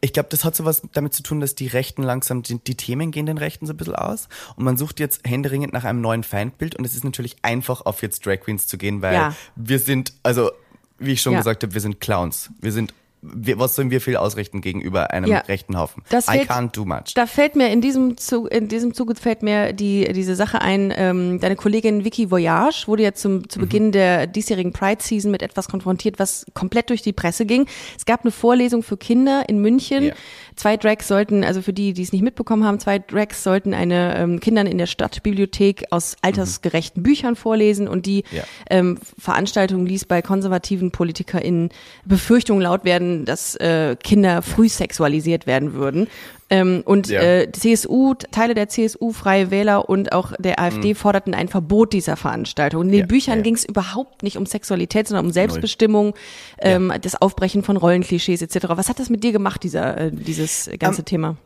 ich 0.00 0.12
glaube, 0.12 0.28
das 0.30 0.44
hat 0.44 0.54
so 0.54 0.64
was 0.64 0.82
damit 0.92 1.12
zu 1.12 1.22
tun, 1.22 1.40
dass 1.40 1.54
die 1.54 1.66
Rechten 1.66 2.02
langsam, 2.02 2.42
die, 2.42 2.58
die, 2.58 2.76
Themen 2.76 3.10
gehen 3.10 3.26
den 3.26 3.38
Rechten 3.38 3.66
so 3.66 3.72
ein 3.72 3.76
bisschen 3.76 3.96
aus. 3.96 4.28
Und 4.54 4.64
man 4.64 4.76
sucht 4.76 5.00
jetzt 5.00 5.26
händeringend 5.26 5.72
nach 5.72 5.84
einem 5.84 6.00
neuen 6.00 6.22
Feindbild. 6.22 6.76
Und 6.76 6.84
es 6.84 6.94
ist 6.94 7.04
natürlich 7.04 7.36
einfach, 7.42 7.84
auf 7.84 8.02
jetzt 8.02 8.24
Drag 8.24 8.40
Queens 8.40 8.66
zu 8.66 8.78
gehen, 8.78 9.02
weil 9.02 9.14
ja. 9.14 9.34
wir 9.56 9.78
sind, 9.78 10.12
also, 10.22 10.52
wie 10.98 11.12
ich 11.12 11.22
schon 11.22 11.32
ja. 11.32 11.40
gesagt 11.40 11.62
habe, 11.62 11.74
wir 11.74 11.80
sind 11.80 12.00
Clowns. 12.00 12.50
Wir 12.60 12.72
sind 12.72 12.94
was 13.20 13.74
sollen 13.74 13.90
wir 13.90 14.00
viel 14.00 14.16
ausrichten 14.16 14.60
gegenüber 14.60 15.10
einem 15.10 15.28
ja, 15.28 15.38
rechten 15.38 15.76
Haufen? 15.76 16.02
Das 16.08 16.26
fällt, 16.26 16.44
I 16.44 16.52
can't 16.52 16.72
do 16.72 16.84
much. 16.84 17.14
Da 17.14 17.26
fällt 17.26 17.56
mir 17.56 17.70
in 17.70 17.80
diesem 17.80 18.16
Zug, 18.16 18.50
in 18.52 18.68
diesem 18.68 18.94
Zuge 18.94 19.14
fällt 19.16 19.42
mir 19.42 19.72
die 19.72 20.12
diese 20.12 20.36
Sache 20.36 20.60
ein. 20.60 20.92
Ähm, 20.96 21.40
deine 21.40 21.56
Kollegin 21.56 22.04
Vicky 22.04 22.30
Voyage 22.30 22.86
wurde 22.86 23.02
ja 23.02 23.14
zum 23.14 23.48
zu 23.48 23.58
mhm. 23.58 23.62
Beginn 23.62 23.92
der 23.92 24.26
diesjährigen 24.26 24.72
Pride 24.72 25.02
Season 25.02 25.30
mit 25.30 25.42
etwas 25.42 25.68
konfrontiert, 25.68 26.18
was 26.18 26.46
komplett 26.54 26.90
durch 26.90 27.02
die 27.02 27.12
Presse 27.12 27.44
ging. 27.44 27.66
Es 27.96 28.06
gab 28.06 28.22
eine 28.22 28.30
Vorlesung 28.30 28.82
für 28.82 28.96
Kinder 28.96 29.44
in 29.48 29.58
München. 29.58 30.04
Yeah. 30.04 30.14
Zwei 30.54 30.76
Drags 30.76 31.06
sollten, 31.08 31.44
also 31.44 31.62
für 31.62 31.72
die, 31.72 31.92
die 31.92 32.02
es 32.02 32.12
nicht 32.12 32.22
mitbekommen 32.22 32.64
haben, 32.64 32.80
zwei 32.80 32.98
Drags 32.98 33.42
sollten 33.44 33.74
eine 33.74 34.16
ähm, 34.16 34.40
Kindern 34.40 34.66
in 34.66 34.78
der 34.78 34.86
Stadtbibliothek 34.86 35.86
aus 35.90 36.16
altersgerechten 36.22 37.02
mhm. 37.02 37.04
Büchern 37.04 37.36
vorlesen 37.36 37.88
und 37.88 38.06
die 38.06 38.24
yeah. 38.32 38.44
ähm, 38.70 38.98
Veranstaltung 39.18 39.86
ließ 39.86 40.04
bei 40.04 40.22
konservativen 40.22 40.90
PolitikerInnen 40.90 41.70
Befürchtungen 42.04 42.62
laut 42.62 42.84
werden 42.84 43.07
werden, 43.08 43.24
dass 43.24 43.54
äh, 43.56 43.96
Kinder 44.02 44.42
früh 44.42 44.68
sexualisiert 44.68 45.46
werden 45.46 45.72
würden. 45.74 46.08
Ähm, 46.50 46.82
und 46.86 47.08
ja. 47.08 47.20
äh, 47.20 47.52
CSU, 47.52 48.14
Teile 48.14 48.54
der 48.54 48.68
CSU, 48.68 49.12
Freie 49.12 49.50
Wähler 49.50 49.88
und 49.88 50.12
auch 50.12 50.32
der 50.38 50.58
AfD 50.58 50.90
mhm. 50.90 50.94
forderten 50.94 51.34
ein 51.34 51.48
Verbot 51.48 51.92
dieser 51.92 52.16
Veranstaltung. 52.16 52.84
In 52.84 52.88
den 52.88 53.00
ja, 53.00 53.06
Büchern 53.06 53.38
ja. 53.38 53.42
ging 53.42 53.54
es 53.54 53.66
überhaupt 53.66 54.22
nicht 54.22 54.38
um 54.38 54.46
Sexualität, 54.46 55.08
sondern 55.08 55.26
um 55.26 55.32
Selbstbestimmung, 55.32 56.14
ähm, 56.60 56.92
das 57.02 57.20
Aufbrechen 57.20 57.62
von 57.62 57.76
Rollenklischees 57.76 58.40
etc. 58.40 58.68
Was 58.70 58.88
hat 58.88 58.98
das 58.98 59.10
mit 59.10 59.24
dir 59.24 59.32
gemacht, 59.32 59.62
dieser, 59.62 59.98
äh, 59.98 60.10
dieses 60.10 60.70
ganze 60.78 61.00
um, 61.00 61.02
ähm, 61.02 61.04
Thema? 61.04 61.36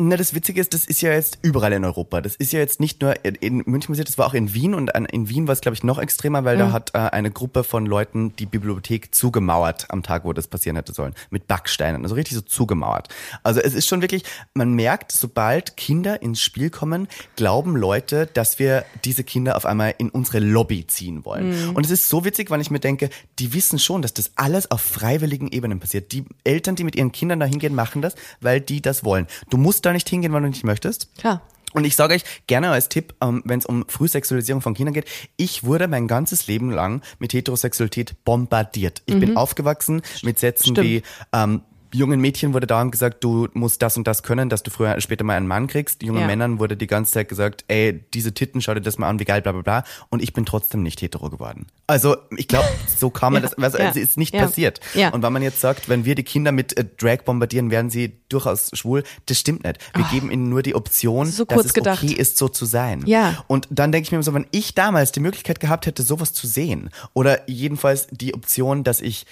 Na, 0.00 0.16
das 0.16 0.32
Witzige 0.32 0.60
ist, 0.60 0.74
das 0.74 0.84
ist 0.84 1.00
ja 1.00 1.10
jetzt 1.10 1.40
überall 1.42 1.72
in 1.72 1.84
Europa. 1.84 2.20
Das 2.20 2.36
ist 2.36 2.52
ja 2.52 2.60
jetzt 2.60 2.78
nicht 2.78 3.02
nur 3.02 3.14
in 3.24 3.64
München 3.66 3.88
passiert, 3.88 4.06
das 4.06 4.16
war 4.16 4.28
auch 4.28 4.34
in 4.34 4.54
Wien 4.54 4.74
und 4.74 4.92
in 5.10 5.28
Wien 5.28 5.48
war 5.48 5.52
es, 5.54 5.60
glaube 5.60 5.74
ich, 5.74 5.82
noch 5.82 5.98
extremer, 5.98 6.44
weil 6.44 6.54
mhm. 6.54 6.60
da 6.60 6.72
hat 6.72 6.90
äh, 6.94 6.98
eine 6.98 7.32
Gruppe 7.32 7.64
von 7.64 7.84
Leuten 7.84 8.32
die 8.36 8.46
Bibliothek 8.46 9.12
zugemauert 9.12 9.86
am 9.90 10.04
Tag, 10.04 10.24
wo 10.24 10.32
das 10.32 10.46
passieren 10.46 10.76
hätte 10.76 10.92
sollen. 10.92 11.14
Mit 11.30 11.48
Backsteinen. 11.48 12.04
Also 12.04 12.14
richtig 12.14 12.36
so 12.36 12.42
zugemauert. 12.42 13.08
Also 13.42 13.58
es 13.60 13.74
ist 13.74 13.88
schon 13.88 14.00
wirklich, 14.00 14.22
man 14.54 14.72
merkt, 14.72 15.10
sobald 15.10 15.76
Kinder 15.76 16.22
ins 16.22 16.40
Spiel 16.40 16.70
kommen, 16.70 17.08
glauben 17.34 17.74
Leute, 17.74 18.26
dass 18.26 18.60
wir 18.60 18.84
diese 19.04 19.24
Kinder 19.24 19.56
auf 19.56 19.66
einmal 19.66 19.96
in 19.98 20.10
unsere 20.10 20.38
Lobby 20.38 20.86
ziehen 20.86 21.24
wollen. 21.24 21.70
Mhm. 21.70 21.74
Und 21.74 21.84
es 21.84 21.90
ist 21.90 22.08
so 22.08 22.24
witzig, 22.24 22.50
weil 22.50 22.60
ich 22.60 22.70
mir 22.70 22.78
denke, 22.78 23.10
die 23.40 23.52
wissen 23.52 23.80
schon, 23.80 24.02
dass 24.02 24.14
das 24.14 24.30
alles 24.36 24.70
auf 24.70 24.80
freiwilligen 24.80 25.48
Ebenen 25.48 25.80
passiert. 25.80 26.12
Die 26.12 26.24
Eltern, 26.44 26.76
die 26.76 26.84
mit 26.84 26.94
ihren 26.94 27.10
Kindern 27.10 27.40
da 27.40 27.46
hingehen, 27.46 27.74
machen 27.74 28.00
das, 28.00 28.14
weil 28.40 28.60
die 28.60 28.80
das 28.80 29.02
wollen. 29.02 29.26
Du 29.50 29.56
musst 29.56 29.87
da 29.88 29.92
nicht 29.92 30.08
hingehen, 30.08 30.32
weil 30.32 30.42
du 30.42 30.48
nicht 30.48 30.64
möchtest. 30.64 31.14
Klar. 31.18 31.42
Und 31.74 31.84
ich 31.84 31.96
sage 31.96 32.14
euch 32.14 32.24
gerne 32.46 32.70
als 32.70 32.88
Tipp, 32.88 33.14
ähm, 33.20 33.42
wenn 33.44 33.58
es 33.58 33.66
um 33.66 33.84
Frühsexualisierung 33.88 34.62
von 34.62 34.74
Kindern 34.74 34.94
geht, 34.94 35.06
ich 35.36 35.64
wurde 35.64 35.86
mein 35.86 36.08
ganzes 36.08 36.46
Leben 36.46 36.70
lang 36.70 37.02
mit 37.18 37.34
Heterosexualität 37.34 38.24
bombardiert. 38.24 39.02
Ich 39.06 39.16
mhm. 39.16 39.20
bin 39.20 39.36
aufgewachsen 39.36 40.02
mit 40.22 40.38
Sätzen 40.38 40.74
Stimmt. 40.74 40.86
wie 40.86 41.02
ähm, 41.32 41.62
jungen 41.92 42.20
Mädchen 42.20 42.54
wurde 42.54 42.66
dauernd 42.66 42.92
gesagt, 42.92 43.24
du 43.24 43.48
musst 43.54 43.82
das 43.82 43.96
und 43.96 44.06
das 44.06 44.22
können, 44.22 44.48
dass 44.48 44.62
du 44.62 44.70
früher 44.70 45.00
später 45.00 45.24
mal 45.24 45.36
einen 45.36 45.46
Mann 45.46 45.66
kriegst. 45.66 46.02
Jungen 46.02 46.20
ja. 46.20 46.26
Männern 46.26 46.58
wurde 46.58 46.76
die 46.76 46.86
ganze 46.86 47.12
Zeit 47.12 47.28
gesagt, 47.28 47.64
ey, 47.68 48.04
diese 48.14 48.32
Titten, 48.34 48.60
schau 48.60 48.74
dir 48.74 48.80
das 48.80 48.98
mal 48.98 49.08
an, 49.08 49.18
wie 49.18 49.24
geil, 49.24 49.42
bla 49.42 49.52
bla 49.52 49.62
bla. 49.62 49.84
Und 50.08 50.22
ich 50.22 50.32
bin 50.32 50.44
trotzdem 50.44 50.82
nicht 50.82 51.00
hetero 51.00 51.30
geworden. 51.30 51.66
Also 51.86 52.16
ich 52.36 52.48
glaube, 52.48 52.68
so 52.98 53.10
kann 53.10 53.32
man 53.32 53.42
ja. 53.42 53.48
das, 53.48 53.58
also, 53.58 53.78
ja. 53.78 53.86
also 53.88 54.00
ist 54.00 54.16
nicht 54.16 54.34
passiert. 54.34 54.80
Ja. 54.94 55.10
Und 55.10 55.22
wenn 55.22 55.32
man 55.32 55.42
jetzt 55.42 55.60
sagt, 55.60 55.88
wenn 55.88 56.04
wir 56.04 56.14
die 56.14 56.24
Kinder 56.24 56.52
mit 56.52 56.76
äh, 56.76 56.84
Drag 56.84 57.24
bombardieren, 57.24 57.70
werden 57.70 57.90
sie 57.90 58.18
durchaus 58.28 58.70
schwul, 58.74 59.02
das 59.26 59.38
stimmt 59.38 59.64
nicht. 59.64 59.78
Wir 59.94 60.04
oh. 60.04 60.12
geben 60.12 60.30
ihnen 60.30 60.48
nur 60.48 60.62
die 60.62 60.74
Option, 60.74 61.26
so 61.26 61.44
dass 61.44 61.66
es 61.66 61.74
gedacht. 61.74 62.02
okay 62.02 62.12
ist, 62.12 62.36
so 62.36 62.48
zu 62.48 62.64
sein. 62.66 63.02
Ja. 63.06 63.44
Und 63.46 63.68
dann 63.70 63.92
denke 63.92 64.06
ich 64.06 64.12
mir 64.12 64.22
so, 64.22 64.34
wenn 64.34 64.46
ich 64.50 64.74
damals 64.74 65.12
die 65.12 65.20
Möglichkeit 65.20 65.60
gehabt 65.60 65.86
hätte, 65.86 66.02
sowas 66.02 66.32
zu 66.32 66.46
sehen, 66.46 66.90
oder 67.14 67.48
jedenfalls 67.48 68.08
die 68.10 68.34
Option, 68.34 68.84
dass 68.84 69.00
ich 69.00 69.26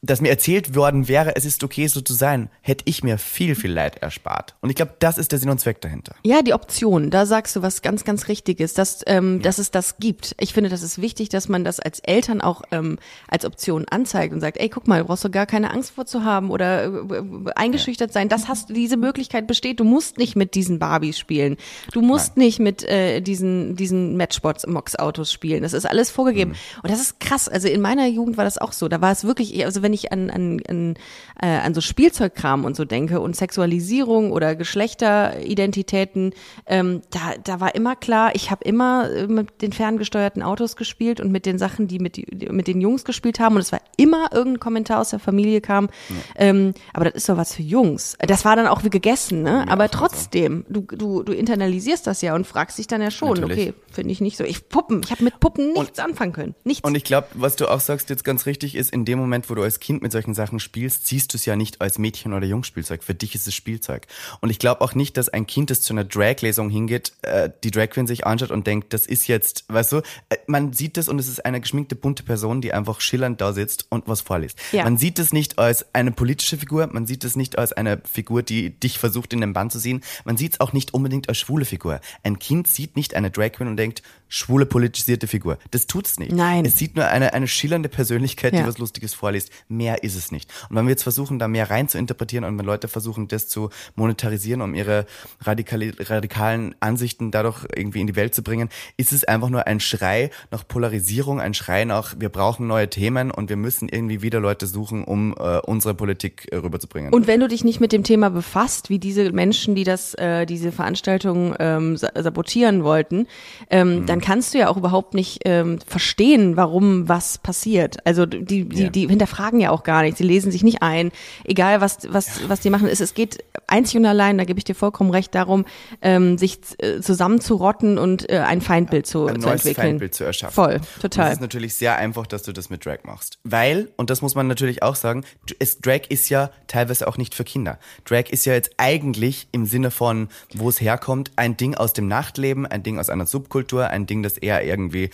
dass 0.00 0.20
mir 0.20 0.28
erzählt 0.28 0.76
worden 0.76 1.08
wäre, 1.08 1.34
es 1.34 1.44
ist 1.44 1.64
okay, 1.64 1.86
so 1.88 2.00
zu 2.00 2.14
sein, 2.14 2.50
hätte 2.60 2.84
ich 2.86 3.02
mir 3.02 3.18
viel, 3.18 3.54
viel 3.54 3.72
Leid 3.72 3.96
erspart. 3.96 4.54
Und 4.60 4.70
ich 4.70 4.76
glaube, 4.76 4.94
das 5.00 5.18
ist 5.18 5.32
der 5.32 5.40
Sinn 5.40 5.50
und 5.50 5.58
Zweck 5.58 5.80
dahinter. 5.80 6.14
Ja, 6.24 6.42
die 6.42 6.54
Option, 6.54 7.10
da 7.10 7.26
sagst 7.26 7.56
du 7.56 7.62
was 7.62 7.82
ganz, 7.82 8.04
ganz 8.04 8.28
Richtiges, 8.28 8.74
dass, 8.74 9.02
ähm, 9.06 9.36
ja. 9.36 9.42
dass 9.42 9.58
es 9.58 9.72
das 9.72 9.98
gibt. 9.98 10.36
Ich 10.38 10.52
finde, 10.52 10.70
das 10.70 10.82
ist 10.82 11.00
wichtig, 11.00 11.30
dass 11.30 11.48
man 11.48 11.64
das 11.64 11.80
als 11.80 11.98
Eltern 12.00 12.40
auch 12.40 12.62
ähm, 12.70 12.98
als 13.26 13.44
Option 13.44 13.86
anzeigt 13.88 14.32
und 14.32 14.40
sagt, 14.40 14.58
ey, 14.58 14.68
guck 14.68 14.86
mal, 14.86 15.00
du 15.00 15.06
brauchst 15.06 15.24
doch 15.24 15.32
gar 15.32 15.46
keine 15.46 15.72
Angst 15.72 15.90
vor 15.90 16.06
zu 16.06 16.24
haben 16.24 16.50
oder 16.50 16.84
äh, 16.84 17.22
eingeschüchtert 17.56 18.10
ja. 18.10 18.14
sein. 18.14 18.28
Das 18.28 18.46
hast, 18.46 18.70
diese 18.70 18.96
Möglichkeit 18.96 19.48
besteht. 19.48 19.80
Du 19.80 19.84
musst 19.84 20.18
nicht 20.18 20.36
mit 20.36 20.54
diesen 20.54 20.78
Barbies 20.78 21.18
spielen. 21.18 21.56
Du 21.92 22.02
musst 22.02 22.36
Nein. 22.36 22.46
nicht 22.46 22.60
mit 22.60 22.84
äh, 22.84 23.20
diesen, 23.20 23.74
diesen 23.74 24.16
Matchbox-Mox-Autos 24.16 25.32
spielen. 25.32 25.62
Das 25.62 25.72
ist 25.72 25.86
alles 25.86 26.10
vorgegeben. 26.10 26.52
Mhm. 26.52 26.80
Und 26.84 26.92
das 26.92 27.00
ist 27.00 27.18
krass. 27.18 27.48
Also 27.48 27.66
in 27.66 27.80
meiner 27.80 28.06
Jugend 28.06 28.36
war 28.36 28.44
das 28.44 28.58
auch 28.58 28.72
so. 28.72 28.88
Da 28.88 29.00
war 29.00 29.10
es 29.10 29.24
wirklich, 29.24 29.64
also 29.64 29.82
wenn 29.82 29.87
ich 29.94 30.12
an, 30.12 30.30
an, 30.30 30.60
an, 30.68 30.94
äh, 31.40 31.46
an 31.46 31.74
so 31.74 31.80
Spielzeugkram 31.80 32.64
und 32.64 32.76
so 32.76 32.84
denke 32.84 33.20
und 33.20 33.36
Sexualisierung 33.36 34.32
oder 34.32 34.54
Geschlechteridentitäten, 34.56 36.34
ähm, 36.66 37.02
da, 37.10 37.34
da 37.42 37.60
war 37.60 37.74
immer 37.74 37.96
klar, 37.96 38.34
ich 38.34 38.50
habe 38.50 38.64
immer 38.64 39.10
äh, 39.10 39.26
mit 39.26 39.62
den 39.62 39.72
ferngesteuerten 39.72 40.42
Autos 40.42 40.76
gespielt 40.76 41.20
und 41.20 41.32
mit 41.32 41.46
den 41.46 41.58
Sachen, 41.58 41.88
die 41.88 41.98
mit, 41.98 42.16
die, 42.16 42.26
mit 42.50 42.66
den 42.66 42.80
Jungs 42.80 43.04
gespielt 43.04 43.40
haben 43.40 43.56
und 43.56 43.62
es 43.62 43.72
war 43.72 43.80
immer 43.96 44.30
irgendein 44.32 44.60
Kommentar 44.60 45.00
aus 45.00 45.10
der 45.10 45.18
Familie 45.18 45.60
kam, 45.60 45.88
ja. 46.08 46.16
ähm, 46.36 46.74
aber 46.92 47.06
das 47.06 47.14
ist 47.14 47.28
doch 47.28 47.36
was 47.36 47.54
für 47.54 47.62
Jungs. 47.62 48.16
Das 48.20 48.44
war 48.44 48.56
dann 48.56 48.66
auch 48.66 48.84
wie 48.84 48.90
gegessen, 48.90 49.42
ne? 49.42 49.64
Ja, 49.66 49.72
aber 49.72 49.90
trotzdem, 49.90 50.64
du, 50.68 50.82
du, 50.82 51.22
du 51.22 51.32
internalisierst 51.32 52.06
das 52.06 52.22
ja 52.22 52.34
und 52.34 52.46
fragst 52.46 52.78
dich 52.78 52.86
dann 52.86 53.02
ja 53.02 53.10
schon, 53.10 53.40
Natürlich. 53.40 53.68
okay, 53.68 53.74
finde 53.92 54.12
ich 54.12 54.20
nicht 54.20 54.36
so. 54.36 54.44
Ich 54.44 54.68
Puppen, 54.68 55.00
ich 55.04 55.10
habe 55.10 55.24
mit 55.24 55.40
Puppen 55.40 55.72
nichts 55.72 55.98
und, 55.98 56.04
anfangen 56.04 56.32
können. 56.32 56.54
Nichts. 56.64 56.84
Und 56.84 56.94
ich 56.94 57.04
glaube, 57.04 57.28
was 57.34 57.56
du 57.56 57.68
auch 57.68 57.80
sagst 57.80 58.10
jetzt 58.10 58.24
ganz 58.24 58.46
richtig 58.46 58.74
ist, 58.74 58.92
in 58.92 59.04
dem 59.04 59.18
Moment, 59.18 59.48
wo 59.50 59.54
du 59.54 59.62
als 59.62 59.77
Kind 59.78 60.02
mit 60.02 60.12
solchen 60.12 60.34
Sachen 60.34 60.60
spielst, 60.60 61.06
siehst 61.06 61.32
du 61.32 61.36
es 61.36 61.44
ja 61.44 61.56
nicht 61.56 61.80
als 61.80 61.98
Mädchen- 61.98 62.32
oder 62.32 62.46
Jungspielzeug. 62.46 63.02
Für 63.02 63.14
dich 63.14 63.34
ist 63.34 63.46
es 63.46 63.54
Spielzeug. 63.54 64.06
Und 64.40 64.50
ich 64.50 64.58
glaube 64.58 64.80
auch 64.80 64.94
nicht, 64.94 65.16
dass 65.16 65.28
ein 65.28 65.46
Kind, 65.46 65.70
das 65.70 65.80
zu 65.82 65.92
einer 65.92 66.04
Drag-Lesung 66.04 66.70
hingeht, 66.70 67.12
äh, 67.22 67.50
die 67.64 67.70
Drag 67.70 67.90
Queen 67.90 68.06
sich 68.06 68.26
anschaut 68.26 68.50
und 68.50 68.66
denkt, 68.66 68.92
das 68.92 69.06
ist 69.06 69.26
jetzt, 69.26 69.64
weißt 69.68 69.92
du, 69.92 69.96
äh, 70.28 70.36
man 70.46 70.72
sieht 70.72 70.96
das 70.96 71.08
und 71.08 71.18
es 71.18 71.28
ist 71.28 71.44
eine 71.44 71.60
geschminkte, 71.60 71.96
bunte 71.96 72.22
Person, 72.22 72.60
die 72.60 72.72
einfach 72.72 73.00
schillernd 73.00 73.40
da 73.40 73.52
sitzt 73.52 73.86
und 73.90 74.08
was 74.08 74.20
vorliest. 74.20 74.58
Ja. 74.72 74.84
Man 74.84 74.98
sieht 74.98 75.18
es 75.18 75.32
nicht 75.32 75.58
als 75.58 75.94
eine 75.94 76.12
politische 76.12 76.56
Figur, 76.56 76.86
man 76.86 77.06
sieht 77.06 77.24
es 77.24 77.36
nicht 77.36 77.58
als 77.58 77.72
eine 77.72 78.00
Figur, 78.10 78.42
die 78.42 78.70
dich 78.70 78.98
versucht 78.98 79.32
in 79.32 79.40
den 79.40 79.52
Bann 79.52 79.70
zu 79.70 79.78
ziehen. 79.78 80.02
Man 80.24 80.36
sieht 80.36 80.54
es 80.54 80.60
auch 80.60 80.72
nicht 80.72 80.94
unbedingt 80.94 81.28
als 81.28 81.38
schwule 81.38 81.64
Figur. 81.64 82.00
Ein 82.22 82.38
Kind 82.38 82.68
sieht 82.68 82.96
nicht 82.96 83.14
eine 83.14 83.30
Drag 83.30 83.52
Queen 83.52 83.68
und 83.68 83.76
denkt, 83.76 84.02
schwule 84.28 84.66
politisierte 84.66 85.26
Figur. 85.26 85.58
Das 85.70 85.86
tut 85.86 86.06
es 86.06 86.18
nicht. 86.18 86.32
Nein. 86.32 86.64
Es 86.64 86.76
sieht 86.76 86.96
nur 86.96 87.06
eine, 87.06 87.32
eine 87.32 87.48
schillernde 87.48 87.88
Persönlichkeit, 87.88 88.52
ja. 88.52 88.60
die 88.60 88.66
was 88.66 88.78
Lustiges 88.78 89.14
vorliest. 89.14 89.50
Mehr 89.68 90.02
ist 90.02 90.16
es 90.16 90.32
nicht. 90.32 90.50
Und 90.70 90.76
wenn 90.76 90.86
wir 90.86 90.90
jetzt 90.90 91.02
versuchen, 91.02 91.38
da 91.38 91.48
mehr 91.48 91.70
rein 91.70 91.88
zu 91.88 91.98
interpretieren 91.98 92.44
und 92.44 92.58
wenn 92.58 92.64
Leute 92.64 92.88
versuchen, 92.88 93.28
das 93.28 93.48
zu 93.48 93.70
monetarisieren, 93.96 94.62
um 94.62 94.74
ihre 94.74 95.06
radikale, 95.42 95.92
radikalen 95.98 96.74
Ansichten 96.80 97.30
dadurch 97.30 97.66
irgendwie 97.74 98.00
in 98.00 98.06
die 98.06 98.16
Welt 98.16 98.34
zu 98.34 98.42
bringen, 98.42 98.68
ist 98.96 99.12
es 99.12 99.24
einfach 99.24 99.50
nur 99.50 99.66
ein 99.66 99.80
Schrei 99.80 100.30
nach 100.50 100.66
Polarisierung, 100.66 101.40
ein 101.40 101.54
Schrei 101.54 101.84
nach, 101.84 102.14
wir 102.18 102.28
brauchen 102.28 102.66
neue 102.66 102.88
Themen 102.88 103.30
und 103.30 103.48
wir 103.50 103.56
müssen 103.56 103.88
irgendwie 103.88 104.22
wieder 104.22 104.40
Leute 104.40 104.66
suchen, 104.66 105.04
um 105.04 105.34
äh, 105.38 105.58
unsere 105.58 105.94
Politik 105.94 106.48
äh, 106.50 106.56
rüberzubringen. 106.56 107.12
Und 107.12 107.26
wenn 107.26 107.40
du 107.40 107.48
dich 107.48 107.64
nicht 107.64 107.80
mit 107.80 107.92
dem 107.92 108.04
Thema 108.04 108.30
befasst, 108.30 108.88
wie 108.90 108.98
diese 108.98 109.32
Menschen, 109.32 109.74
die 109.74 109.84
das, 109.84 110.14
äh, 110.14 110.46
diese 110.46 110.72
Veranstaltung 110.72 111.54
ähm, 111.58 111.96
sabotieren 111.96 112.84
wollten, 112.84 113.26
ähm, 113.70 114.00
mhm. 114.00 114.06
dann 114.06 114.20
kannst 114.20 114.54
du 114.54 114.58
ja 114.58 114.68
auch 114.68 114.76
überhaupt 114.76 115.14
nicht 115.14 115.40
ähm, 115.44 115.78
verstehen, 115.86 116.56
warum 116.56 117.08
was 117.08 117.38
passiert. 117.38 117.98
Also 118.06 118.26
die, 118.26 118.64
die, 118.64 118.84
ja. 118.84 118.88
die 118.88 119.06
hinterfragen 119.08 119.57
ja 119.60 119.70
auch 119.70 119.82
gar 119.82 120.02
nicht. 120.02 120.16
Sie 120.16 120.24
lesen 120.24 120.50
sich 120.50 120.62
nicht 120.62 120.82
ein, 120.82 121.12
egal 121.44 121.80
was, 121.80 121.98
was, 122.10 122.48
was 122.48 122.60
die 122.60 122.70
machen. 122.70 122.88
Es, 122.88 123.00
es 123.00 123.14
geht 123.14 123.44
einzig 123.66 123.96
und 123.98 124.06
allein, 124.06 124.38
da 124.38 124.44
gebe 124.44 124.58
ich 124.58 124.64
dir 124.64 124.74
vollkommen 124.74 125.10
recht, 125.10 125.34
darum, 125.34 125.64
ähm, 126.02 126.38
sich 126.38 126.58
äh, 126.78 127.00
zusammenzurotten 127.00 127.98
und 127.98 128.28
äh, 128.30 128.38
ein 128.38 128.60
Feindbild 128.60 129.06
zu, 129.06 129.26
ein 129.26 129.40
zu 129.40 129.48
neues 129.48 129.60
entwickeln. 129.60 129.86
Feindbild 129.86 130.14
zu 130.14 130.24
erschaffen. 130.24 130.54
Voll, 130.54 130.80
total. 131.00 131.24
Und 131.24 131.28
es 131.28 131.36
ist 131.36 131.40
natürlich 131.42 131.74
sehr 131.74 131.96
einfach, 131.96 132.26
dass 132.26 132.42
du 132.42 132.52
das 132.52 132.70
mit 132.70 132.84
Drag 132.84 132.98
machst. 133.04 133.38
Weil, 133.44 133.88
und 133.96 134.10
das 134.10 134.22
muss 134.22 134.34
man 134.34 134.46
natürlich 134.46 134.82
auch 134.82 134.96
sagen, 134.96 135.24
es, 135.58 135.80
Drag 135.80 136.02
ist 136.08 136.28
ja 136.28 136.50
teilweise 136.66 137.06
auch 137.06 137.16
nicht 137.16 137.34
für 137.34 137.44
Kinder. 137.44 137.78
Drag 138.04 138.30
ist 138.30 138.44
ja 138.44 138.54
jetzt 138.54 138.72
eigentlich 138.76 139.48
im 139.52 139.66
Sinne 139.66 139.90
von, 139.90 140.28
wo 140.54 140.68
es 140.68 140.80
herkommt, 140.80 141.32
ein 141.36 141.56
Ding 141.56 141.74
aus 141.74 141.92
dem 141.92 142.08
Nachtleben, 142.08 142.66
ein 142.66 142.82
Ding 142.82 142.98
aus 142.98 143.10
einer 143.10 143.26
Subkultur, 143.26 143.88
ein 143.88 144.06
Ding, 144.06 144.22
das 144.22 144.38
eher 144.38 144.64
irgendwie 144.64 145.10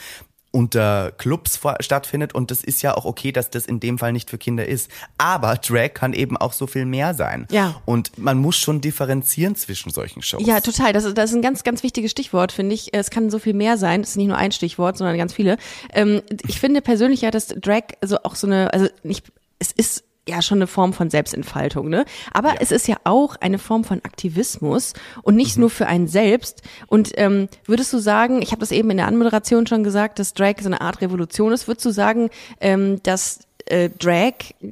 unter 0.54 1.10
Clubs 1.18 1.58
stattfindet 1.80 2.32
und 2.32 2.52
das 2.52 2.62
ist 2.62 2.80
ja 2.80 2.96
auch 2.96 3.04
okay, 3.04 3.32
dass 3.32 3.50
das 3.50 3.66
in 3.66 3.80
dem 3.80 3.98
Fall 3.98 4.12
nicht 4.12 4.30
für 4.30 4.38
Kinder 4.38 4.64
ist. 4.64 4.88
Aber 5.18 5.56
Drag 5.56 5.94
kann 5.94 6.12
eben 6.12 6.36
auch 6.36 6.52
so 6.52 6.68
viel 6.68 6.84
mehr 6.84 7.12
sein. 7.14 7.48
Ja. 7.50 7.74
Und 7.84 8.16
man 8.18 8.38
muss 8.38 8.56
schon 8.56 8.80
differenzieren 8.80 9.56
zwischen 9.56 9.90
solchen 9.90 10.22
Shows. 10.22 10.46
Ja, 10.46 10.60
total. 10.60 10.92
Das 10.92 11.04
ist, 11.04 11.18
das 11.18 11.30
ist 11.30 11.36
ein 11.36 11.42
ganz, 11.42 11.64
ganz 11.64 11.82
wichtiges 11.82 12.12
Stichwort, 12.12 12.52
finde 12.52 12.76
ich. 12.76 12.94
Es 12.94 13.10
kann 13.10 13.30
so 13.30 13.40
viel 13.40 13.52
mehr 13.52 13.76
sein. 13.76 14.02
Es 14.02 14.10
ist 14.10 14.16
nicht 14.16 14.28
nur 14.28 14.38
ein 14.38 14.52
Stichwort, 14.52 14.96
sondern 14.96 15.18
ganz 15.18 15.32
viele. 15.32 15.58
Ähm, 15.92 16.22
ich 16.46 16.60
finde 16.60 16.82
persönlich 16.82 17.22
ja, 17.22 17.32
dass 17.32 17.48
Drag 17.48 17.82
so 18.00 18.18
auch 18.22 18.36
so 18.36 18.46
eine, 18.46 18.72
also 18.72 18.86
nicht, 19.02 19.32
es 19.58 19.72
ist 19.72 20.04
ja 20.28 20.42
schon 20.42 20.58
eine 20.58 20.66
Form 20.66 20.92
von 20.92 21.10
Selbstentfaltung, 21.10 21.88
ne? 21.88 22.04
Aber 22.32 22.50
ja. 22.50 22.56
es 22.60 22.70
ist 22.72 22.88
ja 22.88 22.96
auch 23.04 23.36
eine 23.36 23.58
Form 23.58 23.84
von 23.84 24.00
Aktivismus 24.04 24.94
und 25.22 25.36
nicht 25.36 25.56
mhm. 25.56 25.62
nur 25.62 25.70
für 25.70 25.86
einen 25.86 26.08
selbst. 26.08 26.62
Und 26.86 27.12
ähm, 27.16 27.48
würdest 27.66 27.92
du 27.92 27.98
sagen, 27.98 28.40
ich 28.42 28.50
habe 28.50 28.60
das 28.60 28.70
eben 28.70 28.90
in 28.90 28.96
der 28.96 29.06
Anmoderation 29.06 29.66
schon 29.66 29.84
gesagt, 29.84 30.18
dass 30.18 30.34
Drag 30.34 30.54
so 30.60 30.66
eine 30.66 30.80
Art 30.80 31.00
Revolution 31.00 31.52
ist, 31.52 31.68
würdest 31.68 31.86
du 31.86 31.90
sagen, 31.90 32.30
ähm, 32.60 33.02
dass 33.02 33.40
äh, 33.66 33.90
Drag 33.90 34.32
äh, 34.60 34.68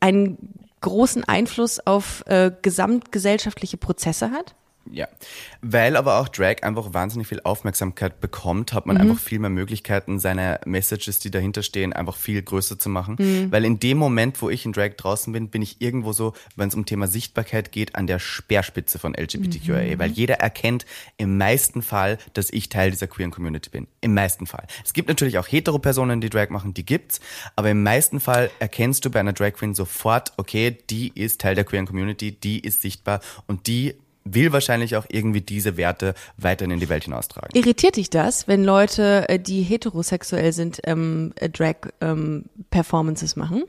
einen 0.00 0.38
großen 0.80 1.24
Einfluss 1.24 1.84
auf 1.84 2.24
äh, 2.26 2.50
gesamtgesellschaftliche 2.62 3.76
Prozesse 3.76 4.30
hat? 4.30 4.54
Ja, 4.90 5.08
weil 5.62 5.96
aber 5.96 6.20
auch 6.20 6.28
Drag 6.28 6.62
einfach 6.62 6.94
wahnsinnig 6.94 7.26
viel 7.26 7.40
Aufmerksamkeit 7.42 8.20
bekommt, 8.20 8.72
hat 8.72 8.86
man 8.86 8.96
mhm. 8.96 9.02
einfach 9.02 9.18
viel 9.18 9.38
mehr 9.38 9.50
Möglichkeiten, 9.50 10.18
seine 10.18 10.60
Messages, 10.64 11.18
die 11.18 11.30
dahinter 11.30 11.62
stehen, 11.62 11.92
einfach 11.92 12.16
viel 12.16 12.42
größer 12.42 12.78
zu 12.78 12.88
machen. 12.88 13.16
Mhm. 13.18 13.52
Weil 13.52 13.64
in 13.64 13.78
dem 13.78 13.98
Moment, 13.98 14.40
wo 14.42 14.50
ich 14.50 14.64
in 14.64 14.72
Drag 14.72 14.90
draußen 14.96 15.32
bin, 15.32 15.48
bin 15.48 15.62
ich 15.62 15.80
irgendwo 15.80 16.12
so, 16.12 16.34
wenn 16.54 16.68
es 16.68 16.74
um 16.74 16.86
Thema 16.86 17.08
Sichtbarkeit 17.08 17.72
geht, 17.72 17.94
an 17.94 18.06
der 18.06 18.18
Speerspitze 18.18 18.98
von 18.98 19.14
LGBTQIA. 19.14 19.96
Mhm. 19.96 19.98
Weil 19.98 20.10
jeder 20.10 20.36
erkennt 20.36 20.86
im 21.16 21.36
meisten 21.38 21.82
Fall, 21.82 22.18
dass 22.34 22.50
ich 22.50 22.68
Teil 22.68 22.90
dieser 22.90 23.06
queeren 23.06 23.30
Community 23.30 23.70
bin. 23.70 23.86
Im 24.00 24.14
meisten 24.14 24.46
Fall. 24.46 24.66
Es 24.84 24.92
gibt 24.92 25.08
natürlich 25.08 25.38
auch 25.38 25.46
hetero 25.46 25.78
Personen, 25.78 26.20
die 26.20 26.30
Drag 26.30 26.50
machen, 26.50 26.74
die 26.74 26.86
gibt's. 26.86 27.20
Aber 27.56 27.70
im 27.70 27.82
meisten 27.82 28.20
Fall 28.20 28.50
erkennst 28.58 29.04
du 29.04 29.10
bei 29.10 29.20
einer 29.20 29.32
Drag 29.32 29.52
Queen 29.52 29.74
sofort, 29.74 30.32
okay, 30.36 30.76
die 30.90 31.08
ist 31.14 31.40
Teil 31.40 31.54
der 31.54 31.64
queeren 31.64 31.86
Community, 31.86 32.32
die 32.32 32.60
ist 32.60 32.82
sichtbar 32.82 33.20
und 33.46 33.66
die 33.66 33.94
will 34.34 34.52
wahrscheinlich 34.52 34.96
auch 34.96 35.06
irgendwie 35.08 35.40
diese 35.40 35.76
Werte 35.76 36.14
weiterhin 36.36 36.72
in 36.72 36.80
die 36.80 36.88
Welt 36.88 37.04
hinaustragen. 37.04 37.50
Irritiert 37.54 37.96
dich 37.96 38.10
das, 38.10 38.48
wenn 38.48 38.64
Leute, 38.64 39.28
äh, 39.28 39.38
die 39.38 39.62
heterosexuell 39.62 40.52
sind, 40.52 40.80
ähm, 40.84 41.32
äh, 41.36 41.48
Drag-Performances 41.48 43.36
ähm, 43.36 43.40
machen? 43.42 43.64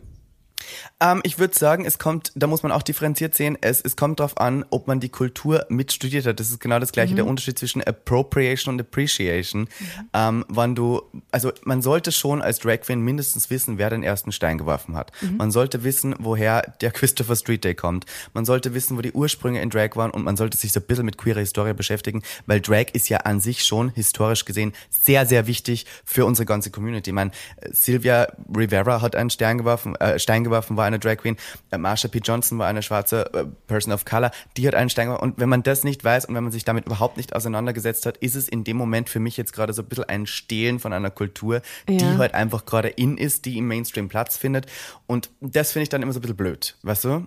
Ähm, 1.00 1.22
ich 1.24 1.40
würde 1.40 1.58
sagen, 1.58 1.86
es 1.86 2.00
kommt, 2.00 2.32
da 2.36 2.48
muss 2.48 2.64
man 2.64 2.72
auch 2.72 2.84
differenziert 2.84 3.36
sehen, 3.36 3.58
es, 3.62 3.82
es 3.82 3.96
kommt 3.96 4.20
darauf 4.20 4.38
an, 4.38 4.66
ob 4.70 4.88
man 4.88 5.00
die 5.00 5.10
Kultur 5.10 5.66
mitstudiert 5.70 6.26
hat. 6.26 6.40
Das 6.40 6.50
ist 6.50 6.60
genau 6.60 6.80
das 6.80 6.92
gleiche, 6.92 7.14
mhm. 7.14 7.18
der 7.18 7.28
Unterschied 7.28 7.60
zwischen 7.60 7.84
Appropriation 7.84 8.76
und 8.76 8.82
Appreciation. 8.82 9.62
Mhm. 9.62 9.68
Ähm, 10.14 10.46
wann 10.48 10.76
du, 10.76 11.02
also 11.32 11.52
man 11.64 11.82
sollte 11.82 12.12
schon 12.12 12.42
als 12.42 12.60
Drag 12.60 12.82
Queen 12.82 13.02
mindestens 13.02 13.50
wissen, 13.50 13.78
wer 13.78 13.90
den 13.90 14.04
ersten 14.04 14.32
Stein 14.32 14.58
geworfen 14.58 14.96
hat. 14.96 15.12
Mhm. 15.22 15.38
Man 15.38 15.52
sollte 15.52 15.84
wissen, 15.84 16.16
woher 16.20 16.62
der 16.82 16.92
Christopher 16.92 17.36
Street 17.36 17.64
Day 17.64 17.76
kommt. 17.76 18.06
Man 18.34 18.46
sollte 18.46 18.74
wissen, 18.74 18.98
wo 18.98 19.02
die 19.02 19.12
Ursprünge 19.12 19.62
in 19.62 19.70
Drag 19.70 19.96
waren 19.96 20.12
und 20.12 20.24
man 20.24 20.38
sollte 20.38 20.58
sich 20.58 20.72
so 20.72 20.80
ein 20.80 20.86
bisschen 20.86 21.06
mit 21.06 21.18
queerer 21.18 21.40
Historie 21.40 21.74
beschäftigen, 21.74 22.24
weil 22.46 22.62
Drag 22.62 22.88
ist 22.94 23.10
ja 23.10 23.18
an 23.20 23.40
sich 23.40 23.64
schon 23.64 23.90
historisch 23.90 24.46
gesehen 24.46 24.74
sehr, 24.90 25.26
sehr 25.26 25.48
wichtig 25.48 25.86
für 26.04 26.26
unsere 26.26 26.46
ganze 26.46 26.72
Community. 26.72 27.12
Ich 27.12 27.14
meine, 27.14 27.32
Sylvia 27.72 28.28
Rivera 28.56 29.02
hat 29.02 29.16
einen 29.16 29.30
Stern 29.30 29.58
geworfen, 29.58 29.96
äh, 29.96 30.20
Stein 30.20 30.44
geworfen, 30.44 30.57
war 30.70 30.86
eine 30.86 31.00
Drag 31.00 31.18
Queen. 31.18 31.38
Äh, 31.72 31.78
Marsha 31.78 32.08
P. 32.08 32.20
Johnson 32.20 32.60
war 32.60 32.68
eine 32.68 32.82
schwarze 32.82 33.34
äh, 33.34 33.46
Person 33.68 33.94
of 33.94 34.06
Color. 34.06 34.32
Die 34.58 34.68
hat 34.68 34.76
einen 34.76 34.90
Stein 34.90 35.08
geworfen. 35.08 35.24
Und 35.24 35.40
wenn 35.40 35.50
man 35.50 35.64
das 35.64 35.84
nicht 35.84 36.04
weiß 36.04 36.26
und 36.26 36.36
wenn 36.36 36.44
man 36.44 36.52
sich 36.52 36.66
damit 36.66 36.86
überhaupt 36.86 37.18
nicht 37.18 37.36
auseinandergesetzt 37.36 38.06
hat, 38.06 38.18
ist 38.18 38.36
es 38.36 38.48
in 38.48 38.64
dem 38.64 38.78
Moment 38.78 39.10
für 39.10 39.20
mich 39.20 39.38
jetzt 39.38 39.54
gerade 39.54 39.74
so 39.74 39.82
ein 39.82 39.88
bisschen 39.88 40.06
ein 40.06 40.26
Stehlen 40.26 40.80
von 40.80 40.94
einer 40.94 41.12
Kultur, 41.12 41.62
ja. 41.88 41.98
die 41.98 42.18
halt 42.18 42.34
einfach 42.34 42.66
gerade 42.66 42.90
in 42.90 43.18
ist, 43.18 43.46
die 43.46 43.58
im 43.58 43.68
Mainstream 43.68 44.10
Platz 44.10 44.38
findet. 44.38 44.66
Und 45.06 45.30
das 45.42 45.72
finde 45.72 45.84
ich 45.84 45.90
dann 45.90 46.02
immer 46.02 46.14
so 46.14 46.20
ein 46.20 46.22
bisschen 46.22 46.38
blöd, 46.38 46.76
weißt 46.84 47.06
du? 47.06 47.26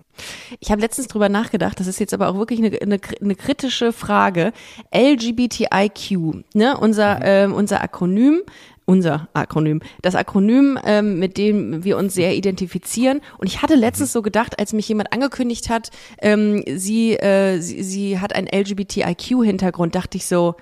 Ich 0.59 0.71
habe 0.71 0.81
letztens 0.81 1.07
drüber 1.07 1.29
nachgedacht, 1.29 1.79
das 1.79 1.87
ist 1.87 1.99
jetzt 1.99 2.13
aber 2.13 2.29
auch 2.29 2.35
wirklich 2.35 2.59
eine, 2.59 2.81
eine, 2.81 2.99
eine 3.21 3.35
kritische 3.35 3.93
Frage. 3.93 4.53
LGBTIQ, 4.93 6.43
ne, 6.53 6.77
unser, 6.77 7.15
mhm. 7.17 7.51
äh, 7.53 7.55
unser 7.55 7.81
Akronym 7.81 8.41
unser 8.85 9.29
Akronym, 9.33 9.81
das 10.01 10.15
Akronym, 10.15 10.77
ähm, 10.83 11.19
mit 11.19 11.37
dem 11.37 11.83
wir 11.83 11.97
uns 11.97 12.13
sehr 12.13 12.35
identifizieren. 12.35 13.21
Und 13.37 13.47
ich 13.47 13.61
hatte 13.61 13.75
letztens 13.75 14.09
mhm. 14.09 14.13
so 14.13 14.21
gedacht, 14.21 14.59
als 14.59 14.73
mich 14.73 14.87
jemand 14.89 15.13
angekündigt 15.13 15.69
hat, 15.69 15.91
ähm, 16.19 16.63
sie, 16.75 17.13
äh, 17.13 17.59
sie, 17.59 17.83
sie 17.83 18.19
hat 18.19 18.33
einen 18.33 18.47
LGBTIQ-Hintergrund, 18.47 19.95
dachte 19.95 20.17
ich 20.17 20.25
so, 20.25 20.55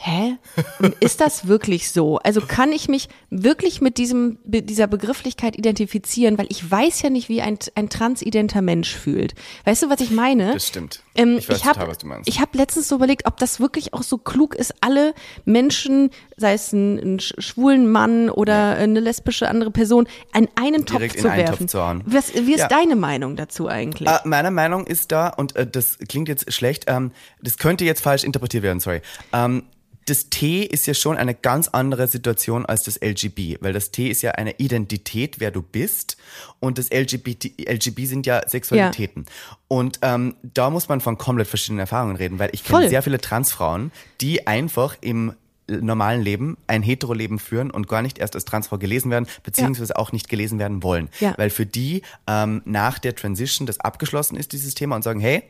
hä? 0.00 0.36
Ist 1.00 1.20
das 1.20 1.46
wirklich 1.46 1.90
so? 1.90 2.18
Also 2.18 2.40
kann 2.40 2.72
ich 2.72 2.88
mich 2.88 3.08
wirklich 3.28 3.80
mit 3.80 3.98
diesem, 3.98 4.38
dieser 4.44 4.86
Begrifflichkeit 4.86 5.56
identifizieren, 5.56 6.38
weil 6.38 6.46
ich 6.48 6.68
weiß 6.68 7.02
ja 7.02 7.10
nicht, 7.10 7.28
wie 7.28 7.42
ein, 7.42 7.58
ein 7.74 7.88
transidenter 7.88 8.62
Mensch 8.62 8.94
fühlt. 8.94 9.34
Weißt 9.64 9.82
du, 9.82 9.90
was 9.90 10.00
ich 10.00 10.10
meine? 10.10 10.54
Das 10.54 10.66
stimmt. 10.66 11.02
Ähm, 11.14 11.38
ich 11.38 11.48
ich 11.48 11.64
hab, 11.64 11.78
habe 11.78 12.58
letztens 12.58 12.88
so 12.88 12.96
überlegt, 12.96 13.26
ob 13.26 13.36
das 13.38 13.60
wirklich 13.60 13.94
auch 13.94 14.02
so 14.02 14.18
klug 14.18 14.54
ist, 14.54 14.74
alle 14.80 15.14
Menschen, 15.44 16.10
sei 16.36 16.54
es 16.54 16.72
ein, 16.72 16.98
ein 16.98 17.20
schwulen 17.20 17.90
Mann 17.90 18.30
oder 18.30 18.52
ja. 18.52 18.74
eine 18.74 19.00
lesbische 19.00 19.48
andere 19.48 19.70
Person, 19.70 20.06
an 20.32 20.48
einen 20.54 20.84
Direkt 20.84 21.14
Topf 21.14 21.22
zu 21.22 21.36
werfen. 21.36 21.58
Topf 21.58 21.70
zu 21.70 21.82
hauen. 21.82 22.02
Was, 22.06 22.34
wie 22.34 22.54
ist 22.54 22.60
ja. 22.60 22.68
deine 22.68 22.96
Meinung 22.96 23.36
dazu 23.36 23.68
eigentlich? 23.68 24.08
Äh, 24.08 24.18
meine 24.24 24.50
Meinung 24.50 24.86
ist 24.86 25.10
da, 25.12 25.28
und 25.28 25.56
äh, 25.56 25.66
das 25.66 25.98
klingt 26.08 26.28
jetzt 26.28 26.52
schlecht, 26.52 26.84
ähm, 26.86 27.12
das 27.42 27.58
könnte 27.58 27.84
jetzt 27.84 28.02
falsch 28.02 28.24
interpretiert 28.24 28.62
werden, 28.62 28.80
sorry. 28.80 29.02
Ähm, 29.32 29.64
das 30.10 30.28
T 30.28 30.62
ist 30.62 30.86
ja 30.86 30.94
schon 30.94 31.16
eine 31.16 31.34
ganz 31.34 31.68
andere 31.68 32.08
Situation 32.08 32.66
als 32.66 32.82
das 32.82 33.00
LGB, 33.00 33.58
weil 33.60 33.72
das 33.72 33.92
T 33.92 34.08
ist 34.08 34.22
ja 34.22 34.32
eine 34.32 34.58
Identität, 34.58 35.38
wer 35.38 35.52
du 35.52 35.62
bist, 35.62 36.16
und 36.58 36.78
das 36.78 36.90
LGBT, 36.90 37.68
LGB 37.68 38.06
sind 38.06 38.26
ja 38.26 38.46
Sexualitäten. 38.46 39.26
Ja. 39.26 39.56
Und 39.68 40.00
ähm, 40.02 40.34
da 40.42 40.68
muss 40.68 40.88
man 40.88 41.00
von 41.00 41.16
komplett 41.16 41.46
verschiedenen 41.46 41.78
Erfahrungen 41.78 42.16
reden, 42.16 42.40
weil 42.40 42.50
ich 42.52 42.64
kenne 42.64 42.88
sehr 42.88 43.02
viele 43.02 43.20
Transfrauen, 43.20 43.92
die 44.20 44.48
einfach 44.48 44.96
im 45.00 45.32
normalen 45.70 46.22
Leben 46.22 46.56
ein 46.66 46.82
Hetero-Leben 46.82 47.38
führen 47.38 47.70
und 47.70 47.88
gar 47.88 48.02
nicht 48.02 48.18
erst 48.18 48.34
als 48.34 48.44
Transfrau 48.44 48.78
gelesen 48.78 49.10
werden, 49.10 49.26
beziehungsweise 49.42 49.94
ja. 49.94 49.96
auch 49.96 50.12
nicht 50.12 50.28
gelesen 50.28 50.58
werden 50.58 50.82
wollen. 50.82 51.08
Ja. 51.20 51.34
Weil 51.36 51.50
für 51.50 51.66
die 51.66 52.02
ähm, 52.26 52.62
nach 52.64 52.98
der 52.98 53.14
Transition 53.14 53.66
das 53.66 53.80
abgeschlossen 53.80 54.36
ist, 54.36 54.52
dieses 54.52 54.74
Thema, 54.74 54.96
und 54.96 55.02
sagen, 55.02 55.20
hey, 55.20 55.42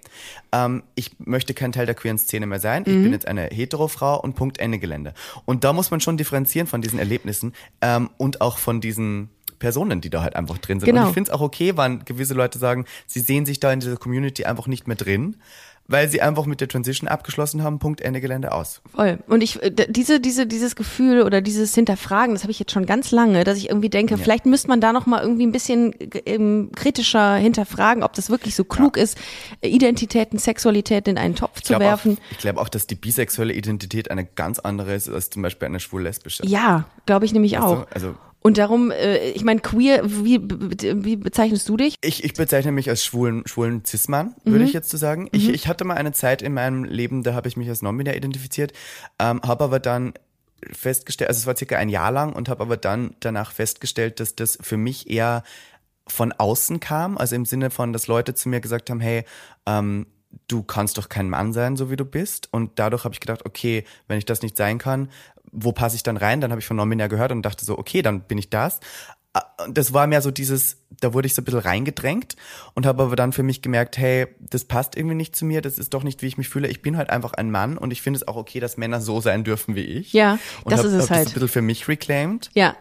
ähm, 0.53 0.83
ich 0.95 1.12
möchte 1.18 1.55
kein 1.55 1.73
Teil 1.73 1.87
der 1.87 1.95
queeren 1.95 2.18
Szene 2.18 2.47
mehr 2.47 2.61
sein, 2.61 2.85
mhm. 2.87 2.93
ich 2.93 3.03
bin 3.03 3.12
jetzt 3.12 3.29
eine 3.29 3.47
Hetero-Frau 3.47 4.21
und 4.21 4.35
Punkt, 4.35 4.59
Ende 4.59 4.79
Gelände. 4.79 5.14
Und 5.45 5.64
da 5.64 5.73
muss 5.73 5.91
man 5.91 6.01
schon 6.01 6.16
differenzieren 6.16 6.66
von 6.66 6.83
diesen 6.83 6.99
Erlebnissen 6.99 7.55
ähm, 7.81 8.11
und 8.16 8.41
auch 8.41 8.59
von 8.59 8.81
diesen 8.81 9.31
Personen, 9.61 10.01
die 10.01 10.11
da 10.11 10.23
halt 10.23 10.35
einfach 10.35 10.59
drin 10.59 10.81
sind. 10.81 10.89
Genau. 10.89 11.03
Und 11.03 11.09
ich 11.09 11.14
finde 11.14 11.31
es 11.31 11.35
auch 11.37 11.43
okay, 11.43 11.73
wann 11.77 12.05
gewisse 12.05 12.35
Leute 12.35 12.59
sagen, 12.59 12.87
sie 13.07 13.21
sehen 13.21 13.47
sich 13.47 13.61
da 13.61 13.73
in 13.73 13.81
dieser 13.81 13.97
Community 13.97 14.45
einfach 14.45 14.66
nicht 14.66 14.89
mehr 14.89 14.97
drin 14.97 15.37
weil 15.91 16.09
sie 16.09 16.22
einfach 16.22 16.47
mit 16.47 16.61
der 16.61 16.68
Transition 16.68 17.09
abgeschlossen 17.09 17.64
haben, 17.64 17.80
Punkt, 17.80 18.01
Ende 18.01 18.20
Gelände 18.20 18.53
aus. 18.53 18.80
Voll. 18.95 19.18
Und 19.26 19.43
ich, 19.43 19.61
äh, 19.61 19.70
diese, 19.88 20.20
diese, 20.20 20.47
dieses 20.47 20.76
Gefühl 20.76 21.22
oder 21.22 21.41
dieses 21.41 21.74
Hinterfragen, 21.74 22.34
das 22.34 22.45
habe 22.45 22.53
ich 22.53 22.61
jetzt 22.61 22.70
schon 22.70 22.86
ganz 22.86 23.11
lange, 23.11 23.43
dass 23.43 23.59
ich 23.59 23.68
irgendwie 23.68 23.91
denke, 23.91 24.14
ja. 24.14 24.20
vielleicht 24.22 24.47
müsste 24.47 24.68
man 24.68 24.80
da 24.80 24.93
noch 24.93 25.07
mal 25.07 25.20
irgendwie 25.20 25.47
ein 25.47 25.53
bisschen 25.53 25.93
ähm, 26.26 26.70
kritischer 26.76 27.34
hinterfragen, 27.34 28.05
ob 28.05 28.12
das 28.12 28.30
wirklich 28.30 28.55
so 28.55 28.62
klug 28.62 28.97
ja. 28.97 29.03
ist, 29.03 29.18
Identitäten, 29.62 30.38
Sexualität 30.38 31.09
in 31.09 31.18
einen 31.18 31.34
Topf 31.34 31.61
zu 31.61 31.78
werfen. 31.78 32.18
Auch, 32.18 32.32
ich 32.32 32.38
glaube 32.38 32.61
auch, 32.61 32.68
dass 32.68 32.86
die 32.86 32.95
bisexuelle 32.95 33.53
Identität 33.53 34.12
eine 34.12 34.24
ganz 34.24 34.61
andere 34.61 34.95
ist 34.95 35.09
als 35.09 35.30
zum 35.30 35.43
Beispiel 35.43 35.66
eine 35.66 35.80
schwul-lesbische. 35.80 36.47
Ja, 36.47 36.84
glaube 37.07 37.24
ich 37.24 37.32
nämlich 37.32 37.55
weißt 37.55 37.62
auch. 37.62 37.86
Also 37.93 38.14
und 38.43 38.59
darum, 38.59 38.91
äh, 38.91 39.30
ich 39.30 39.45
meine, 39.45 39.61
queer, 39.61 40.03
wie, 40.05 40.41
wie 40.43 41.16
bezeichnest 41.16 41.68
du 41.68 41.76
dich? 41.76 41.97
Ich, 42.01 42.24
ich 42.24 42.34
bezeichne 42.34 42.72
mich 42.72 42.88
als 42.88 43.05
schwulen, 43.05 43.47
schwulen 43.47 43.84
Cis-Mann, 43.84 44.34
mhm. 44.45 44.53
würde 44.53 44.64
ich 44.64 44.72
jetzt 44.72 44.91
so 44.91 44.97
sagen. 44.97 45.24
Mhm. 45.24 45.28
Ich, 45.32 45.49
ich 45.51 45.68
hatte 45.68 45.84
mal 45.84 45.95
eine 45.95 46.12
Zeit 46.12 46.41
in 46.41 46.55
meinem 46.55 46.84
Leben, 46.84 47.22
da 47.22 47.34
habe 47.34 47.49
ich 47.49 47.57
mich 47.57 47.68
als 47.68 47.82
non-binär 47.82 48.16
identifiziert, 48.16 48.72
ähm, 49.18 49.41
habe 49.43 49.64
aber 49.64 49.78
dann 49.78 50.14
festgestellt, 50.72 51.28
also 51.28 51.38
es 51.38 51.47
war 51.47 51.57
circa 51.57 51.76
ein 51.76 51.88
Jahr 51.88 52.12
lang 52.12 52.32
und 52.32 52.49
habe 52.49 52.62
aber 52.62 52.76
dann 52.76 53.14
danach 53.20 53.53
festgestellt, 53.53 54.20
dass 54.20 54.36
das 54.36 54.59
für 54.61 54.76
mich 54.76 55.09
eher 55.11 55.43
von 56.07 56.32
außen 56.32 56.80
kam, 56.80 57.18
also 57.18 57.36
im 57.36 57.45
Sinne 57.45 57.70
von, 57.70 57.93
dass 57.93 58.07
Leute 58.07 58.34
zu 58.34 58.49
mir 58.49 58.61
gesagt 58.61 58.91
haben, 58.91 59.01
hey, 59.01 59.24
ähm, 59.66 60.07
du 60.49 60.62
kannst 60.62 60.99
doch 60.99 61.09
kein 61.09 61.28
Mann 61.28 61.53
sein, 61.53 61.76
so 61.76 61.91
wie 61.91 61.97
du 61.97 62.05
bist. 62.05 62.49
Und 62.53 62.78
dadurch 62.78 63.05
habe 63.05 63.14
ich 63.14 63.20
gedacht, 63.20 63.45
okay, 63.45 63.84
wenn 64.07 64.18
ich 64.18 64.24
das 64.24 64.43
nicht 64.43 64.57
sein 64.57 64.78
kann, 64.78 65.11
wo 65.53 65.72
passe 65.72 65.96
ich 65.96 66.03
dann 66.03 66.16
rein? 66.16 66.40
Dann 66.40 66.51
habe 66.51 66.61
ich 66.61 66.66
von 66.66 66.76
Normin 66.76 66.98
ja 66.98 67.07
gehört 67.07 67.32
und 67.32 67.42
dachte 67.42 67.64
so, 67.64 67.78
okay, 67.78 68.03
dann 68.03 68.22
bin 68.22 68.38
ich 68.38 68.51
das. 68.51 68.80
Ah, 69.32 69.44
das 69.68 69.92
war 69.92 70.09
mehr 70.09 70.22
so 70.22 70.32
dieses, 70.32 70.78
da 71.01 71.14
wurde 71.14 71.26
ich 71.26 71.34
so 71.34 71.42
ein 71.42 71.44
bisschen 71.44 71.61
reingedrängt 71.61 72.34
und 72.74 72.84
habe 72.84 73.05
aber 73.05 73.14
dann 73.14 73.32
für 73.32 73.44
mich 73.44 73.62
gemerkt, 73.62 73.96
hey, 73.96 74.26
das 74.40 74.64
passt 74.64 74.96
irgendwie 74.96 75.14
nicht 75.14 75.36
zu 75.36 75.44
mir, 75.44 75.62
das 75.62 75.78
ist 75.78 75.94
doch 75.94 76.03
nicht, 76.03 76.20
wie 76.22 76.26
ich 76.26 76.36
mich 76.36 76.48
fühle. 76.48 76.66
Ich 76.66 76.82
bin 76.82 76.96
halt 76.96 77.11
einfach 77.11 77.34
ein 77.34 77.51
Mann 77.51 77.78
und 77.78 77.92
ich 77.92 78.03
finde 78.03 78.16
es 78.16 78.26
auch 78.26 78.34
okay, 78.34 78.59
dass 78.59 78.76
Männer 78.76 79.01
so 79.01 79.20
sein 79.20 79.44
dürfen 79.44 79.76
wie 79.76 79.84
ich. 79.84 80.12
Ja, 80.12 80.38
und 80.64 80.72
das 80.72 80.80
hab, 80.80 80.86
ist 80.86 80.92
es 80.94 81.03
hab 81.05 81.11
halt. 81.11 81.26
Das 81.26 81.32
ein 81.32 81.34
bisschen 81.34 81.48
für 81.48 81.62
mich 81.62 81.86
reclaimed. 81.86 82.51
Ja, 82.55 82.74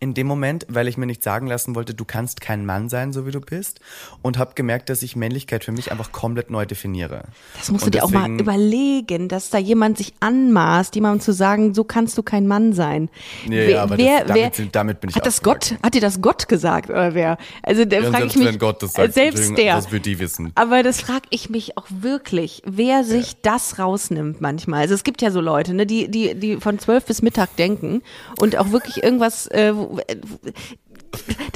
in 0.00 0.14
dem 0.14 0.26
Moment, 0.26 0.66
weil 0.68 0.88
ich 0.88 0.96
mir 0.96 1.06
nicht 1.06 1.22
sagen 1.22 1.46
lassen 1.46 1.74
wollte, 1.74 1.94
du 1.94 2.04
kannst 2.04 2.40
kein 2.40 2.66
Mann 2.66 2.88
sein, 2.88 3.12
so 3.12 3.26
wie 3.26 3.30
du 3.30 3.40
bist. 3.40 3.80
Und 4.22 4.38
habe 4.38 4.54
gemerkt, 4.54 4.88
dass 4.88 5.02
ich 5.02 5.16
Männlichkeit 5.16 5.64
für 5.64 5.72
mich 5.72 5.92
einfach 5.92 6.12
komplett 6.12 6.50
neu 6.50 6.66
definiere. 6.66 7.24
Das 7.56 7.70
musst 7.70 7.84
und 7.84 7.94
du 7.94 7.98
dir 7.98 8.04
deswegen, 8.04 8.22
auch 8.22 8.28
mal 8.28 8.40
überlegen, 8.40 9.28
dass 9.28 9.50
da 9.50 9.58
jemand 9.58 9.98
sich 9.98 10.14
anmaßt, 10.20 10.94
jemandem 10.94 11.20
zu 11.20 11.32
sagen, 11.32 11.74
so 11.74 11.84
kannst 11.84 12.16
du 12.18 12.22
kein 12.22 12.46
Mann 12.46 12.72
sein. 12.72 13.08
Ja, 13.44 13.50
wer, 13.50 13.70
ja 13.70 13.82
aber 13.82 13.98
wer, 13.98 14.20
das, 14.20 14.28
damit, 14.28 14.58
wer, 14.58 14.66
damit, 14.66 15.00
bin 15.00 15.10
ich 15.10 15.16
Hat 15.16 15.26
das 15.26 15.42
Gott, 15.42 15.76
hat 15.82 15.94
dir 15.94 16.00
das 16.00 16.20
Gott 16.20 16.48
gesagt 16.48 16.90
oder 16.90 17.14
wer? 17.14 17.38
Also 17.62 17.84
der 17.84 18.02
ja, 18.02 18.10
frage 18.10 18.26
ich 18.26 18.36
mich, 18.36 18.58
Gott 18.58 18.82
das 18.82 18.92
sagt, 18.92 19.14
selbst 19.14 19.56
der. 19.56 19.76
Was 19.76 19.92
wird 19.92 20.06
die 20.06 20.18
wissen? 20.18 20.52
Aber 20.54 20.82
das 20.82 21.00
frage 21.00 21.26
ich 21.30 21.50
mich 21.50 21.76
auch 21.76 21.86
wirklich, 21.88 22.62
wer 22.64 23.04
sich 23.04 23.32
ja. 23.32 23.38
das 23.42 23.78
rausnimmt 23.78 24.40
manchmal. 24.40 24.80
Also 24.82 24.94
es 24.94 25.04
gibt 25.04 25.22
ja 25.22 25.30
so 25.30 25.40
Leute, 25.40 25.74
ne, 25.74 25.86
die, 25.86 26.08
die, 26.08 26.34
die 26.34 26.56
von 26.56 26.78
zwölf 26.78 27.04
bis 27.04 27.22
Mittag 27.22 27.56
denken 27.56 28.02
und 28.38 28.56
auch 28.56 28.70
wirklich 28.70 29.02
irgendwas, 29.02 29.46
äh, 29.54 29.72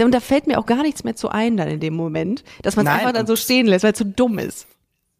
und 0.05 0.15
da 0.15 0.21
fällt 0.21 0.47
mir 0.47 0.59
auch 0.59 0.67
gar 0.67 0.83
nichts 0.83 1.05
mehr 1.05 1.17
zu 1.17 1.29
ein 1.29 1.57
dann 1.57 1.69
in 1.69 1.81
dem 1.81 1.95
Moment, 1.95 2.45
dass 2.63 2.77
man 2.77 2.87
es 2.87 2.93
einfach 2.93 3.13
dann 3.13 3.27
so 3.27 3.37
stehen 3.37 3.67
lässt, 3.67 3.85
weil 3.85 3.93
es 3.93 3.99
so 3.99 4.05
dumm 4.05 4.39
ist. 4.39 4.67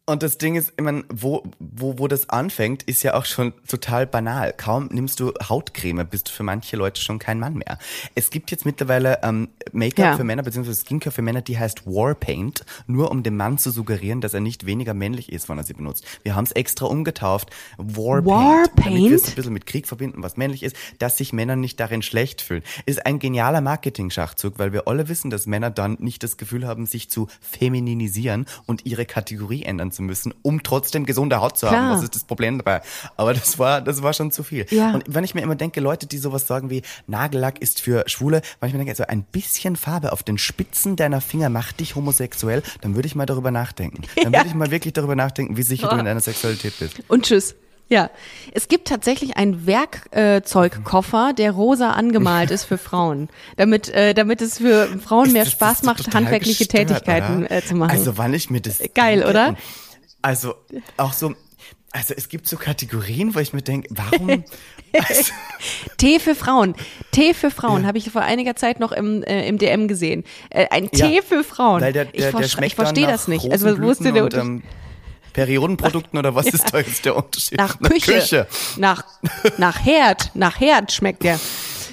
Und 0.09 0.23
das 0.23 0.39
Ding 0.39 0.55
ist, 0.55 0.73
ich 0.75 0.83
meine, 0.83 1.03
wo, 1.13 1.43
wo, 1.59 1.99
wo 1.99 2.07
das 2.07 2.29
anfängt, 2.29 2.81
ist 2.81 3.03
ja 3.03 3.13
auch 3.13 3.25
schon 3.25 3.53
total 3.67 4.07
banal. 4.07 4.55
Kaum 4.57 4.89
nimmst 4.91 5.19
du 5.19 5.33
Hautcreme, 5.47 6.07
bist 6.07 6.29
du 6.29 6.31
für 6.31 6.41
manche 6.41 6.77
Leute 6.77 6.99
schon 6.99 7.19
kein 7.19 7.39
Mann 7.39 7.53
mehr. 7.53 7.77
Es 8.15 8.31
gibt 8.31 8.49
jetzt 8.49 8.65
mittlerweile 8.65 9.19
ähm, 9.21 9.49
Make-up 9.71 9.99
ja. 9.99 10.17
für 10.17 10.23
Männer, 10.23 10.41
beziehungsweise 10.41 10.81
Skincare 10.81 11.13
für 11.13 11.21
Männer, 11.21 11.43
die 11.43 11.59
heißt 11.59 11.85
Warpaint, 11.85 12.65
nur 12.87 13.11
um 13.11 13.21
dem 13.21 13.37
Mann 13.37 13.59
zu 13.59 13.69
suggerieren, 13.69 14.19
dass 14.19 14.33
er 14.33 14.39
nicht 14.39 14.65
weniger 14.65 14.95
männlich 14.95 15.31
ist, 15.31 15.47
wenn 15.47 15.59
er 15.59 15.63
sie 15.63 15.75
benutzt. 15.75 16.03
Wir 16.23 16.35
haben 16.35 16.45
es 16.45 16.53
extra 16.53 16.87
umgetauft. 16.87 17.51
Warpaint. 17.77 18.25
Warpaint? 18.25 18.87
Damit 18.87 19.11
wir 19.11 19.15
es 19.15 19.27
ein 19.27 19.35
bisschen 19.35 19.53
mit 19.53 19.67
Krieg 19.67 19.85
verbinden, 19.85 20.23
was 20.23 20.37
männlich 20.37 20.63
ist, 20.63 20.75
dass 20.97 21.17
sich 21.17 21.33
Männer 21.33 21.55
nicht 21.55 21.79
darin 21.79 22.01
schlecht 22.01 22.41
fühlen. 22.41 22.63
Ist 22.87 23.05
ein 23.05 23.19
genialer 23.19 23.61
Marketing-Schachzug, 23.61 24.57
weil 24.57 24.73
wir 24.73 24.87
alle 24.87 25.07
wissen, 25.07 25.29
dass 25.29 25.45
Männer 25.45 25.69
dann 25.69 25.97
nicht 25.99 26.23
das 26.23 26.37
Gefühl 26.37 26.65
haben, 26.65 26.87
sich 26.87 27.11
zu 27.11 27.27
femininisieren 27.41 28.47
und 28.65 28.87
ihre 28.87 29.05
Kategorie 29.05 29.61
ändern 29.61 29.91
zu 29.91 29.98
zu 29.99 30.03
müssen, 30.03 30.33
um 30.41 30.63
trotzdem 30.63 31.05
gesunde 31.05 31.41
Haut 31.41 31.57
zu 31.57 31.67
Klar. 31.67 31.81
haben. 31.81 31.95
Was 31.95 32.03
ist 32.03 32.15
das 32.15 32.23
Problem 32.23 32.57
dabei? 32.57 32.81
Aber 33.17 33.33
das 33.33 33.59
war, 33.59 33.81
das 33.81 34.01
war 34.01 34.13
schon 34.13 34.31
zu 34.31 34.43
viel. 34.43 34.65
Ja. 34.69 34.93
Und 34.93 35.03
wenn 35.07 35.23
ich 35.23 35.35
mir 35.35 35.41
immer 35.41 35.55
denke, 35.55 35.81
Leute, 35.81 36.07
die 36.07 36.17
sowas 36.17 36.47
sagen 36.47 36.69
wie 36.69 36.81
Nagellack 37.07 37.61
ist 37.61 37.81
für 37.81 38.03
Schwule, 38.07 38.41
wenn 38.59 38.69
ich 38.69 38.73
mir 38.73 38.79
denke, 38.79 38.91
also 38.91 39.05
ein 39.05 39.23
bisschen 39.23 39.75
Farbe 39.75 40.13
auf 40.13 40.23
den 40.23 40.37
Spitzen 40.37 40.95
deiner 40.95 41.21
Finger 41.21 41.49
macht 41.49 41.81
dich 41.81 41.95
homosexuell, 41.95 42.63
dann 42.81 42.95
würde 42.95 43.07
ich 43.07 43.15
mal 43.15 43.25
darüber 43.25 43.51
nachdenken. 43.51 44.03
Dann 44.15 44.33
ja. 44.33 44.39
würde 44.39 44.49
ich 44.49 44.55
mal 44.55 44.71
wirklich 44.71 44.93
darüber 44.93 45.15
nachdenken, 45.15 45.57
wie 45.57 45.63
sicher 45.63 45.87
oh. 45.89 45.93
du 45.93 45.99
in 45.99 46.05
deiner 46.05 46.21
Sexualität 46.21 46.73
bist. 46.79 47.01
Und 47.07 47.25
tschüss. 47.25 47.55
Ja, 47.89 48.11
es 48.53 48.67
gibt 48.67 48.87
tatsächlich 48.87 49.35
einen 49.35 49.65
Werkzeugkoffer, 49.65 51.33
der 51.35 51.51
rosa 51.51 51.93
angemalt 51.93 52.51
ist 52.51 52.65
für 52.65 52.77
Frauen, 52.77 53.29
damit 53.57 53.89
äh, 53.89 54.13
damit 54.13 54.43
es 54.43 54.59
für 54.59 54.87
Frauen 54.99 55.31
mehr 55.33 55.47
Spaß 55.47 55.81
macht, 55.83 56.13
handwerkliche 56.13 56.65
gestört, 56.65 56.89
Tätigkeiten 56.89 57.47
äh, 57.47 57.63
zu 57.63 57.73
machen. 57.73 57.89
Also 57.89 58.15
wann 58.19 58.35
ich 58.35 58.51
mir 58.51 58.61
das 58.61 58.79
geil, 58.93 59.25
oder? 59.25 59.55
Also 60.21 60.55
auch 60.97 61.13
so 61.13 61.35
also 61.91 62.13
es 62.15 62.29
gibt 62.29 62.47
so 62.47 62.57
Kategorien, 62.57 63.33
wo 63.33 63.39
ich 63.39 63.53
mir 63.53 63.61
denke, 63.61 63.89
warum? 63.91 64.43
Also 64.91 65.31
Tee 65.97 66.19
für 66.19 66.33
Frauen. 66.33 66.73
Tee 67.11 67.35
für 67.35 67.51
Frauen 67.51 67.83
ja. 67.83 67.87
habe 67.89 67.99
ich 67.99 68.09
vor 68.09 68.23
einiger 68.23 68.55
Zeit 68.55 68.79
noch 68.79 68.91
im, 68.91 69.21
äh, 69.21 69.47
im 69.47 69.59
DM 69.59 69.87
gesehen. 69.87 70.23
Äh, 70.49 70.65
ein 70.71 70.89
Tee 70.89 71.17
ja, 71.17 71.21
für 71.21 71.43
Frauen. 71.43 71.81
Weil 71.81 71.93
der, 71.93 72.05
der, 72.05 72.31
der 72.31 72.63
ich 72.63 72.73
verstehe 72.73 73.05
das 73.05 73.27
nicht. 73.27 73.51
Also 73.51 73.79
wo 73.79 73.91
ist 73.91 74.03
denn 74.03 74.15
der 74.15 74.23
Unterschied? 74.23 74.47
Ähm, 74.47 74.63
Periodenprodukten 75.33 76.17
oder 76.17 76.33
was 76.33 76.47
ist 76.53 76.73
da 76.73 76.79
jetzt 76.79 77.05
der 77.05 77.15
Unterschied? 77.15 77.59
Nach 77.59 77.79
Küche. 77.79 78.13
Nach, 78.13 78.19
Küche. 78.19 78.47
nach, 78.77 79.03
nach 79.59 79.85
Herd. 79.85 80.31
Nach 80.33 80.59
Herd 80.59 80.91
schmeckt 80.91 81.23
der. 81.23 81.39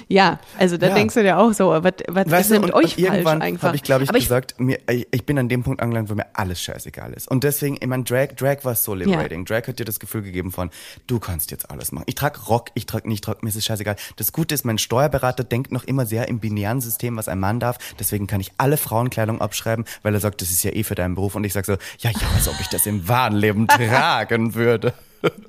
Ja, 0.07 0.39
also 0.57 0.77
da 0.77 0.87
ja. 0.87 0.95
denkst 0.95 1.15
du 1.15 1.23
dir 1.23 1.37
auch 1.37 1.53
so, 1.53 1.69
was, 1.69 1.93
was 2.07 2.29
weißt 2.29 2.41
ist 2.41 2.51
denn 2.51 2.61
mit 2.61 2.73
euch 2.73 2.95
falsch 2.95 3.27
einfach? 3.27 3.67
habe 3.67 3.75
ich, 3.75 3.83
glaube 3.83 4.03
ich, 4.03 4.09
Aber 4.09 4.19
gesagt, 4.19 4.55
ich, 4.57 4.63
mir, 4.63 4.79
ich 4.87 5.25
bin 5.25 5.37
an 5.37 5.49
dem 5.49 5.63
Punkt 5.63 5.81
angelangt, 5.81 6.09
wo 6.09 6.15
mir 6.15 6.27
alles 6.33 6.61
scheißegal 6.61 7.13
ist. 7.13 7.27
Und 7.29 7.43
deswegen, 7.43 7.77
ich 7.79 7.87
meine, 7.87 8.03
Drag, 8.03 8.29
Drag 8.35 8.63
war 8.63 8.75
so 8.75 8.93
liberating. 8.93 9.45
Ja. 9.45 9.59
Drag 9.59 9.67
hat 9.67 9.79
dir 9.79 9.85
das 9.85 9.99
Gefühl 9.99 10.21
gegeben 10.21 10.51
von, 10.51 10.69
du 11.07 11.19
kannst 11.19 11.51
jetzt 11.51 11.69
alles 11.69 11.91
machen. 11.91 12.05
Ich 12.07 12.15
trage 12.15 12.39
Rock, 12.45 12.69
ich 12.73 12.85
trage 12.85 13.07
nicht 13.07 13.27
Rock, 13.27 13.43
mir 13.43 13.49
ist 13.49 13.55
es 13.55 13.65
scheißegal. 13.65 13.97
Das 14.15 14.31
Gute 14.31 14.55
ist, 14.55 14.65
mein 14.65 14.77
Steuerberater 14.77 15.43
denkt 15.43 15.71
noch 15.71 15.83
immer 15.83 16.05
sehr 16.05 16.27
im 16.27 16.39
binären 16.39 16.79
System, 16.79 17.17
was 17.17 17.27
ein 17.27 17.39
Mann 17.39 17.59
darf. 17.59 17.77
Deswegen 17.99 18.27
kann 18.27 18.39
ich 18.39 18.51
alle 18.57 18.77
Frauenkleidung 18.77 19.41
abschreiben, 19.41 19.85
weil 20.03 20.13
er 20.13 20.19
sagt, 20.19 20.41
das 20.41 20.51
ist 20.51 20.63
ja 20.63 20.71
eh 20.71 20.83
für 20.83 20.95
deinen 20.95 21.15
Beruf. 21.15 21.35
Und 21.35 21.43
ich 21.43 21.53
sage 21.53 21.65
so, 21.65 21.73
ja, 21.99 22.11
ja, 22.11 22.27
als 22.35 22.47
ob 22.47 22.59
ich 22.61 22.67
das 22.67 22.85
im 22.85 23.07
wahren 23.07 23.35
Leben 23.35 23.67
tragen 23.67 24.55
würde. 24.55 24.93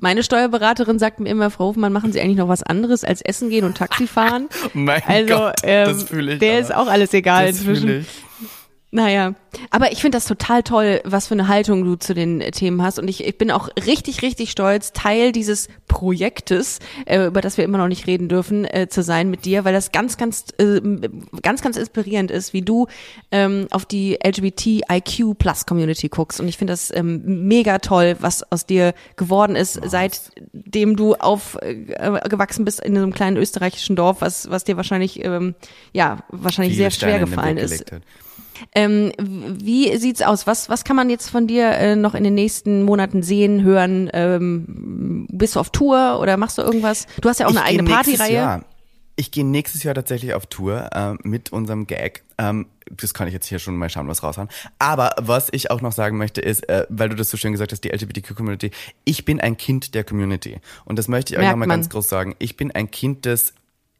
Meine 0.01 0.23
Steuerberaterin 0.23 0.99
sagt 0.99 1.21
mir 1.21 1.29
immer, 1.29 1.51
Frau 1.51 1.67
Hofmann, 1.67 1.93
machen 1.93 2.13
Sie 2.13 2.21
eigentlich 2.21 2.37
noch 2.37 2.49
was 2.49 2.63
anderes 2.63 3.05
als 3.05 3.21
Essen 3.23 3.51
gehen 3.51 3.65
und 3.65 3.77
Taxi 3.77 4.07
fahren? 4.07 4.49
mein 4.73 5.03
also, 5.07 5.35
Gott, 5.35 5.57
ähm, 5.63 5.87
das 5.87 6.05
fühle 6.05 6.35
ich. 6.35 6.39
Der 6.39 6.53
aber. 6.53 6.61
ist 6.61 6.75
auch 6.75 6.87
alles 6.87 7.13
egal 7.15 7.47
das 7.49 7.59
inzwischen. 7.59 8.07
Naja, 8.91 9.35
aber 9.69 9.93
ich 9.93 10.01
finde 10.01 10.17
das 10.17 10.25
total 10.25 10.63
toll, 10.63 11.03
was 11.05 11.27
für 11.27 11.35
eine 11.35 11.47
Haltung 11.47 11.85
du 11.85 11.97
zu 11.97 12.15
den 12.15 12.41
Themen 12.53 12.81
hast. 12.81 12.99
Und 12.99 13.07
ich, 13.07 13.23
ich 13.23 13.37
bin 13.37 13.51
auch 13.51 13.69
richtig, 13.85 14.23
richtig 14.23 14.51
stolz, 14.51 14.95
Teil 14.95 15.33
dieses 15.33 15.69
Projektes, 15.89 16.79
äh, 17.05 17.27
über 17.27 17.43
das 17.43 17.59
wir 17.59 17.65
immer 17.65 17.77
noch 17.77 17.89
nicht 17.89 18.07
reden 18.07 18.31
dürfen, 18.31 18.65
äh, 18.65 18.89
zu 18.89 19.03
sein 19.03 19.29
mit 19.29 19.45
dir, 19.45 19.67
weil 19.67 19.75
das 19.75 19.93
ganz, 19.93 20.17
ganz, 20.17 20.47
äh, 20.57 20.81
ganz, 21.43 21.61
ganz 21.61 21.77
inspirierend 21.77 22.31
ist, 22.31 22.55
wie 22.55 22.63
du 22.63 22.87
ähm, 23.31 23.67
auf 23.73 23.85
die 23.85 24.19
LGBTIQ 24.25 25.37
Plus 25.37 25.67
Community 25.67 26.09
guckst. 26.09 26.41
Und 26.41 26.49
ich 26.49 26.57
finde 26.57 26.73
das 26.73 26.91
ähm, 26.95 27.47
mega 27.47 27.81
toll, 27.81 28.17
was 28.21 28.51
aus 28.51 28.65
dir 28.65 28.95
geworden 29.17 29.55
ist, 29.55 29.79
oh. 29.83 29.87
seitdem 29.87 30.97
du 30.97 31.15
aufgewachsen 31.15 32.63
äh, 32.63 32.65
bist 32.65 32.81
in 32.81 32.97
einem 32.97 33.13
kleinen 33.13 33.37
österreichischen 33.37 33.97
Dorf, 33.97 34.23
was, 34.23 34.49
was 34.49 34.65
dir 34.65 34.79
wahrscheinlich, 34.79 35.23
ähm, 35.23 35.55
ja, 35.93 36.21
wahrscheinlich 36.31 36.73
Viele 36.75 36.91
sehr 36.91 36.91
schwer 36.91 37.17
Steine 37.17 37.27
gefallen 37.27 37.59
ist. 37.59 37.93
Hat. 37.93 38.01
Ähm, 38.75 39.13
wie 39.19 39.97
sieht's 39.97 40.23
aus? 40.23 40.47
Was, 40.47 40.69
was 40.69 40.85
kann 40.85 40.97
man 40.97 41.11
jetzt 41.11 41.31
von 41.31 41.47
dir 41.47 41.71
äh, 41.71 41.97
noch 41.97 42.15
in 42.15 42.25
den 42.25 42.35
nächsten 42.35 42.83
Monaten 42.83 43.23
sehen, 43.23 43.63
hören? 43.63 44.11
Ähm, 44.13 45.27
bist 45.31 45.57
du 45.57 45.61
auf 45.61 45.71
Tour 45.71 46.19
oder 46.21 46.37
machst 46.37 46.59
du 46.59 46.63
irgendwas? 46.63 47.07
Du 47.21 47.29
hast 47.29 47.41
ja 47.41 47.47
auch 47.47 47.51
ich 47.51 47.57
eine 47.59 47.67
eigene 47.67 47.91
Partyreihe. 47.91 48.65
Ich 49.17 49.33
gehe 49.33 49.45
nächstes 49.45 49.83
Jahr 49.83 49.95
tatsächlich 49.95 50.35
auf 50.35 50.47
Tour 50.47 50.91
äh, 50.93 51.15
mit 51.27 51.51
unserem 51.53 51.89
Gag. 51.89 52.23
Ähm, 52.39 52.67
das 52.91 53.15
kann 53.15 53.27
ich 53.27 53.35
jetzt 53.35 53.47
hier 53.47 53.59
schon 53.59 53.77
mal 53.77 53.91
schauen, 53.91 54.09
was 54.09 54.23
raushauen. 54.23 54.49
Aber 54.79 55.15
was 55.19 55.49
ich 55.51 55.71
auch 55.71 55.81
noch 55.81 55.93
sagen 55.93 56.17
möchte 56.17 56.41
ist, 56.41 56.69
äh, 56.69 56.87
weil 56.89 57.09
du 57.09 57.17
das 57.17 57.29
so 57.29 57.37
schön 57.37 57.53
gesagt 57.53 57.73
hast, 57.73 57.83
die 57.83 57.91
LGBTQ-Community, 57.91 58.71
ich 59.05 59.25
bin 59.25 59.41
ein 59.41 59.57
Kind 59.57 59.95
der 59.95 60.05
Community. 60.05 60.61
Und 60.85 60.99
das 60.99 61.09
möchte 61.09 61.35
ich 61.35 61.41
euch 61.41 61.51
nochmal 61.51 61.69
ganz 61.69 61.89
groß 61.89 62.09
sagen. 62.09 62.37
Ich 62.39 62.57
bin 62.57 62.71
ein 62.71 62.91
Kind 62.91 63.25
des 63.25 63.55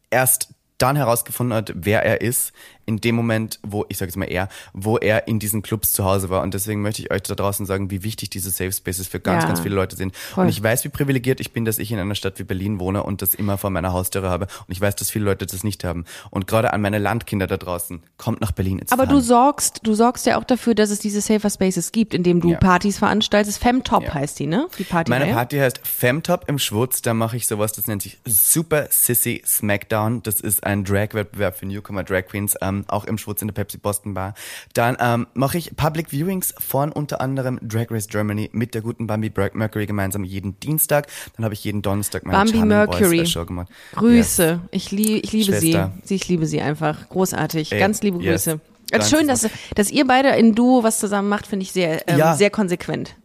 erst 0.09 0.49
dann 0.79 0.95
herausgefunden 0.95 1.55
hat, 1.55 1.73
wer 1.75 2.03
er 2.03 2.21
ist, 2.21 2.53
in 2.89 2.99
dem 2.99 3.13
Moment, 3.13 3.59
wo, 3.61 3.85
ich 3.87 3.97
sage 3.99 4.09
jetzt 4.09 4.17
mal 4.17 4.25
er, 4.25 4.49
wo 4.73 4.97
er 4.97 5.27
in 5.27 5.37
diesen 5.37 5.61
Clubs 5.61 5.93
zu 5.93 6.05
Hause 6.05 6.31
war. 6.31 6.41
Und 6.41 6.55
deswegen 6.55 6.81
möchte 6.81 7.03
ich 7.03 7.11
euch 7.11 7.21
da 7.21 7.35
draußen 7.35 7.67
sagen, 7.67 7.91
wie 7.91 8.01
wichtig 8.01 8.31
diese 8.31 8.49
Safe 8.49 8.71
Spaces 8.71 9.07
für 9.07 9.19
ganz, 9.19 9.43
ja. 9.43 9.47
ganz 9.47 9.59
viele 9.59 9.75
Leute 9.75 9.95
sind. 9.95 10.15
Voll. 10.15 10.45
Und 10.45 10.49
ich 10.49 10.61
weiß, 10.61 10.83
wie 10.85 10.89
privilegiert 10.89 11.39
ich 11.39 11.53
bin, 11.53 11.65
dass 11.65 11.77
ich 11.77 11.91
in 11.91 11.99
einer 11.99 12.15
Stadt 12.15 12.39
wie 12.39 12.43
Berlin 12.43 12.79
wohne 12.79 13.03
und 13.03 13.21
das 13.21 13.35
immer 13.35 13.59
vor 13.59 13.69
meiner 13.69 13.93
Haustüre 13.93 14.27
habe. 14.27 14.45
Und 14.45 14.71
ich 14.71 14.81
weiß, 14.81 14.95
dass 14.95 15.11
viele 15.11 15.25
Leute 15.25 15.45
das 15.45 15.63
nicht 15.63 15.83
haben. 15.83 16.05
Und 16.31 16.47
gerade 16.47 16.73
an 16.73 16.81
meine 16.81 16.97
Landkinder 16.97 17.45
da 17.45 17.57
draußen, 17.57 18.01
kommt 18.17 18.41
nach 18.41 18.53
Berlin 18.53 18.79
ins 18.79 18.91
Aber 18.91 19.03
Fahren. 19.03 19.15
du 19.15 19.21
sorgst, 19.21 19.81
du 19.83 19.93
sorgst 19.93 20.25
ja 20.25 20.39
auch 20.39 20.43
dafür, 20.43 20.73
dass 20.73 20.89
es 20.89 20.97
diese 20.97 21.21
Safer 21.21 21.51
Spaces 21.51 21.91
gibt, 21.91 22.15
indem 22.15 22.41
du 22.41 22.49
ja. 22.49 22.57
Partys 22.57 22.97
veranstaltest. 22.97 23.59
Femtop 23.59 24.03
ja. 24.03 24.15
heißt 24.15 24.39
die, 24.39 24.47
ne? 24.47 24.67
Die 24.79 24.83
Party. 24.83 25.11
Meine 25.11 25.31
Party 25.31 25.57
heißt 25.57 25.81
Femtop 25.83 26.45
im 26.47 26.57
Schwutz. 26.57 27.03
Da 27.03 27.13
mache 27.13 27.37
ich 27.37 27.45
sowas, 27.45 27.71
das 27.71 27.85
nennt 27.85 28.01
sich 28.01 28.17
Super 28.25 28.87
Sissy 28.89 29.43
Smackdown. 29.45 30.23
Das 30.23 30.39
ist 30.39 30.63
ein 30.63 30.83
Drag-Wettbewerb 30.83 31.55
für 31.55 31.67
Newcomer 31.67 32.03
Drag 32.03 32.25
Queens, 32.25 32.55
ähm, 32.61 32.78
auch 32.87 33.05
im 33.05 33.17
Schwutz 33.17 33.41
in 33.41 33.47
der 33.47 33.53
Pepsi 33.53 33.77
Boston 33.77 34.13
Bar. 34.13 34.33
Dann 34.73 34.97
ähm, 34.99 35.27
mache 35.33 35.57
ich 35.57 35.75
Public 35.75 36.11
Viewings 36.11 36.53
von 36.57 36.91
unter 36.91 37.21
anderem 37.21 37.59
Drag 37.61 37.87
Race 37.89 38.07
Germany 38.07 38.49
mit 38.53 38.73
der 38.73 38.81
guten 38.81 39.07
Bambi 39.07 39.31
Mercury 39.53 39.85
gemeinsam 39.85 40.23
jeden 40.23 40.59
Dienstag. 40.59 41.07
Dann 41.35 41.45
habe 41.45 41.53
ich 41.53 41.63
jeden 41.63 41.81
Donnerstag 41.81 42.25
meine 42.25 42.37
Bambi 42.37 42.65
Mercury. 42.65 43.23
gemacht. 43.45 43.69
Grüße. 43.93 44.43
Yes. 44.43 44.59
Ich, 44.71 44.91
lieb, 44.91 45.23
ich 45.23 45.31
liebe 45.31 45.45
Schwester. 45.45 45.91
sie. 46.03 46.15
Ich 46.15 46.27
liebe 46.27 46.45
sie 46.45 46.61
einfach. 46.61 47.09
Großartig. 47.09 47.71
Ey, 47.71 47.79
Ganz 47.79 48.01
liebe 48.01 48.19
Grüße. 48.19 48.51
Yes. 48.51 48.59
Also 48.91 49.17
schön, 49.17 49.27
dass, 49.27 49.47
dass 49.75 49.91
ihr 49.91 50.07
beide 50.07 50.29
in 50.29 50.55
Duo 50.55 50.83
was 50.83 50.99
zusammen 50.99 51.29
macht, 51.29 51.47
finde 51.47 51.63
ich 51.63 51.71
sehr, 51.71 52.07
ähm, 52.07 52.17
ja. 52.17 52.35
sehr 52.35 52.49
konsequent. 52.49 53.15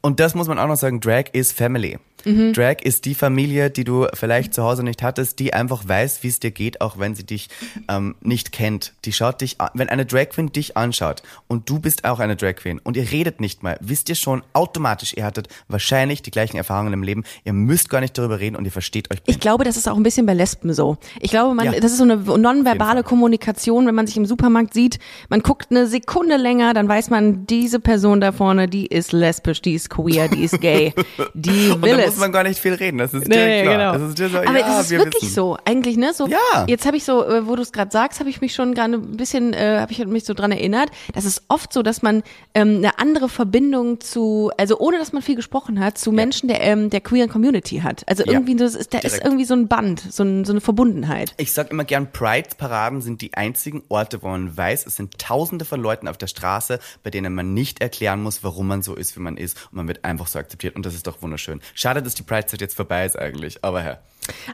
Und 0.00 0.18
das 0.18 0.34
muss 0.34 0.48
man 0.48 0.58
auch 0.58 0.66
noch 0.66 0.76
sagen, 0.76 1.00
Drag 1.00 1.26
is 1.32 1.52
Family. 1.52 1.98
Mhm. 2.24 2.52
Drag 2.52 2.82
ist 2.82 3.04
die 3.04 3.14
Familie, 3.14 3.70
die 3.70 3.84
du 3.84 4.06
vielleicht 4.14 4.54
zu 4.54 4.62
Hause 4.62 4.82
nicht 4.82 5.02
hattest, 5.02 5.38
die 5.38 5.54
einfach 5.54 5.86
weiß, 5.86 6.22
wie 6.22 6.28
es 6.28 6.40
dir 6.40 6.50
geht, 6.50 6.80
auch 6.80 6.98
wenn 6.98 7.14
sie 7.14 7.24
dich 7.24 7.48
ähm, 7.88 8.14
nicht 8.20 8.52
kennt. 8.52 8.92
Die 9.04 9.12
schaut 9.12 9.40
dich 9.40 9.60
an. 9.60 9.70
Wenn 9.74 9.88
eine 9.88 10.06
Drag 10.06 10.30
Queen 10.30 10.52
dich 10.52 10.76
anschaut 10.76 11.22
und 11.48 11.68
du 11.68 11.78
bist 11.78 12.04
auch 12.04 12.20
eine 12.20 12.36
Drag 12.36 12.54
Queen 12.56 12.80
und 12.82 12.96
ihr 12.96 13.10
redet 13.10 13.40
nicht 13.40 13.62
mal, 13.62 13.78
wisst 13.80 14.08
ihr 14.08 14.14
schon 14.14 14.42
automatisch, 14.52 15.14
ihr 15.16 15.24
hattet 15.24 15.48
wahrscheinlich 15.68 16.22
die 16.22 16.30
gleichen 16.30 16.56
Erfahrungen 16.56 16.92
im 16.92 17.02
Leben. 17.02 17.24
Ihr 17.44 17.52
müsst 17.52 17.88
gar 17.88 18.00
nicht 18.00 18.16
darüber 18.16 18.40
reden 18.40 18.56
und 18.56 18.64
ihr 18.64 18.72
versteht 18.72 19.10
euch. 19.10 19.20
Ich 19.26 19.40
glaube, 19.40 19.64
das 19.64 19.76
ist 19.76 19.88
auch 19.88 19.96
ein 19.96 20.02
bisschen 20.02 20.26
bei 20.26 20.34
Lesben 20.34 20.72
so. 20.72 20.96
Ich 21.20 21.30
glaube, 21.30 21.54
man, 21.54 21.66
ja. 21.66 21.80
das 21.80 21.92
ist 21.92 21.98
so 21.98 22.04
eine 22.04 22.16
nonverbale 22.16 23.02
Kommunikation, 23.02 23.86
wenn 23.86 23.94
man 23.94 24.06
sich 24.06 24.16
im 24.16 24.26
Supermarkt 24.26 24.74
sieht. 24.74 24.98
Man 25.28 25.40
guckt 25.40 25.68
eine 25.70 25.86
Sekunde 25.86 26.36
länger, 26.36 26.74
dann 26.74 26.88
weiß 26.88 27.10
man, 27.10 27.46
diese 27.46 27.80
Person 27.80 28.20
da 28.20 28.32
vorne, 28.32 28.68
die 28.68 28.86
ist 28.86 29.12
lesbisch, 29.12 29.62
die 29.62 29.74
ist 29.74 29.90
queer, 29.90 30.28
die 30.28 30.44
ist 30.44 30.60
gay, 30.60 30.94
die 31.34 31.80
will 31.80 31.98
es 31.98 32.11
muss 32.12 32.20
man 32.20 32.32
gar 32.32 32.42
nicht 32.42 32.60
viel 32.60 32.74
reden, 32.74 32.98
das 32.98 33.12
ist 33.12 33.28
nee, 33.28 33.62
klar. 33.62 33.74
Genau. 33.74 33.92
Das 33.92 34.02
ist 34.08 34.18
dir 34.18 34.28
so, 34.28 34.38
Aber 34.38 34.58
ja, 34.58 34.80
es 34.80 34.86
ist 34.86 34.90
wirklich 34.90 35.22
wissen. 35.22 35.34
so, 35.34 35.58
eigentlich, 35.64 35.96
ne? 35.96 36.12
So, 36.14 36.26
ja. 36.26 36.64
Jetzt 36.66 36.86
habe 36.86 36.96
ich 36.96 37.04
so, 37.04 37.24
äh, 37.24 37.46
wo 37.46 37.56
du 37.56 37.62
es 37.62 37.72
gerade 37.72 37.90
sagst, 37.90 38.20
habe 38.20 38.30
ich 38.30 38.40
mich 38.40 38.54
schon 38.54 38.74
gerade 38.74 38.94
ein 38.94 39.16
bisschen, 39.16 39.52
äh, 39.52 39.78
habe 39.80 39.92
ich 39.92 40.04
mich 40.06 40.24
so 40.24 40.34
dran 40.34 40.52
erinnert. 40.52 40.90
Das 41.14 41.24
ist 41.24 41.42
oft 41.48 41.72
so, 41.72 41.82
dass 41.82 42.02
man 42.02 42.22
ähm, 42.54 42.76
eine 42.76 42.98
andere 42.98 43.28
Verbindung 43.28 44.00
zu, 44.00 44.50
also 44.56 44.78
ohne 44.78 44.98
dass 44.98 45.12
man 45.12 45.22
viel 45.22 45.36
gesprochen 45.36 45.80
hat, 45.80 45.98
zu 45.98 46.10
ja. 46.10 46.16
Menschen 46.16 46.48
der 46.48 46.62
ähm, 46.62 46.90
der 46.90 47.00
queeren 47.00 47.28
Community 47.28 47.80
hat. 47.80 48.02
Also 48.08 48.24
irgendwie, 48.24 48.54
das 48.56 48.74
ist, 48.74 48.94
da 48.94 48.98
Direkt. 48.98 49.16
ist 49.16 49.24
irgendwie 49.24 49.44
so 49.44 49.54
ein 49.54 49.68
Band, 49.68 50.00
so, 50.00 50.22
ein, 50.22 50.44
so 50.44 50.52
eine 50.52 50.60
Verbundenheit. 50.60 51.34
Ich 51.36 51.52
sag 51.52 51.70
immer 51.70 51.84
gern, 51.84 52.12
Pride-Paraden 52.12 53.00
sind 53.00 53.20
die 53.20 53.34
einzigen 53.34 53.82
Orte, 53.88 54.22
wo 54.22 54.28
man 54.28 54.56
weiß, 54.56 54.86
es 54.86 54.96
sind 54.96 55.18
Tausende 55.18 55.64
von 55.64 55.80
Leuten 55.80 56.08
auf 56.08 56.18
der 56.18 56.26
Straße, 56.26 56.78
bei 57.02 57.10
denen 57.10 57.34
man 57.34 57.54
nicht 57.54 57.80
erklären 57.80 58.22
muss, 58.22 58.44
warum 58.44 58.68
man 58.68 58.82
so 58.82 58.94
ist, 58.94 59.16
wie 59.16 59.20
man 59.20 59.36
ist, 59.36 59.56
und 59.70 59.76
man 59.76 59.88
wird 59.88 60.04
einfach 60.04 60.26
so 60.26 60.38
akzeptiert. 60.38 60.76
Und 60.76 60.86
das 60.86 60.94
ist 60.94 61.06
doch 61.06 61.22
wunderschön. 61.22 61.60
Schade, 61.74 62.01
dass 62.02 62.14
die 62.14 62.22
Pride-Zeit 62.22 62.60
jetzt 62.60 62.74
vorbei 62.74 63.04
ist 63.06 63.18
eigentlich, 63.18 63.64
aber 63.64 63.84
ja. 63.84 63.98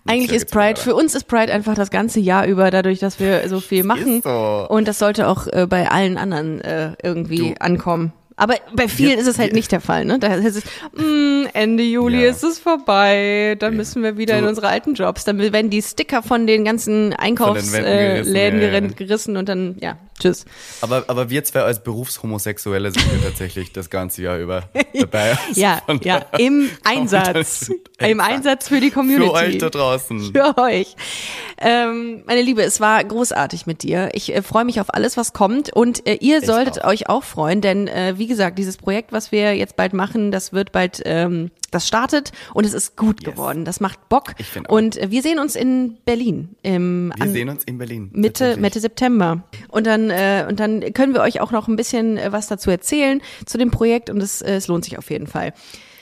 Eigentlich 0.07 0.33
ist 0.33 0.51
Pride, 0.51 0.81
für 0.81 0.95
uns 0.95 1.15
ist 1.15 1.25
Pride 1.25 1.53
einfach 1.53 1.75
das 1.75 1.91
ganze 1.91 2.21
Jahr 2.21 2.47
über, 2.47 2.71
dadurch, 2.71 3.01
dass 3.01 3.21
wir 3.21 3.49
so 3.49 3.61
viel 3.61 3.85
machen. 3.85 4.23
So. 4.23 4.67
Und 4.69 4.89
das 4.89 4.99
sollte 4.99 5.29
auch 5.29 5.47
äh, 5.47 5.67
bei 5.69 5.91
allen 5.91 6.17
anderen 6.17 6.61
äh, 6.61 6.93
irgendwie 7.03 7.51
du. 7.51 7.61
ankommen. 7.61 8.13
Aber 8.37 8.55
bei 8.73 8.87
vielen 8.87 9.15
ja, 9.15 9.19
ist 9.19 9.27
es 9.27 9.39
halt 9.39 9.51
ja. 9.51 9.57
nicht 9.57 9.73
der 9.73 9.81
Fall, 9.81 10.05
ne? 10.05 10.21
Da 10.21 10.33
ist 10.35 10.57
es, 10.57 10.65
mh, 10.95 11.03
mm, 11.03 11.49
Ende 11.55 11.83
Juli 11.83 12.23
ja. 12.23 12.31
ist 12.31 12.45
es 12.45 12.61
vorbei, 12.61 13.57
dann 13.59 13.77
müssen 13.77 14.03
wir 14.05 14.17
wieder 14.17 14.35
du. 14.35 14.43
in 14.43 14.49
unsere 14.49 14.69
alten 14.69 14.95
Jobs. 14.95 15.25
Dann 15.25 15.39
werden 15.39 15.71
die 15.71 15.83
Sticker 15.83 16.23
von 16.23 16.47
den 16.47 16.65
ganzen 16.65 17.13
Einkaufsläden 17.15 17.85
äh, 17.85 18.61
gerissen, 18.61 18.97
gerissen 18.97 19.37
und 19.37 19.49
dann, 19.49 19.77
ja, 19.81 19.99
tschüss. 20.19 20.45
Aber, 20.81 21.05
aber 21.09 21.31
wir 21.31 21.45
zwei 21.45 21.61
als 21.61 21.83
Berufshomosexuelle 21.83 22.91
sind 22.91 23.05
wir 23.13 23.23
tatsächlich 23.23 23.73
das 23.73 23.91
ganze 23.91 24.23
Jahr 24.23 24.39
über 24.39 24.65
dabei. 24.95 25.39
ja, 25.55 25.83
ja, 26.03 26.27
im 26.39 26.71
Einsatz. 26.85 27.71
Im 27.99 28.21
Einsatz 28.21 28.69
für 28.69 28.81
die 28.81 28.91
Community. 28.91 29.29
Für 29.29 29.35
euch 29.35 29.59
da 29.59 29.71
draußen. 29.71 30.33
Für 30.33 30.57
euch. 30.59 30.95
Ähm, 31.61 32.23
meine 32.27 32.43
Liebe, 32.43 32.63
es 32.63 32.81
war 32.81 33.03
großartig 33.03 33.67
mit 33.67 33.83
dir. 33.83 34.11
Ich 34.13 34.35
äh, 34.35 34.43
freue 34.43 34.65
mich 34.65 34.81
auf 34.81 34.95
alles, 34.95 35.17
was 35.17 35.33
kommt 35.33 35.73
und 35.73 36.07
äh, 36.07 36.15
ihr 36.21 36.41
solltet 36.43 36.85
euch 36.85 37.09
auch 37.09 37.25
freuen, 37.25 37.61
denn 37.61 37.89
äh, 37.89 38.15
wie 38.17 38.27
gesagt, 38.29 38.59
dieses 38.59 38.77
Projekt, 38.77 39.13
was 39.13 39.33
wir 39.33 39.57
jetzt 39.57 39.77
bald 39.77 39.93
machen, 39.93 40.31
das 40.31 40.53
wird 40.53 40.71
bald, 40.73 41.03
ähm, 41.05 41.51
das 41.71 41.87
startet 41.87 42.33
und 42.55 42.65
es 42.65 42.73
ist 42.73 42.97
gut 42.97 43.23
yes. 43.23 43.33
geworden. 43.33 43.65
Das 43.65 43.81
macht 43.81 44.09
Bock. 44.09 44.35
Ich 44.39 44.49
auch. 44.59 44.73
Und 44.73 44.99
wir 45.11 45.23
sehen 45.23 45.39
uns 45.39 45.57
in 45.57 45.99
Berlin. 46.05 46.57
Im, 46.63 47.13
wir 47.17 47.31
sehen 47.31 47.49
uns 47.49 47.65
in 47.65 47.79
Berlin. 47.79 48.11
Mitte, 48.13 48.57
Mitte 48.57 48.81
September. 48.81 49.43
Und 49.69 49.87
dann, 49.87 50.11
äh, 50.11 50.47
und 50.49 50.61
dann 50.61 50.93
können 50.93 51.15
wir 51.15 51.21
euch 51.21 51.41
auch 51.41 51.51
noch 51.51 51.69
ein 51.69 51.77
bisschen 51.77 52.17
äh, 52.17 52.33
was 52.33 52.47
dazu 52.47 52.71
erzählen 52.71 53.21
zu 53.45 53.59
dem 53.59 53.71
Projekt 53.71 54.11
und 54.11 54.23
es, 54.23 54.41
äh, 54.41 54.57
es 54.57 54.69
lohnt 54.69 54.85
sich 54.85 54.99
auf 54.99 55.11
jeden 55.11 55.27
Fall. 55.27 55.53